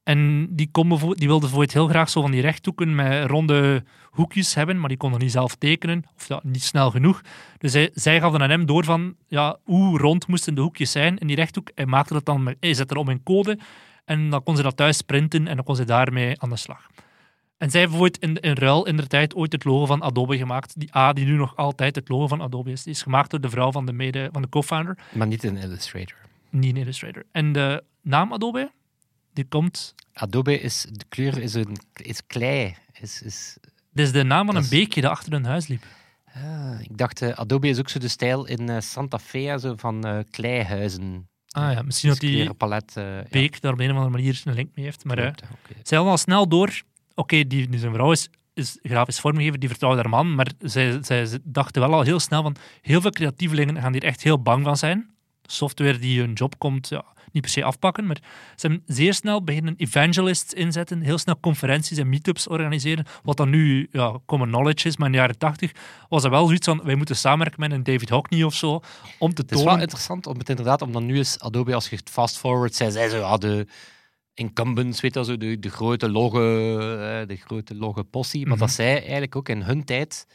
En 0.07 0.47
die, 0.55 0.69
kon 0.71 0.89
die 0.89 1.27
wilde 1.27 1.39
bijvoorbeeld 1.39 1.73
heel 1.73 1.87
graag 1.87 2.09
zo 2.09 2.21
van 2.21 2.31
die 2.31 2.41
rechthoeken 2.41 2.95
met 2.95 3.29
ronde 3.29 3.83
hoekjes 4.11 4.53
hebben, 4.53 4.79
maar 4.79 4.89
die 4.89 4.97
kon 4.97 5.13
er 5.13 5.19
niet 5.19 5.31
zelf 5.31 5.55
tekenen, 5.55 6.03
of 6.15 6.27
ja, 6.27 6.39
niet 6.43 6.63
snel 6.63 6.91
genoeg. 6.91 7.21
Dus 7.57 7.73
hij, 7.73 7.89
zij 7.93 8.19
gaf 8.19 8.31
dan 8.31 8.41
aan 8.41 8.49
hem 8.49 8.65
door 8.65 8.83
van 8.83 9.15
ja, 9.27 9.57
hoe 9.63 9.97
rond 9.97 10.27
moesten 10.27 10.55
de 10.55 10.61
hoekjes 10.61 10.91
zijn 10.91 11.17
in 11.17 11.27
die 11.27 11.35
rechthoek. 11.35 11.71
Hij 11.75 11.85
maakte 11.85 12.13
dat 12.13 12.25
dan, 12.25 12.55
hij 12.59 12.73
zette 12.73 12.93
erop 12.93 13.09
in 13.09 13.23
code 13.23 13.59
en 14.05 14.29
dan 14.29 14.43
kon 14.43 14.55
ze 14.55 14.61
dat 14.61 14.77
thuis 14.77 15.01
printen 15.01 15.47
en 15.47 15.55
dan 15.55 15.65
kon 15.65 15.75
ze 15.75 15.83
daarmee 15.83 16.41
aan 16.41 16.49
de 16.49 16.55
slag. 16.55 16.87
En 17.57 17.71
zij 17.71 17.87
heeft 17.89 18.17
in, 18.17 18.35
in 18.35 18.53
ruil 18.53 18.85
in 18.85 18.97
de 18.97 19.07
tijd 19.07 19.35
ooit 19.35 19.51
het 19.51 19.63
logo 19.63 19.85
van 19.85 20.01
Adobe 20.01 20.37
gemaakt. 20.37 20.79
Die 20.79 20.95
A, 20.95 21.13
die 21.13 21.25
nu 21.25 21.35
nog 21.35 21.55
altijd 21.55 21.95
het 21.95 22.09
logo 22.09 22.27
van 22.27 22.41
Adobe 22.41 22.71
is. 22.71 22.83
Die 22.83 22.93
is 22.93 23.01
gemaakt 23.01 23.31
door 23.31 23.41
de 23.41 23.49
vrouw 23.49 23.71
van 23.71 23.85
de, 23.85 23.93
mede, 23.93 24.29
van 24.31 24.41
de 24.41 24.49
co-founder 24.49 24.97
Maar 25.11 25.27
niet 25.27 25.43
in 25.43 25.57
Illustrator. 25.57 26.17
niet 26.49 26.75
in 26.75 26.81
Illustrator. 26.81 27.23
En 27.31 27.51
de 27.51 27.83
naam 28.01 28.33
Adobe, 28.33 28.71
die 29.37 29.45
komt... 29.45 29.95
Adobe 30.13 30.59
is, 30.59 30.85
de 30.91 31.05
kleur 31.09 31.37
is, 31.37 31.53
een, 31.53 31.77
is 31.93 32.21
klei. 32.27 32.75
Is, 32.99 33.21
is, 33.21 33.57
Dit 33.91 34.05
is 34.05 34.11
de 34.11 34.23
naam 34.23 34.45
van 34.45 34.55
een 34.55 34.69
beekje 34.69 35.01
dat 35.01 35.11
achter 35.11 35.31
hun 35.31 35.45
huis 35.45 35.67
liep. 35.67 35.83
ah, 36.33 36.81
ik 36.81 36.97
dacht, 36.97 37.21
eh, 37.21 37.29
Adobe 37.29 37.67
is 37.67 37.79
ook 37.79 37.89
zo 37.89 37.99
de 37.99 38.07
stijl 38.07 38.45
in 38.45 38.69
eh, 38.69 38.79
Santa 38.79 39.19
Fe, 39.19 39.57
zo 39.59 39.73
van 39.77 40.05
eh, 40.05 40.19
kleihuizen. 40.31 41.27
Ah 41.49 41.73
ja, 41.73 41.81
misschien 41.81 42.09
dat 42.09 42.19
die 42.19 42.37
ja, 42.37 42.81
beek 43.29 43.61
daar 43.61 43.73
op 43.73 43.79
een 43.79 43.89
of 43.89 43.95
andere 43.95 44.09
manier 44.09 44.41
een 44.43 44.53
link 44.53 44.69
mee 44.75 44.85
heeft. 44.85 45.05
Maar 45.05 45.15
klopt, 45.15 45.43
zij 45.83 45.97
al 45.97 46.17
snel 46.17 46.47
door... 46.47 46.81
Oké, 47.15 47.47
die, 47.47 47.67
die 47.69 47.79
zijn 47.79 47.93
vrouw 47.93 48.11
is, 48.11 48.29
is 48.53 48.77
grafisch 48.81 49.19
vormgever, 49.19 49.59
die 49.59 49.69
vertrouwde 49.69 50.01
haar 50.01 50.09
man. 50.09 50.35
Maar 50.35 50.51
zij, 50.59 50.97
zij 51.01 51.39
dachten 51.43 51.81
wel 51.81 51.93
al 51.93 52.01
heel 52.01 52.19
snel 52.19 52.41
van... 52.41 52.55
Heel 52.81 53.01
veel 53.01 53.11
creatievelingen 53.11 53.81
gaan 53.81 53.93
hier 53.93 54.03
echt 54.03 54.23
heel 54.23 54.41
bang 54.41 54.63
van 54.63 54.77
zijn. 54.77 55.16
Software 55.47 55.97
die 55.97 56.19
hun 56.19 56.33
job 56.33 56.57
komt, 56.57 56.89
ja, 56.89 57.05
niet 57.31 57.41
per 57.41 57.51
se 57.51 57.63
afpakken. 57.63 58.05
Maar 58.05 58.17
ze 58.55 58.67
hebben 58.67 58.83
zeer 58.85 59.13
snel 59.13 59.43
beginnen 59.43 59.73
evangelists 59.77 60.53
inzetten. 60.53 61.01
Heel 61.01 61.17
snel 61.17 61.39
conferenties 61.39 61.97
en 61.97 62.09
meetups 62.09 62.47
organiseren. 62.47 63.05
Wat 63.23 63.37
dan 63.37 63.49
nu 63.49 63.87
ja, 63.91 64.19
common 64.25 64.47
knowledge 64.47 64.87
is. 64.87 64.97
Maar 64.97 65.05
in 65.05 65.11
de 65.11 65.17
jaren 65.17 65.37
tachtig 65.37 65.71
was 66.09 66.23
er 66.23 66.29
wel 66.29 66.45
zoiets 66.45 66.67
van... 66.67 66.81
Wij 66.83 66.95
moeten 66.95 67.15
samenwerken 67.15 67.59
met 67.59 67.71
een 67.71 67.83
David 67.83 68.09
Hockney 68.09 68.43
of 68.43 68.53
zo. 68.53 68.81
Om 69.19 69.33
te 69.33 69.41
Het 69.41 69.51
is 69.51 69.57
wel 69.57 69.65
tonen... 69.65 69.81
interessant 69.81 70.27
om 70.27 70.37
het 70.37 70.49
inderdaad, 70.49 70.81
omdat 70.81 71.01
nu 71.01 71.19
is 71.19 71.39
Adobe, 71.39 71.73
als 71.73 71.89
je 71.89 71.95
het 71.95 72.09
fast 72.09 72.37
forward, 72.37 72.75
zij 72.75 72.89
zei 72.89 73.09
zo, 73.09 73.17
ja, 73.17 73.37
de 73.37 73.67
incumbents, 74.33 75.01
weet 75.01 75.13
je, 75.13 75.19
wel, 75.19 75.29
zo, 75.29 75.37
de, 75.37 75.59
de 75.59 75.69
grote 75.69 76.09
logge, 76.09 76.39
eh, 77.21 77.27
de 77.27 77.35
grote 77.35 77.75
logge 77.75 78.03
possie, 78.03 78.41
maar 78.45 78.57
Mhm. 78.57 78.65
dat 78.65 78.71
zij 78.75 78.93
eigenlijk 78.99 79.35
ook 79.35 79.49
in 79.49 79.61
hun 79.61 79.83
tijd 79.83 80.27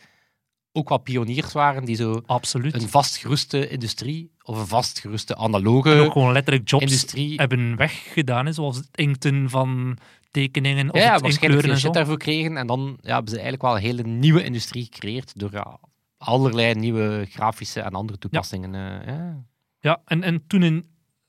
ook 0.73 0.89
wat 0.89 1.03
pioniers 1.03 1.53
waren 1.53 1.85
die 1.85 1.97
zo 1.97 2.23
Absoluut. 2.27 2.75
een 2.75 2.89
vastgeruste 2.89 3.69
industrie 3.69 4.31
of 4.43 4.59
een 4.59 4.67
vastgeruste 4.67 5.35
En 5.35 5.41
ook 5.41 5.55
analoge 5.55 6.11
gewoon 6.11 6.33
letterlijk 6.33 6.69
jobs 6.69 6.85
industrie 6.85 7.35
hebben 7.35 7.77
weggedaan. 7.77 8.47
Hè, 8.47 8.53
zoals 8.53 8.77
het 8.77 8.89
inkten 8.93 9.51
van 9.51 9.99
tekeningen 10.31 10.91
of 10.91 10.99
Ja, 10.99 11.05
ja 11.05 11.19
waarschijnlijk 11.19 11.65
veel 11.65 11.77
shit 11.77 11.93
daarvoor 11.93 12.19
kregen. 12.19 12.57
En 12.57 12.67
dan 12.67 12.99
ja, 13.01 13.13
hebben 13.13 13.29
ze 13.31 13.41
eigenlijk 13.41 13.63
wel 13.63 13.77
een 13.77 13.83
hele 13.83 14.03
nieuwe 14.03 14.45
industrie 14.45 14.85
gecreëerd 14.85 15.39
door 15.39 15.51
ja, 15.53 15.79
allerlei 16.19 16.75
nieuwe 16.75 17.27
grafische 17.31 17.81
en 17.81 17.93
andere 17.93 18.19
toepassingen. 18.19 18.75
eh, 18.75 19.15
ja. 19.15 19.45
Ja, 19.81 20.01
en, 20.05 20.23
en 20.23 20.47
toen 20.47 20.63
in 20.63 20.87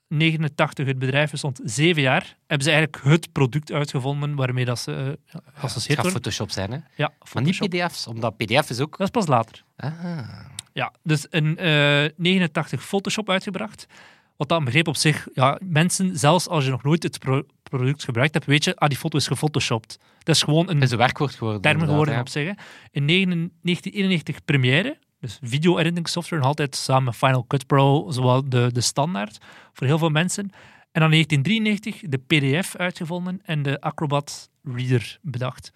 89 0.08 0.88
het 0.88 0.99
bedrijf 0.99 1.32
bestond, 1.32 1.60
zeven 1.63 2.02
jaar, 2.02 2.38
hebben 2.47 2.67
ze 2.67 2.71
eigenlijk 2.73 3.04
het 3.04 3.32
product 3.32 3.71
uitgevonden 3.71 4.36
waarmee 4.36 4.65
dat 4.65 4.80
ze 4.80 4.91
eh, 4.91 5.06
ja, 5.06 5.41
Het 5.62 5.84
gaat. 5.93 6.08
Photoshop 6.08 6.52
zijn, 6.52 6.71
hè? 6.71 6.78
Ja, 6.95 7.13
maar 7.34 7.43
niet. 7.43 7.60
PDF's, 7.60 8.08
omdat 8.08 8.38
PDF 8.38 8.69
is 8.69 8.80
ook... 8.80 8.97
Dat 8.97 9.08
is 9.08 9.10
pas 9.10 9.28
later. 9.28 9.63
Ah. 9.76 9.91
Ja, 10.73 10.93
dus 11.03 11.25
in 11.25 11.57
eh 11.57 12.05
89 12.15 12.83
Photoshop 12.83 13.29
uitgebracht. 13.29 13.86
Wat 14.38 14.49
dat 14.49 14.63
begrip 14.63 14.88
op 14.88 14.95
zich, 14.95 15.27
ja, 15.33 15.59
mensen, 15.63 16.17
zelfs 16.17 16.47
als 16.47 16.65
je 16.65 16.69
nog 16.71 16.83
nooit 16.83 17.03
het 17.03 17.19
pro- 17.19 17.45
product 17.63 18.03
gebruikt 18.03 18.33
hebt, 18.33 18.45
weet 18.45 18.63
je, 18.63 18.75
ah, 18.75 18.89
die 18.89 18.97
foto 18.97 19.17
is 19.17 19.27
gefotoshopt. 19.27 19.99
Dat 20.19 20.36
is 20.36 20.43
gewoon 20.43 20.69
een 20.69 20.81
is 20.81 20.91
een 20.91 20.97
werkwoord 20.97 21.36
geworden. 21.36 21.62
term 21.62 21.79
geworden 21.79 22.13
ja. 22.13 22.19
op 22.19 22.33
hè. 22.33 22.51
In 22.91 23.05
9 23.05 23.29
1991 23.62 24.45
Premiere, 24.45 24.97
dus 25.19 25.39
video 25.41 25.77
editing 25.77 26.07
software, 26.07 26.41
nog 26.41 26.49
altijd 26.49 26.75
samen 26.75 27.03
met 27.03 27.15
Final 27.15 27.45
Cut 27.47 27.67
Pro, 27.67 28.12
zowel 28.12 28.49
de, 28.49 28.69
de 28.71 28.81
standaard 28.81 29.38
voor 29.73 29.88
heel 29.88 29.97
veel 29.97 30.09
mensen. 30.09 30.51
En 30.91 31.01
dan 31.01 31.09
1993 31.09 32.09
de 32.09 32.17
PDF 32.17 32.75
uitgevonden 32.75 33.41
en 33.43 33.62
de 33.62 33.81
Acrobat 33.81 34.49
Reader 34.63 35.19
bedacht. 35.21 35.71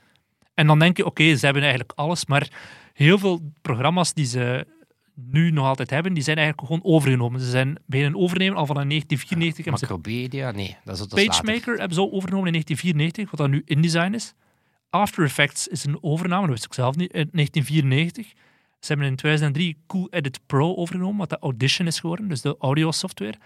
En 0.53 0.67
dan 0.67 0.79
denk 0.79 0.97
je, 0.97 1.05
oké, 1.05 1.35
ze 1.35 1.45
hebben 1.45 1.63
eigenlijk 1.63 1.91
alles, 1.95 2.25
maar 2.25 2.49
heel 2.93 3.17
veel 3.17 3.51
programma's 3.61 4.13
die 4.13 4.25
ze 4.25 4.67
nu 5.25 5.51
nog 5.51 5.65
altijd 5.65 5.89
hebben, 5.89 6.13
die 6.13 6.23
zijn 6.23 6.37
eigenlijk 6.37 6.67
gewoon 6.67 6.95
overgenomen. 6.95 7.39
Ze 7.39 7.49
zijn 7.49 7.77
beginnen 7.85 8.19
overnemen 8.19 8.57
al 8.57 8.65
van 8.65 8.75
1994. 8.75 9.65
hebben 9.65 9.87
ze 9.87 9.93
Macromedia, 9.93 10.51
nee, 10.51 10.77
dat 10.83 10.95
is, 10.95 10.99
later. 10.99 11.25
PageMaker 11.25 11.77
hebben 11.77 11.93
ze 11.93 12.01
al 12.01 12.11
overgenomen 12.11 12.47
in 12.47 12.53
1994, 12.53 13.29
wat 13.29 13.39
dan 13.39 13.49
nu 13.49 13.61
InDesign 13.65 14.13
is. 14.13 14.33
After 14.89 15.23
Effects 15.23 15.67
is 15.67 15.85
een 15.85 16.03
overname, 16.03 16.41
dat 16.41 16.49
wist 16.49 16.65
ik 16.65 16.73
zelf 16.73 16.95
niet, 16.95 17.13
in 17.13 17.29
1994. 17.31 18.33
Ze 18.79 18.87
hebben 18.87 19.07
in 19.07 19.15
2003 19.15 19.83
Cool 19.87 20.07
Edit 20.09 20.39
Pro 20.45 20.75
overgenomen, 20.75 21.17
wat 21.17 21.29
de 21.29 21.39
Audition 21.39 21.87
is 21.87 21.99
geworden, 21.99 22.27
dus 22.27 22.41
de 22.41 22.55
audio 22.59 22.91
software. 22.91 23.37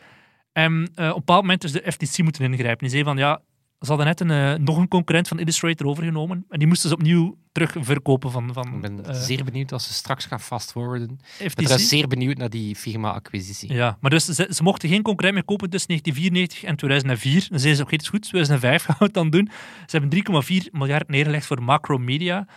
En 0.51 0.91
eh, 0.95 1.05
op 1.07 1.11
een 1.11 1.17
bepaald 1.17 1.41
moment 1.41 1.63
is 1.63 1.71
de 1.71 1.91
FTC 1.91 2.17
moeten 2.23 2.43
ingrijpen. 2.43 2.79
Die 2.79 2.89
zei 2.89 3.03
van, 3.03 3.17
ja, 3.17 3.41
ze 3.81 3.87
hadden 3.87 4.05
net 4.05 4.19
een, 4.19 4.31
eh, 4.31 4.53
nog 4.65 4.77
een 4.77 4.87
concurrent 4.87 5.27
van 5.27 5.39
Illustrator 5.39 5.87
overgenomen 5.87 6.45
en 6.49 6.59
die 6.59 6.67
moesten 6.67 6.89
ze 6.89 6.95
opnieuw 6.95 7.37
terug 7.51 7.75
verkopen 7.79 8.31
van, 8.31 8.53
van 8.53 8.73
Ik 8.73 8.81
ben 8.81 9.05
eh, 9.05 9.15
zeer 9.15 9.43
benieuwd 9.43 9.71
als 9.71 9.87
ze 9.87 9.93
straks 9.93 10.25
gaan 10.25 10.39
fastforwarden. 10.39 11.19
Ik 11.39 11.55
ben 11.55 11.79
zeer 11.79 12.07
benieuwd 12.07 12.37
naar 12.37 12.49
die 12.49 12.75
Figma-acquisitie. 12.75 13.73
Ja, 13.73 13.97
maar 13.99 14.11
dus 14.11 14.25
ze, 14.25 14.47
ze 14.49 14.63
mochten 14.63 14.89
geen 14.89 15.01
concurrent 15.01 15.35
meer 15.35 15.45
kopen 15.45 15.69
tussen 15.69 15.89
1994 15.89 16.69
en 16.69 16.75
2004. 16.75 17.49
Dan 17.49 17.59
zeiden 17.59 17.75
ze, 17.75 17.83
oké, 17.83 17.93
het 17.93 18.01
is 18.01 18.09
goed, 18.09 18.21
2005 18.21 18.83
gaan 18.83 18.95
we 18.99 19.05
het 19.05 19.13
dan 19.13 19.29
doen. 19.29 19.49
Ze 19.85 19.97
hebben 19.97 20.43
3,4 20.63 20.71
miljard 20.71 21.09
neergelegd 21.09 21.45
voor 21.45 21.63
Macromedia. 21.63 22.47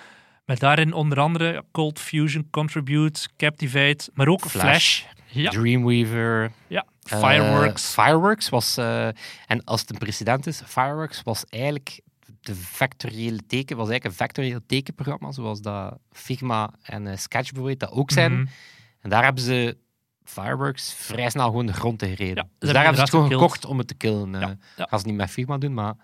Met 0.44 0.60
daarin 0.60 0.92
onder 0.92 1.20
andere 1.20 1.64
Cold 1.72 1.98
Fusion, 1.98 2.46
Contribute, 2.50 3.28
Captivate, 3.36 4.10
maar 4.14 4.28
ook 4.28 4.40
Flash. 4.40 4.62
Flash, 4.62 5.04
Ja, 5.34 5.50
Dreamweaver, 5.50 6.52
ja. 6.66 6.86
eh, 7.02 7.18
Fireworks. 7.18 7.92
Fireworks 7.92 8.48
was, 8.48 8.76
eh, 8.76 9.06
en 9.46 9.64
als 9.64 9.80
het 9.80 9.90
een 9.90 9.98
precedent 9.98 10.46
is, 10.46 10.62
Fireworks 10.66 11.22
was 11.22 11.44
eigenlijk 11.44 12.00
de 12.40 12.54
vectoriële 12.54 13.40
teken, 13.46 13.76
was 13.76 13.88
eigenlijk 13.88 14.04
een 14.04 14.26
vectorieel 14.26 14.60
tekenprogramma, 14.66 15.32
zoals 15.32 15.60
dat 15.60 15.98
Figma 16.12 16.70
en 16.82 17.06
eh, 17.06 17.16
Sketch 17.16 17.50
bijvoorbeeld 17.50 17.80
dat 17.80 17.90
ook 17.90 18.10
zijn. 18.10 18.32
Mhm. 18.32 18.46
En 19.00 19.10
daar 19.10 19.24
hebben 19.24 19.42
ze 19.42 19.76
Fireworks 20.24 20.94
vrij 20.94 21.30
snel 21.30 21.46
gewoon 21.46 21.66
de 21.66 21.72
grond 21.72 22.02
in 22.02 22.08
gereden. 22.16 22.36
Ja, 22.36 22.48
dus 22.58 22.72
daar 22.72 22.84
hebben 22.84 22.96
ze 22.96 23.00
het 23.02 23.10
gewoon 23.10 23.30
gekocht 23.30 23.64
om 23.64 23.78
het 23.78 23.88
te 23.88 23.94
killen. 23.94 24.32
Ja, 24.32 24.56
ja. 24.76 24.86
Gaan 24.88 24.98
ze 24.98 25.06
niet 25.06 25.16
met 25.16 25.30
Figma 25.30 25.58
doen, 25.58 25.74
maar 25.74 25.94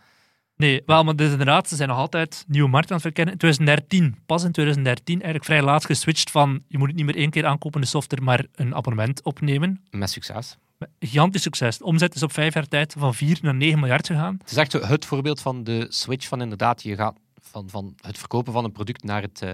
Nee, 0.60 0.82
wel, 0.86 1.04
maar 1.04 1.16
dus 1.16 1.30
inderdaad, 1.30 1.68
ze 1.68 1.76
zijn 1.76 1.88
nog 1.88 1.98
altijd 1.98 2.44
nieuwe 2.48 2.68
markt 2.68 2.88
aan 2.88 2.94
het 2.94 3.02
verkennen. 3.02 3.32
In 3.32 3.38
2013, 3.38 4.22
pas 4.26 4.44
in 4.44 4.52
2013, 4.52 5.14
eigenlijk 5.14 5.44
vrij 5.44 5.62
laat 5.62 5.84
geswitcht 5.84 6.30
van 6.30 6.62
je 6.68 6.78
moet 6.78 6.86
het 6.88 6.96
niet 6.96 7.06
meer 7.06 7.16
één 7.16 7.30
keer 7.30 7.46
aankopen, 7.46 7.80
de 7.80 7.86
software, 7.86 8.22
maar 8.22 8.46
een 8.54 8.74
abonnement 8.74 9.22
opnemen. 9.22 9.84
met 9.90 10.10
succes. 10.10 10.56
Gigantisch 10.98 11.42
succes. 11.42 11.78
De 11.78 11.84
omzet 11.84 12.14
is 12.14 12.22
op 12.22 12.32
vijf 12.32 12.54
jaar 12.54 12.68
tijd 12.68 12.94
van 12.98 13.14
4 13.14 13.38
naar 13.42 13.54
9 13.54 13.78
miljard 13.80 14.06
gegaan. 14.06 14.36
Het 14.40 14.50
is 14.50 14.56
echt 14.56 14.72
het 14.72 15.04
voorbeeld 15.04 15.40
van 15.40 15.64
de 15.64 15.86
switch 15.88 16.28
van 16.28 16.40
inderdaad, 16.40 16.82
je 16.82 16.94
gaat 16.94 17.16
van, 17.40 17.70
van 17.70 17.94
het 18.00 18.18
verkopen 18.18 18.52
van 18.52 18.64
een 18.64 18.72
product 18.72 19.04
naar, 19.04 19.22
het, 19.22 19.42
eh, 19.42 19.50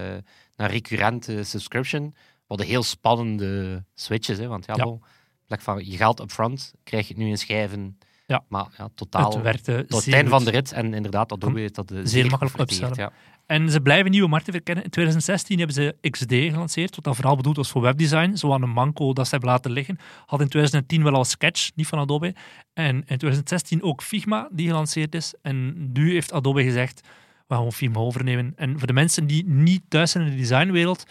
naar 0.57 0.71
recurrente 0.71 1.43
subscription. 1.45 2.15
Wat 2.47 2.61
een 2.61 2.67
heel 2.67 2.83
spannende 2.83 3.85
switch 3.95 4.29
is, 4.29 4.39
hè? 4.39 4.47
want 4.47 4.67
ja, 4.67 4.75
Ja. 4.77 4.85
wel, 4.85 4.93
in 4.93 5.47
plek 5.47 5.61
van 5.61 5.91
je 5.91 5.97
geld 5.97 6.21
upfront, 6.21 6.73
krijg 6.83 7.09
je 7.09 7.15
het 7.15 7.23
nu 7.23 7.29
in 7.29 7.39
schijven. 7.39 7.99
Ja. 8.27 8.45
Maar 8.49 8.67
ja, 8.77 8.89
totaal 8.95 9.33
Het 9.33 9.43
werkte 9.43 9.85
tot 9.89 9.91
het 9.91 10.03
zeer 10.05 10.15
einde 10.15 10.31
van 10.31 10.45
de 10.45 10.51
rit. 10.51 10.73
En 10.73 10.95
inderdaad, 10.95 11.33
Adobe 11.33 11.61
heeft 11.61 11.75
dat 11.75 11.91
eh, 11.91 11.99
Zeer 12.03 12.27
makkelijk 12.27 12.51
geforteerd, 12.55 12.91
upsellen. 12.91 13.13
Ja. 13.13 13.35
En 13.47 13.71
ze 13.71 13.81
blijven 13.81 14.11
nieuwe 14.11 14.29
markten 14.29 14.53
verkennen. 14.53 14.85
In 14.85 14.91
2016 14.91 15.59
hebben 15.59 15.75
ze 15.77 15.97
XD 16.11 16.33
gelanceerd, 16.33 16.95
wat 16.95 17.05
dan 17.05 17.15
vooral 17.15 17.37
bedoeld 17.37 17.57
was 17.57 17.71
voor 17.71 17.83
webdesign. 17.83 18.37
Zo 18.37 18.53
aan 18.53 18.63
een 18.63 18.71
manco 18.71 19.13
dat 19.13 19.25
ze 19.25 19.31
hebben 19.31 19.51
laten 19.51 19.71
liggen. 19.71 19.99
Had 20.27 20.41
in 20.41 20.49
2010 20.49 21.03
wel 21.03 21.15
al 21.15 21.25
Sketch, 21.25 21.71
niet 21.75 21.87
van 21.87 21.99
Adobe. 21.99 22.35
En 22.73 22.95
in 22.95 23.03
2016 23.05 23.83
ook 23.83 24.03
Figma, 24.03 24.49
die 24.53 24.67
gelanceerd 24.67 25.15
is. 25.15 25.35
En 25.43 25.91
nu 25.93 26.13
heeft 26.13 26.33
Adobe 26.33 26.63
gezegd, 26.63 27.01
we 27.47 27.55
gaan 27.55 27.73
Figma 27.73 28.01
overnemen. 28.01 28.53
En 28.57 28.79
voor 28.79 28.87
de 28.87 28.93
mensen 28.93 29.27
die 29.27 29.45
niet 29.47 29.83
thuis 29.89 30.11
zijn 30.11 30.25
in 30.25 30.31
de 30.31 30.37
designwereld, 30.37 31.05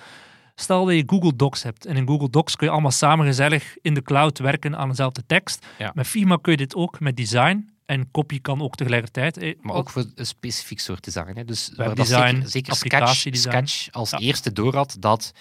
stel 0.56 0.86
dat 0.86 0.96
je 0.96 1.04
Google 1.06 1.36
Docs 1.36 1.64
hebt. 1.64 1.86
En 1.86 1.96
in 1.98 2.08
Google 2.08 2.30
Docs 2.30 2.56
kun 2.56 2.68
je 2.68 2.74
allemaal 2.74 2.92
samen 2.92 3.26
gezellig 3.26 3.78
in 3.82 3.94
de 3.94 4.02
cloud 4.02 4.40
werken 4.40 4.78
aan 4.78 4.90
dezelfde 4.90 5.24
tekst. 5.26 5.66
Ja. 5.78 5.92
Met 5.96 6.08
Figma 6.08 6.38
kun 6.42 6.52
je 6.52 6.58
dit 6.58 6.76
ook, 6.76 7.00
met 7.00 7.18
design. 7.18 7.70
En 7.86 8.12
copy 8.12 8.42
kan 8.42 8.62
ook 8.62 8.76
tegelijkertijd. 8.76 9.38
Eh, 9.38 9.56
Maar 9.62 9.76
ook 9.76 9.90
voor 9.90 10.06
een 10.16 10.26
specifiek 10.26 10.80
soort 10.80 11.04
design. 11.04 11.32
Hè. 11.36 11.46
Dus 11.46 11.72
Webdesign, 11.76 12.36
zeker, 12.36 12.50
zeker 12.50 12.76
Sketch. 12.76 13.16
Sketch 13.38 13.92
als 13.92 14.10
Ja. 14.10 14.18
eerste 14.18 14.52
door 14.54 14.76
had 14.76 14.96
dat 15.00 15.32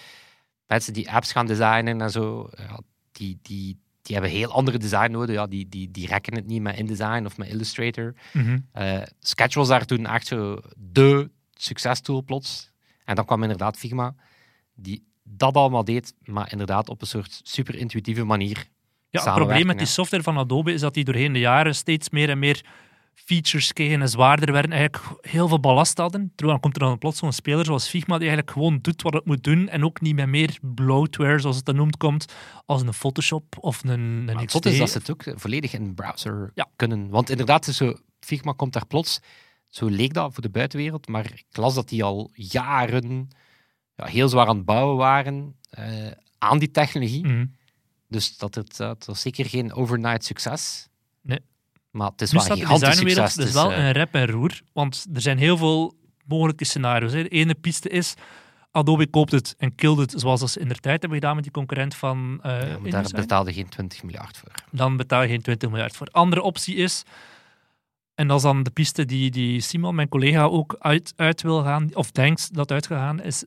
mensen 0.66 0.92
die 0.92 1.10
apps 1.10 1.32
gaan 1.32 1.46
designen 1.46 2.00
en 2.00 2.10
zo, 2.10 2.50
ja, 2.56 2.80
die, 3.12 3.38
die, 3.42 3.78
die 4.02 4.14
hebben 4.16 4.30
heel 4.32 4.52
andere 4.52 4.78
design 4.78 5.10
nodig. 5.10 5.34
Ja, 5.34 5.46
die, 5.46 5.68
die, 5.68 5.90
die 5.90 6.06
rekken 6.06 6.34
het 6.34 6.46
niet 6.46 6.62
met 6.62 6.76
InDesign 6.76 7.24
of 7.24 7.36
met 7.36 7.48
Illustrator. 7.48 8.14
Mhm. 8.32 8.58
Eh, 8.72 9.02
Sketch 9.20 9.54
was 9.54 9.68
daar 9.68 9.84
toen 9.84 10.06
echt 10.06 10.26
zo 10.26 10.58
de 10.76 11.30
succestool 11.54 12.22
plots. 12.22 12.70
En 13.04 13.14
dan 13.14 13.24
kwam 13.24 13.42
inderdaad 13.42 13.76
Figma, 13.76 14.14
die 14.74 15.04
dat 15.22 15.54
allemaal 15.54 15.84
deed, 15.84 16.14
maar 16.24 16.52
inderdaad 16.52 16.88
op 16.88 17.00
een 17.00 17.06
soort 17.06 17.40
super 17.42 17.74
intuïtieve 17.74 18.24
manier. 18.24 18.66
Ja, 19.10 19.24
het 19.24 19.34
probleem 19.34 19.66
met 19.66 19.78
die 19.78 19.86
software 19.86 20.22
van 20.22 20.38
Adobe 20.38 20.72
is 20.72 20.80
dat 20.80 20.94
die 20.94 21.04
doorheen 21.04 21.32
de 21.32 21.38
jaren 21.38 21.74
steeds 21.74 22.10
meer 22.10 22.30
en 22.30 22.38
meer 22.38 22.64
features 23.14 23.72
kregen 23.72 24.00
en 24.00 24.08
zwaarder 24.08 24.52
werden. 24.52 24.72
Eigenlijk 24.72 25.04
heel 25.20 25.48
veel 25.48 25.60
ballast 25.60 25.98
hadden. 25.98 26.32
Terwijl 26.34 26.50
dan 26.50 26.60
komt 26.60 26.74
er 26.82 26.88
dan 26.88 26.98
plots 26.98 27.18
zo'n 27.18 27.32
speler 27.32 27.64
zoals 27.64 27.88
Figma 27.88 28.18
die 28.18 28.28
eigenlijk 28.28 28.50
gewoon 28.56 28.78
doet 28.82 29.02
wat 29.02 29.12
het 29.12 29.24
moet 29.24 29.44
doen 29.44 29.68
en 29.68 29.84
ook 29.84 30.00
niet 30.00 30.14
met 30.14 30.28
meer 30.28 30.58
bloatware, 30.60 31.38
zoals 31.38 31.56
het 31.56 31.64
dan 31.64 31.76
noemt, 31.76 31.96
komt 31.96 32.32
als 32.66 32.82
een 32.82 32.92
Photoshop 32.92 33.56
of 33.60 33.84
een, 33.84 33.90
een 33.90 34.28
het 34.28 34.36
XD. 34.36 34.50
zot 34.50 34.66
is 34.66 34.78
dat 34.78 34.90
ze 34.90 34.98
het 34.98 35.10
ook 35.10 35.22
volledig 35.34 35.72
in 35.72 35.84
de 35.84 35.94
browser 35.94 36.50
Ja. 36.54 36.68
kunnen. 36.76 37.08
Want 37.08 37.30
inderdaad, 37.30 37.64
zo, 37.64 37.94
Figma 38.20 38.52
komt 38.52 38.72
daar 38.72 38.86
plots, 38.86 39.20
zo 39.68 39.86
leek 39.86 40.14
dat 40.14 40.32
voor 40.32 40.42
de 40.42 40.50
buitenwereld, 40.50 41.08
maar 41.08 41.24
ik 41.24 41.44
las 41.50 41.74
dat 41.74 41.88
die 41.88 42.04
al 42.04 42.30
jaren 42.32 43.28
ja, 43.96 44.06
heel 44.06 44.28
zwaar 44.28 44.46
aan 44.46 44.56
het 44.56 44.64
bouwen 44.64 44.96
waren 44.96 45.56
eh, 45.70 46.10
aan 46.38 46.58
die 46.58 46.70
technologie. 46.70 47.26
Mhm. 47.26 47.46
Dus 48.08 48.36
dat 48.36 48.54
het, 48.54 48.80
eh, 48.80 48.88
het 48.88 49.04
was 49.06 49.20
zeker 49.20 49.46
geen 49.46 49.72
overnight 49.72 50.24
succes. 50.24 50.88
Nee. 51.22 51.40
Maar 51.90 52.10
het 52.10 52.20
is 52.22 52.32
Nu 52.32 52.38
wel 52.38 52.50
een 52.50 52.56
gigantisch 52.56 52.88
designwereld 52.88 53.30
succes. 53.30 53.44
dus 53.44 53.54
Het 53.54 53.62
wel 53.62 53.72
is, 53.72 53.78
eh, 53.78 53.84
een 53.84 53.92
rep 53.92 54.14
en 54.14 54.26
roer, 54.26 54.60
want 54.72 55.06
er 55.14 55.20
zijn 55.20 55.38
heel 55.38 55.56
veel 55.56 55.94
mogelijke 56.24 56.64
scenario's. 56.64 57.12
Hè. 57.12 57.22
De 57.22 57.28
ene 57.28 57.54
piste 57.54 57.88
is, 57.88 58.14
Adobe 58.70 59.06
koopt 59.06 59.32
het 59.32 59.54
en 59.58 59.74
killt 59.74 59.98
het, 59.98 60.14
zoals 60.16 60.52
ze 60.52 60.60
in 60.60 60.68
de 60.68 60.74
tijd 60.74 61.00
hebben 61.00 61.18
gedaan 61.18 61.34
met 61.34 61.44
die 61.44 61.52
concurrent 61.52 61.94
van 61.94 62.38
eh 62.42 62.68
ja, 62.70 62.78
maar 62.78 62.90
daar 62.90 63.10
betaalde 63.14 63.52
geen 63.52 63.68
20 63.68 64.02
miljard 64.02 64.36
voor. 64.36 64.52
dan 64.70 64.96
betaal 64.96 65.22
je 65.22 65.28
geen 65.28 65.42
20 65.42 65.70
miljard 65.70 65.96
voor. 65.96 66.06
Andere 66.10 66.42
optie 66.42 66.74
is, 66.74 67.02
en 68.14 68.28
dat 68.28 68.36
is 68.36 68.42
dan 68.42 68.62
de 68.62 68.70
piste 68.70 69.04
die, 69.04 69.30
die 69.30 69.60
Simon, 69.60 69.94
mijn 69.94 70.08
collega, 70.08 70.42
ook 70.42 70.76
uit, 70.78 71.12
uit 71.16 71.42
wil 71.42 71.62
gaan, 71.62 71.90
of 71.94 72.10
denkt 72.10 72.54
dat 72.54 72.70
uitgegaan 72.70 73.22
is. 73.22 73.44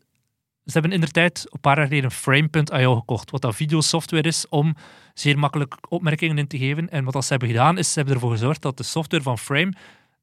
Ze 0.68 0.74
hebben 0.74 0.92
in 0.92 1.02
de 1.02 1.12
tijd 1.12 1.48
een 1.50 1.60
paar 1.60 1.78
jaar 1.78 1.88
geleden 1.88 2.12
Frame.io 2.12 2.96
gekocht, 2.96 3.32
wat 3.32 3.42
dat 3.42 3.56
videosoftware 3.56 4.28
is 4.28 4.46
om 4.50 4.76
zeer 5.14 5.40
makkelijk 5.40 5.78
opmerkingen 5.90 6.38
in 6.38 6.48
te 6.48 6.58
geven. 6.58 6.90
En 6.90 7.04
wat 7.04 7.14
dat 7.14 7.24
ze 7.24 7.30
hebben 7.30 7.50
gedaan, 7.50 7.78
is 7.78 7.88
ze 7.88 7.98
hebben 7.98 8.16
ervoor 8.16 8.32
gezorgd 8.32 8.62
dat 8.62 8.78
de 8.78 8.84
software 8.84 9.24
van 9.24 9.38
Frame, 9.38 9.74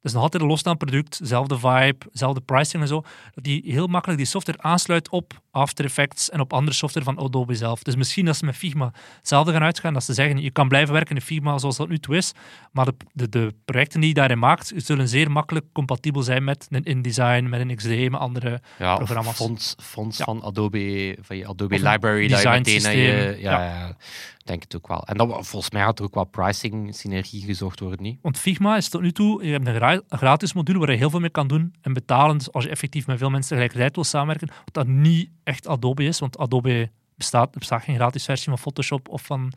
is 0.05 0.13
nog 0.13 0.21
altijd 0.23 0.41
een 0.43 0.49
losstaand 0.49 0.77
product, 0.77 1.19
zelfde 1.23 1.59
vibe, 1.59 2.05
zelfde 2.11 2.41
pricing 2.41 2.81
en 2.81 2.87
zo, 2.87 3.03
dat 3.33 3.43
die 3.43 3.61
heel 3.65 3.87
makkelijk 3.87 4.19
die 4.19 4.27
software 4.27 4.61
aansluit 4.61 5.09
op 5.09 5.33
After 5.51 5.85
Effects 5.85 6.29
en 6.29 6.39
op 6.39 6.53
andere 6.53 6.75
software 6.75 7.05
van 7.05 7.17
Adobe 7.17 7.55
zelf. 7.55 7.83
Dus 7.83 7.95
misschien 7.95 8.27
als 8.27 8.37
ze 8.37 8.45
met 8.45 8.55
Figma 8.55 8.93
hetzelfde 9.17 9.51
gaan 9.51 9.63
uitgaan, 9.63 9.93
dat 9.93 10.03
ze 10.03 10.13
zeggen, 10.13 10.41
je 10.41 10.51
kan 10.51 10.67
blijven 10.67 10.93
werken 10.93 11.15
in 11.15 11.21
Figma 11.21 11.57
zoals 11.57 11.77
dat 11.77 11.89
nu 11.89 11.97
toe 11.99 12.15
is, 12.15 12.31
maar 12.71 12.85
de, 12.85 12.93
de, 13.13 13.29
de 13.29 13.53
projecten 13.65 13.99
die 13.99 14.09
je 14.09 14.15
daarin 14.15 14.39
maakt, 14.39 14.71
zullen 14.75 15.07
zeer 15.07 15.31
makkelijk 15.31 15.65
compatibel 15.73 16.21
zijn 16.21 16.43
met 16.43 16.67
een 16.69 16.83
InDesign, 16.83 17.49
met 17.49 17.59
een 17.61 17.75
XD, 17.75 17.87
met 17.87 18.13
andere... 18.13 18.61
Ja, 18.79 18.95
Programma's. 18.95 19.35
fonds, 19.35 19.75
fonds 19.81 20.17
Ja. 20.17 20.23
van 20.25 20.43
Adobe, 20.43 21.17
van 21.21 21.37
je 21.37 21.47
Adobe 21.47 21.75
Library, 21.79 22.27
dat 22.27 22.41
je 22.41 22.49
meteen 22.49 22.81
naar 22.81 22.95
je... 22.95 23.01
designsysteem. 23.01 23.41
Ja, 23.43 23.63
Ja. 23.63 23.95
denk 24.43 24.63
het 24.63 24.75
ook 24.75 24.87
wel. 24.87 25.03
En 25.07 25.17
dan, 25.17 25.29
volgens 25.45 25.71
mij 25.71 25.81
had 25.81 25.99
er 25.99 26.05
ook 26.05 26.13
wel 26.13 26.23
pricing 26.23 26.95
synergie 26.95 27.43
gezocht 27.43 27.79
worden, 27.79 28.01
niet? 28.01 28.19
Want 28.21 28.37
Figma 28.39 28.77
is 28.77 28.89
tot 28.89 29.01
nu 29.01 29.11
toe, 29.11 29.45
je 29.45 29.51
hebt 29.51 29.67
een 29.67 29.73
gratis 30.09 30.53
module 30.53 30.79
waar 30.79 30.91
je 30.91 30.97
heel 30.97 31.09
veel 31.09 31.19
mee 31.19 31.29
kan 31.29 31.47
doen. 31.47 31.73
En 31.81 31.93
betalend 31.93 32.51
als 32.53 32.63
je 32.63 32.69
effectief 32.69 33.07
met 33.07 33.17
veel 33.17 33.29
mensen 33.29 33.49
tegelijkertijd 33.49 33.95
wil 33.95 34.03
samenwerken. 34.03 34.47
Wat 34.47 34.73
dat 34.73 34.87
niet 34.87 35.29
echt 35.43 35.67
Adobe 35.67 36.03
is, 36.03 36.19
want 36.19 36.37
Adobe 36.37 36.91
bestaat, 37.15 37.53
er 37.53 37.59
bestaat 37.59 37.83
geen 37.83 37.95
gratis 37.95 38.25
versie 38.25 38.49
van 38.49 38.57
Photoshop 38.57 39.09
of 39.09 39.21
van 39.21 39.51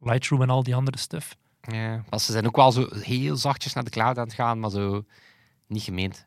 Lightroom 0.00 0.42
en 0.42 0.50
al 0.50 0.62
die 0.62 0.74
andere 0.74 0.98
stuff. 0.98 1.36
Ja, 1.60 2.04
maar 2.10 2.20
ze 2.20 2.32
zijn 2.32 2.46
ook 2.46 2.56
wel 2.56 2.72
zo 2.72 2.88
heel 2.90 3.36
zachtjes 3.36 3.72
naar 3.72 3.84
de 3.84 3.90
cloud 3.90 4.18
aan 4.18 4.24
het 4.24 4.34
gaan, 4.34 4.60
maar 4.60 4.70
zo 4.70 5.04
niet 5.66 5.82
gemeend. 5.82 6.26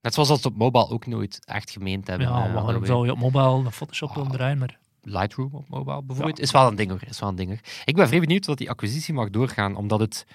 Net 0.00 0.14
zoals 0.14 0.28
dat 0.28 0.40
ze 0.40 0.48
op 0.48 0.56
mobile 0.56 0.88
ook 0.88 1.06
nooit 1.06 1.44
echt 1.44 1.70
gemeend 1.70 2.06
hebben. 2.06 2.28
Ja, 2.28 2.46
eh, 2.46 2.54
waarom 2.54 2.86
zou 2.86 3.04
je 3.06 3.12
op 3.12 3.18
mobile 3.18 3.44
een 3.64 3.72
Photoshop 3.72 4.14
willen 4.14 4.30
draaien? 4.30 4.58
Maar 4.58 4.78
Lightroom 5.02 5.54
op 5.54 5.68
mobile 5.68 6.02
bijvoorbeeld, 6.02 6.36
Ja. 6.36 6.42
is 6.42 6.50
wel 6.50 6.66
een 6.66 6.74
ding 6.76 6.90
hoor. 6.90 7.02
Is 7.08 7.20
wel 7.20 7.28
een 7.28 7.34
ding 7.34 7.48
hoor. 7.48 7.60
Ik 7.84 7.94
ben 7.96 8.06
vrij 8.08 8.20
benieuwd 8.20 8.44
dat 8.44 8.58
die 8.58 8.70
acquisitie 8.70 9.14
mag 9.14 9.30
doorgaan, 9.30 9.76
omdat 9.76 10.00
het, 10.00 10.26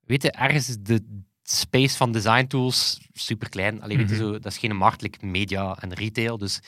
weet 0.00 0.22
je, 0.22 0.30
ergens 0.30 0.76
de 0.80 1.22
space 1.50 1.96
van 1.96 2.12
design 2.12 2.46
tools 2.46 3.00
super 3.12 3.48
klein. 3.48 3.82
Alleen 3.82 3.96
weet 3.96 4.08
je 4.08 4.14
Mhm. 4.14 4.24
zo, 4.24 4.32
dat 4.32 4.52
is 4.52 4.58
geen 4.58 4.76
marktelijk 4.76 5.22
media 5.22 5.76
en 5.80 5.94
retail, 5.94 6.38
dus 6.38 6.60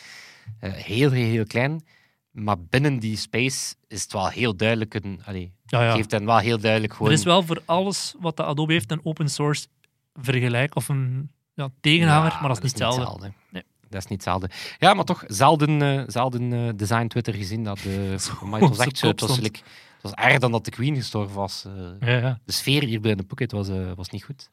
eh, 0.60 0.72
heel, 0.72 1.10
heel, 1.10 1.26
heel 1.30 1.46
klein. 1.46 1.84
Maar 2.30 2.60
binnen 2.60 2.98
die 2.98 3.16
space 3.16 3.74
is 3.88 4.02
het 4.02 4.12
wel 4.12 4.28
heel 4.28 4.56
duidelijk 4.56 4.94
een, 4.94 5.20
allee, 5.24 5.52
ja, 5.64 5.82
ja. 5.84 5.94
geeft 5.94 6.10
hen 6.10 6.24
wel 6.24 6.38
heel 6.38 6.58
duidelijk 6.58 6.92
gewoon. 6.92 7.08
Er 7.12 7.18
is 7.18 7.24
wel 7.24 7.42
voor 7.42 7.62
alles 7.64 8.14
wat 8.18 8.36
de 8.36 8.44
Adobe 8.44 8.72
heeft 8.72 8.90
een 8.90 9.00
open 9.04 9.28
source 9.28 9.66
vergelijk 10.14 10.76
of 10.76 10.88
een 10.88 11.30
ja, 11.54 11.68
tegenhanger, 11.80 12.30
maar 12.40 12.48
dat 12.48 12.56
is 12.56 12.62
niet 12.62 12.72
hetzelfde. 12.82 13.32
Nee. 13.50 13.62
Dat 13.88 14.02
is 14.02 14.08
niet 14.08 14.24
hetzelfde. 14.24 14.50
Ja, 14.78 14.94
maar 14.94 15.04
toch 15.04 15.24
zelden, 15.26 16.04
zelden 16.12 16.52
eh, 16.52 16.68
design 16.76 17.06
Twitter 17.06 17.34
gezien 17.34 17.64
dat 17.64 17.78
de. 17.84 18.16
Maar 18.44 18.60
het 18.60 18.68
was 18.68 18.78
echt 18.86 18.98
zo. 18.98 19.06
Het 19.06 19.20
was, 19.20 19.36
het 19.36 20.14
erger 20.14 20.40
dan 20.40 20.52
dat 20.52 20.64
de 20.64 20.70
Queen 20.70 20.94
gestorven 20.96 21.36
was. 21.36 21.64
Ja, 22.00 22.16
ja. 22.16 22.38
de 22.44 22.52
sfeer 22.52 22.82
hier 22.84 23.00
bij 23.00 23.14
de 23.14 23.22
Pocket 23.22 23.52
was, 23.52 23.68
was 23.94 24.08
niet 24.08 24.24
goed. 24.24 24.50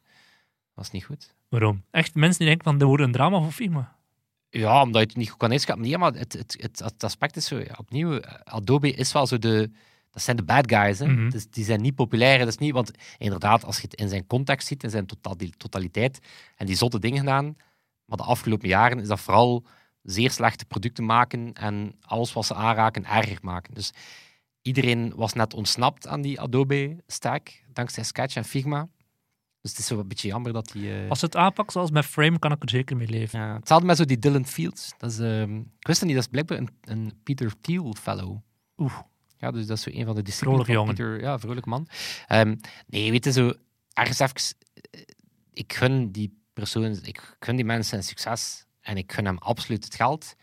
Was 0.76 0.90
niet 0.90 1.04
goed. 1.04 1.34
Waarom? 1.48 1.84
Echt 1.90 2.14
mensen 2.14 2.38
die 2.38 2.46
denken 2.46 2.64
van, 2.64 2.78
dit 2.78 2.88
wordt 2.88 3.02
een 3.02 3.12
drama 3.12 3.40
voor 3.40 3.52
Figma. 3.52 3.96
Ja, 4.50 4.82
omdat 4.82 5.02
je 5.02 5.08
het 5.08 5.16
niet 5.16 5.30
goed 5.30 5.38
kan 5.38 5.52
inschatten. 5.52 5.86
Nee, 5.86 5.98
maar 5.98 6.12
het, 6.12 6.32
het, 6.32 6.56
het, 6.60 6.78
het 6.78 7.04
aspect 7.04 7.36
is 7.36 7.46
zo, 7.46 7.58
ja, 7.58 7.74
opnieuw, 7.76 8.18
eh, 8.18 8.34
Adobe 8.44 8.90
is 8.90 9.12
wel 9.12 9.26
zo 9.26 9.38
de... 9.38 9.70
Dat 10.10 10.22
zijn 10.22 10.36
de 10.36 10.42
bad 10.42 10.72
guys, 10.72 10.98
hè. 10.98 11.28
Dus 11.28 11.50
die 11.50 11.64
zijn 11.64 11.80
niet 11.80 11.94
populair. 11.94 12.38
Dat 12.38 12.48
is 12.48 12.58
niet, 12.58 12.72
want 12.72 12.90
inderdaad, 13.18 13.64
als 13.64 13.76
je 13.76 13.82
het 13.82 13.94
in 13.94 14.08
zijn 14.08 14.26
context 14.26 14.66
ziet, 14.66 14.82
in 14.82 14.90
zijn 14.90 15.06
totaal, 15.06 15.36
die 15.36 15.52
totaliteit, 15.56 16.18
en 16.56 16.66
die 16.66 16.76
zotte 16.76 16.98
dingen 16.98 17.18
gedaan, 17.18 17.56
maar 18.04 18.16
de 18.16 18.22
afgelopen 18.22 18.68
jaren 18.68 19.00
is 19.00 19.08
dat 19.08 19.20
vooral 19.20 19.64
zeer 20.02 20.30
slechte 20.30 20.64
producten 20.64 21.04
maken 21.04 21.52
en 21.52 21.94
alles 22.00 22.32
wat 22.32 22.46
ze 22.46 22.54
aanraken 22.54 23.04
erger 23.04 23.38
maken. 23.42 23.74
Dus 23.74 23.92
iedereen 24.62 25.12
was 25.16 25.32
net 25.32 25.54
ontsnapt 25.54 26.06
aan 26.06 26.20
die 26.20 26.40
Adobe-stack, 26.40 27.62
dankzij 27.72 28.04
Sketch 28.04 28.36
en 28.36 28.44
Figma. 28.44 28.88
Dus 29.66 29.74
het 29.76 29.84
is 29.84 29.86
zo 29.94 29.98
een 30.00 30.08
beetje 30.08 30.28
jammer 30.28 30.52
dat 30.52 30.68
die... 30.72 30.92
eh, 31.02 31.10
Als 31.10 31.20
het 31.20 31.36
aanpakken 31.36 31.72
zoals 31.72 31.90
met 31.90 32.04
Frame, 32.04 32.38
kan 32.38 32.52
ik 32.52 32.62
er 32.62 32.70
zeker 32.70 32.96
mee 32.96 33.08
leven. 33.08 33.38
ja, 33.40 33.54
hetzelfde 33.54 33.86
met 33.86 33.96
zo 33.96 34.04
die 34.04 34.18
Dylan 34.18 34.46
Fields. 34.46 34.92
Dat 34.98 35.10
is, 35.10 35.18
ehm, 35.18 35.56
ik 35.56 35.86
wist 35.86 36.02
niet, 36.02 36.14
dat 36.14 36.22
is 36.22 36.28
blijkbaar 36.30 36.58
een, 36.58 36.68
een 36.80 37.12
Peter 37.22 37.52
Thiel 37.60 37.94
fellow. 38.00 38.36
Oeh. 38.76 38.98
Ja, 39.38 39.50
dus 39.50 39.66
dat 39.66 39.76
is 39.76 39.82
zo 39.82 39.90
een 39.92 40.04
van 40.04 40.14
de 40.14 40.22
discipelen 40.22 40.64
Vrolijke 40.64 40.72
van 40.72 40.94
jongen. 41.04 41.18
Peter. 41.18 41.28
Ja, 41.30 41.38
vrolijk 41.38 41.66
man. 41.66 41.88
Ehm, 42.26 42.56
nee, 42.86 43.10
weet 43.10 43.24
je, 43.24 43.32
zo 43.32 43.52
ergens 43.92 44.18
even... 44.20 44.34
eh, 44.90 45.00
Ik 45.52 45.72
gun 45.72 46.10
die 46.12 46.38
persoon, 46.52 46.98
ik 47.02 47.36
gun 47.40 47.56
die 47.56 47.64
mensen 47.64 48.02
succes. 48.04 48.64
En 48.80 48.96
ik 48.96 49.12
gun 49.12 49.24
hem 49.24 49.38
absoluut 49.38 49.84
het 49.84 49.94
geld. 49.94 50.34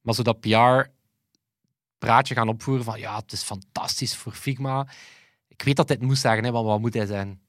Maar 0.00 0.14
zo 0.14 0.22
dat 0.22 0.40
PR-praatje 0.40 2.34
gaan 2.34 2.48
opvoeren 2.48 2.84
van 2.84 2.98
ja, 2.98 3.16
het 3.16 3.32
is 3.32 3.42
fantastisch 3.42 4.16
voor 4.16 4.32
Figma. 4.32 4.86
Ik 5.48 5.62
weet 5.62 5.76
dat 5.76 5.88
hij 5.88 5.96
het 6.00 6.06
moest 6.06 6.20
zeggen, 6.20 6.44
hè, 6.44 6.50
want 6.50 6.66
wat 6.66 6.80
moet 6.80 6.94
hij 6.94 7.06
zijn? 7.06 7.40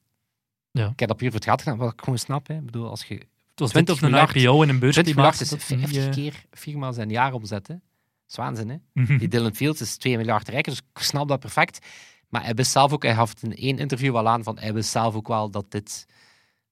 Ja. 0.77 0.87
Ik 0.89 0.99
heb 0.99 1.07
dat 1.09 1.17
puur 1.17 1.27
voor 1.29 1.39
het 1.39 1.47
geld 1.47 1.61
gedaan, 1.61 1.77
wat 1.77 1.93
ik 1.93 1.99
gewoon 1.99 2.17
snap. 2.19 2.47
Hè. 2.47 2.53
Ik 2.55 2.65
bedoel, 2.65 2.89
als 2.89 3.03
je 3.05 3.13
Het 3.15 3.59
was 3.59 3.69
20 3.69 3.95
net 3.95 4.03
op 4.03 4.03
een 4.03 4.09
miljard- 4.11 4.35
IPO 4.35 4.61
in 4.61 4.69
een 4.69 4.79
20 4.79 4.79
beursklimaat. 4.79 5.15
miljard 5.15 5.41
is 5.41 5.49
dat 5.49 5.59
niet, 5.79 5.89
50 5.89 6.05
eh, 6.05 6.11
keer 6.11 6.45
Figma 6.51 6.91
zijn 6.91 7.09
jaaromzet. 7.09 7.67
hè. 7.67 7.75
Zwaanzin, 8.25 8.69
hè? 8.69 8.75
mhm. 8.93 9.17
Die 9.17 9.27
Dylan 9.27 9.55
Fields 9.55 9.81
is 9.81 9.97
2 9.97 10.17
miljard 10.17 10.47
rijker, 10.49 10.71
dus 10.71 10.81
ik 10.93 11.01
snap 11.01 11.27
dat 11.27 11.39
perfect. 11.39 11.85
Maar 12.29 12.43
hij 12.43 12.53
wist 12.53 12.71
zelf 12.71 12.93
ook, 12.93 13.03
hij 13.03 13.13
gaf 13.15 13.29
het 13.29 13.43
in 13.43 13.55
één 13.55 13.77
interview 13.79 14.11
wel 14.13 14.27
aan, 14.27 14.43
van 14.43 14.59
hij 14.59 14.73
wist 14.73 14.89
zelf 14.89 15.15
ook 15.15 15.27
wel 15.27 15.49
dat 15.49 15.65
dit... 15.71 16.05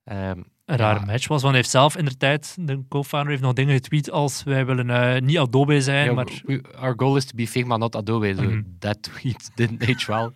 ehm, 0.04 0.40
een 0.66 0.78
rare 0.78 1.00
Ja. 1.00 1.06
match 1.06 1.28
was. 1.28 1.42
Want 1.42 1.44
hij 1.54 1.56
heeft 1.56 1.70
zelf 1.70 1.98
in 1.98 2.06
de 2.06 2.18
tijd, 2.18 2.56
de 2.60 2.84
co-founder 2.90 3.32
heeft 3.32 3.44
nog 3.44 3.54
dingen 3.54 3.74
getweet 3.74 4.12
als 4.12 4.44
wij 4.44 4.66
willen 4.66 4.90
eh, 4.90 5.22
niet 5.22 5.38
Adobe 5.38 5.82
zijn, 5.82 6.16
maar 6.16 6.42
we- 6.46 6.64
our 6.76 6.94
goal 6.98 7.16
is 7.16 7.26
to 7.26 7.36
be 7.36 7.48
Figma, 7.48 7.78
not 7.78 7.96
Adobe. 7.96 8.34
So 8.36 8.44
Mhm. 8.44 8.62
that 8.80 9.02
tweet 9.12 9.52
didn't 9.56 9.82
age 9.90 10.12
well. 10.12 10.30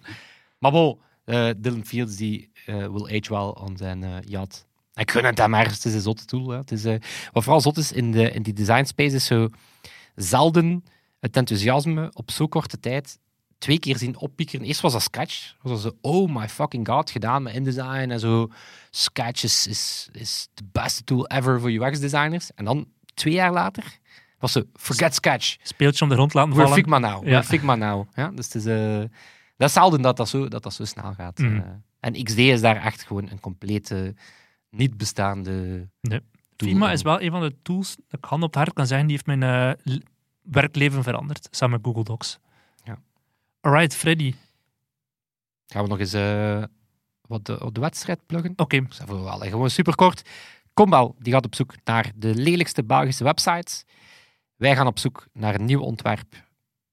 Maar 0.59 0.71
bon, 0.71 0.99
eh, 1.25 1.49
Dylan 1.57 1.85
Fields 1.85 2.15
die 2.15 2.51
will 2.75 3.03
age 3.03 3.29
well 3.29 3.65
on 3.65 3.77
zijn 3.77 4.03
eh 4.03 4.15
yacht. 4.21 4.65
Ik 4.93 5.11
gun 5.11 5.25
het 5.25 5.37
hem 5.37 5.53
ergens, 5.53 5.75
het 5.75 5.85
is 5.85 5.93
een 5.93 6.01
zotte 6.01 6.25
tool. 6.25 6.49
Hè. 6.49 6.57
Het 6.57 6.71
is, 6.71 6.85
eh, 6.85 6.95
wat 7.31 7.43
vooral 7.43 7.61
zot 7.61 7.77
is 7.77 7.91
in, 7.91 8.11
de, 8.11 8.31
in 8.31 8.41
die 8.41 8.53
design 8.53 8.83
space 8.83 9.15
is 9.15 9.25
zo 9.25 9.47
zelden 10.15 10.83
het 11.19 11.35
enthousiasme 11.35 12.09
op 12.13 12.31
zo 12.31 12.47
korte 12.47 12.79
tijd 12.79 13.19
twee 13.57 13.79
keer 13.79 13.97
zien 13.97 14.17
oppiekeren. 14.17 14.65
Eerst 14.65 14.81
was 14.81 14.93
dat 14.93 15.01
Sketch. 15.01 15.55
Was 15.61 15.71
dat 15.71 15.81
zo, 15.81 16.09
oh 16.09 16.35
my 16.35 16.49
fucking 16.49 16.87
god, 16.87 17.09
gedaan 17.11 17.43
met 17.43 17.53
InDesign 17.53 18.09
en 18.09 18.19
zo. 18.19 18.49
Sketch 18.89 19.43
is, 19.43 19.67
is, 19.67 20.09
is 20.11 20.47
de 20.53 20.63
beste 20.71 21.03
tool 21.03 21.27
ever 21.27 21.59
voor 21.59 21.71
UX-designers. 21.71 22.53
En 22.55 22.65
dan, 22.65 22.87
twee 23.13 23.33
jaar 23.33 23.51
later, 23.51 23.97
was 24.39 24.51
zo, 24.51 24.63
forget 24.73 25.15
Sketch. 25.15 25.55
speeltje 25.61 26.03
om 26.03 26.09
de 26.09 26.15
grond 26.15 26.33
laten 26.33 26.51
We're 26.51 26.61
vallen. 26.61 26.77
Figma 26.77 26.97
now. 26.97 27.23
Ja. 27.23 27.29
We're 27.29 27.43
Figma 27.43 27.75
now. 27.75 28.07
Ja, 28.13 28.31
dus 28.35 28.45
het 28.45 28.55
is, 28.55 28.65
eh, 28.65 28.97
dat 29.57 29.67
is 29.67 29.73
zelden 29.73 30.01
dat 30.01 30.17
dat 30.17 30.29
zo, 30.29 30.47
dat 30.47 30.63
dat 30.63 30.73
zo 30.73 30.85
snel 30.85 31.13
gaat. 31.13 31.37
Mhm. 31.37 31.61
En 31.99 32.23
XD 32.23 32.37
is 32.37 32.61
daar 32.61 32.75
echt 32.75 33.03
gewoon 33.03 33.29
een 33.29 33.39
complete, 33.39 34.15
niet 34.69 34.97
bestaande 34.97 35.87
Nee. 36.01 36.21
tool. 36.55 36.69
Figma 36.69 36.91
is 36.91 37.01
wel 37.01 37.21
een 37.21 37.31
van 37.31 37.41
de 37.41 37.55
tools 37.61 37.95
dat 37.95 38.19
ik 38.19 38.25
hand 38.25 38.43
op 38.43 38.47
het 38.53 38.57
hart 38.57 38.73
kan 38.73 38.87
zeggen, 38.87 39.07
die 39.07 39.15
heeft 39.15 39.39
mijn 39.39 39.77
eh, 39.87 39.95
werkleven 40.41 41.03
veranderd, 41.03 41.47
samen 41.51 41.75
met 41.75 41.85
Google 41.85 42.03
Docs. 42.03 42.39
Ja. 42.83 42.99
Alright, 43.61 43.95
Freddy. 43.95 44.33
Gaan 45.67 45.83
we 45.83 45.89
nog 45.89 45.99
eens 45.99 46.13
eh, 46.13 46.63
wat 47.21 47.45
de, 47.45 47.63
op 47.63 47.73
de 47.75 47.81
wedstrijd 47.81 48.25
pluggen? 48.25 48.53
Oké, 48.55 48.77
eh, 48.77 49.41
gewoon 49.41 49.69
superkort. 49.69 50.29
Combel 50.73 51.15
die 51.19 51.33
gaat 51.33 51.45
op 51.45 51.55
zoek 51.55 51.73
naar 51.83 52.11
de 52.15 52.35
lelijkste 52.35 52.83
Belgische 52.83 53.23
websites. 53.23 53.83
Wij 54.55 54.75
gaan 54.75 54.87
op 54.87 54.99
zoek 54.99 55.27
naar 55.33 55.55
een 55.55 55.65
nieuw 55.65 55.81
ontwerp 55.81 56.45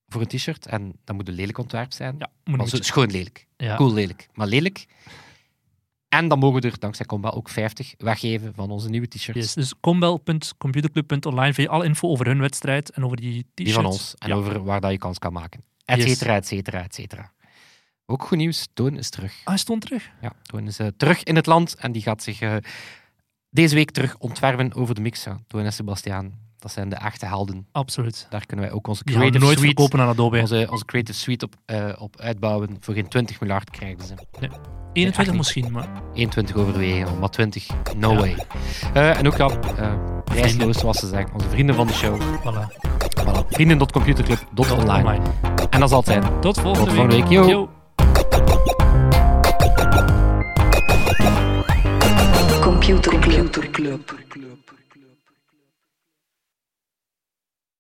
voor 0.06 0.20
een 0.20 0.26
t-shirt. 0.26 0.66
En 0.66 0.92
dat 1.04 1.16
moet 1.16 1.28
een 1.28 1.34
lelijk 1.34 1.58
ontwerp 1.58 1.92
zijn. 1.92 2.14
ja, 2.18 2.30
moet 2.44 2.56
maar 2.56 2.68
zo, 2.68 2.76
schoon 2.76 3.10
lelijk. 3.10 3.46
Ja. 3.64 3.77
Cool 3.77 3.92
lelijk, 3.92 4.29
maar 4.35 4.46
lelijk. 4.46 4.87
En 6.09 6.29
dan 6.29 6.38
mogen 6.38 6.61
we 6.62 6.68
er 6.68 6.79
dankzij 6.79 7.07
Combel 7.07 7.33
ook 7.35 7.48
50 7.48 7.94
weggeven 7.98 8.55
van 8.55 8.70
onze 8.70 8.88
nieuwe 8.88 9.09
t-shirts. 9.09 9.40
Yes, 9.40 9.55
dus 9.55 9.72
combel.computerclub.online 9.81 11.55
vind 11.55 11.57
je 11.68 11.68
alle 11.68 11.85
info 11.85 12.09
over 12.09 12.27
hun 12.27 12.40
wedstrijd 12.40 12.90
en 12.90 13.05
over 13.05 13.16
die 13.16 13.31
t-shirts. 13.31 13.50
Die 13.55 13.72
van 13.72 13.87
ons. 13.87 14.14
En 14.18 14.29
Ja. 14.29 14.35
over 14.35 14.64
waar 14.64 14.81
dat 14.81 14.90
je 14.90 14.98
kans 14.98 15.18
kan 15.18 15.33
maken. 15.33 15.64
Et 15.85 15.96
Yes. 16.03 16.07
cetera, 16.09 16.35
et 16.35 16.46
cetera, 16.46 16.83
et 16.83 16.94
cetera. 16.94 17.33
Ook 18.07 18.22
goed 18.27 18.38
nieuws. 18.38 18.68
Toon 18.74 18.96
is 18.98 19.11
terug. 19.11 19.33
Ah, 19.40 19.46
hij 19.46 19.57
stond 19.57 19.81
terug. 19.81 20.11
Ja, 20.20 20.33
Toon 20.42 20.66
is 20.66 20.79
eh, 20.79 20.87
terug 20.96 21.22
in 21.22 21.37
het 21.37 21.46
land. 21.46 21.74
En 21.74 21.92
die 21.92 22.03
gaat 22.03 22.22
zich 22.22 22.40
eh, 22.40 22.57
deze 23.50 23.74
week 23.74 23.90
terug 23.90 24.16
ontwerpen 24.18 24.74
over 24.74 24.94
de 24.94 25.00
mix. 25.00 25.27
Toon 25.46 25.64
en 25.64 25.72
Sebastiaan. 25.72 26.42
Dat 26.64 26.72
zijn 26.72 26.88
de 26.88 26.96
echte 26.96 27.27
helden. 27.27 27.66
Absoluut. 27.72 28.27
Daar 28.31 28.46
kunnen 28.46 28.64
wij 28.64 28.74
ook 28.74 28.87
onze 28.87 29.05
Die 29.05 29.14
creative 29.14 29.44
nooit 29.44 29.59
suite, 29.59 29.74
verkopen 29.74 30.00
aan 30.05 30.09
Adobe. 30.09 30.40
onze, 30.40 30.66
onze 30.70 30.85
creative 30.85 31.18
suite 31.18 31.44
op, 31.44 31.55
eh, 31.66 31.92
op 31.98 32.20
uitbouwen. 32.20 32.77
Voor 32.81 32.94
geen 32.94 33.09
20 33.09 33.40
miljard 33.40 33.70
krijgen 33.70 34.05
ze. 34.05 34.14
21 34.92 35.27
niet. 35.27 35.37
misschien, 35.37 35.72
maar 35.72 35.88
21 36.14 36.57
overwegen, 36.57 37.18
maar 37.18 37.31
20, 37.31 37.66
no 37.96 38.11
Ja. 38.12 38.18
way. 38.18 38.37
Eh, 38.94 39.18
en 39.18 39.27
ook 39.27 39.37
ja, 39.37 39.48
eh 39.77 39.92
prijsloos 40.24 40.79
zoals 40.79 40.98
ze 40.98 41.07
zeggen. 41.07 41.35
Onze 41.35 41.48
vrienden 41.48 41.74
van 41.74 41.87
de 41.87 41.92
show. 41.92 42.20
voilà. 42.20 42.66
Voilà. 43.20 43.48
Vrienden.computerclub.online. 43.48 44.83
Online. 44.98 45.24
En 45.70 45.81
dat 45.81 45.88
zal 45.88 45.98
het 45.98 46.09
zijn. 46.09 46.40
Tot 46.40 46.61
volgende 46.61 46.87
Tot 46.87 46.94
volgende 46.94 47.16
week. 47.16 47.29
Yo. 47.29 47.48
Yo. 47.48 47.68
Computer 52.61 53.18
Club. 53.18 54.22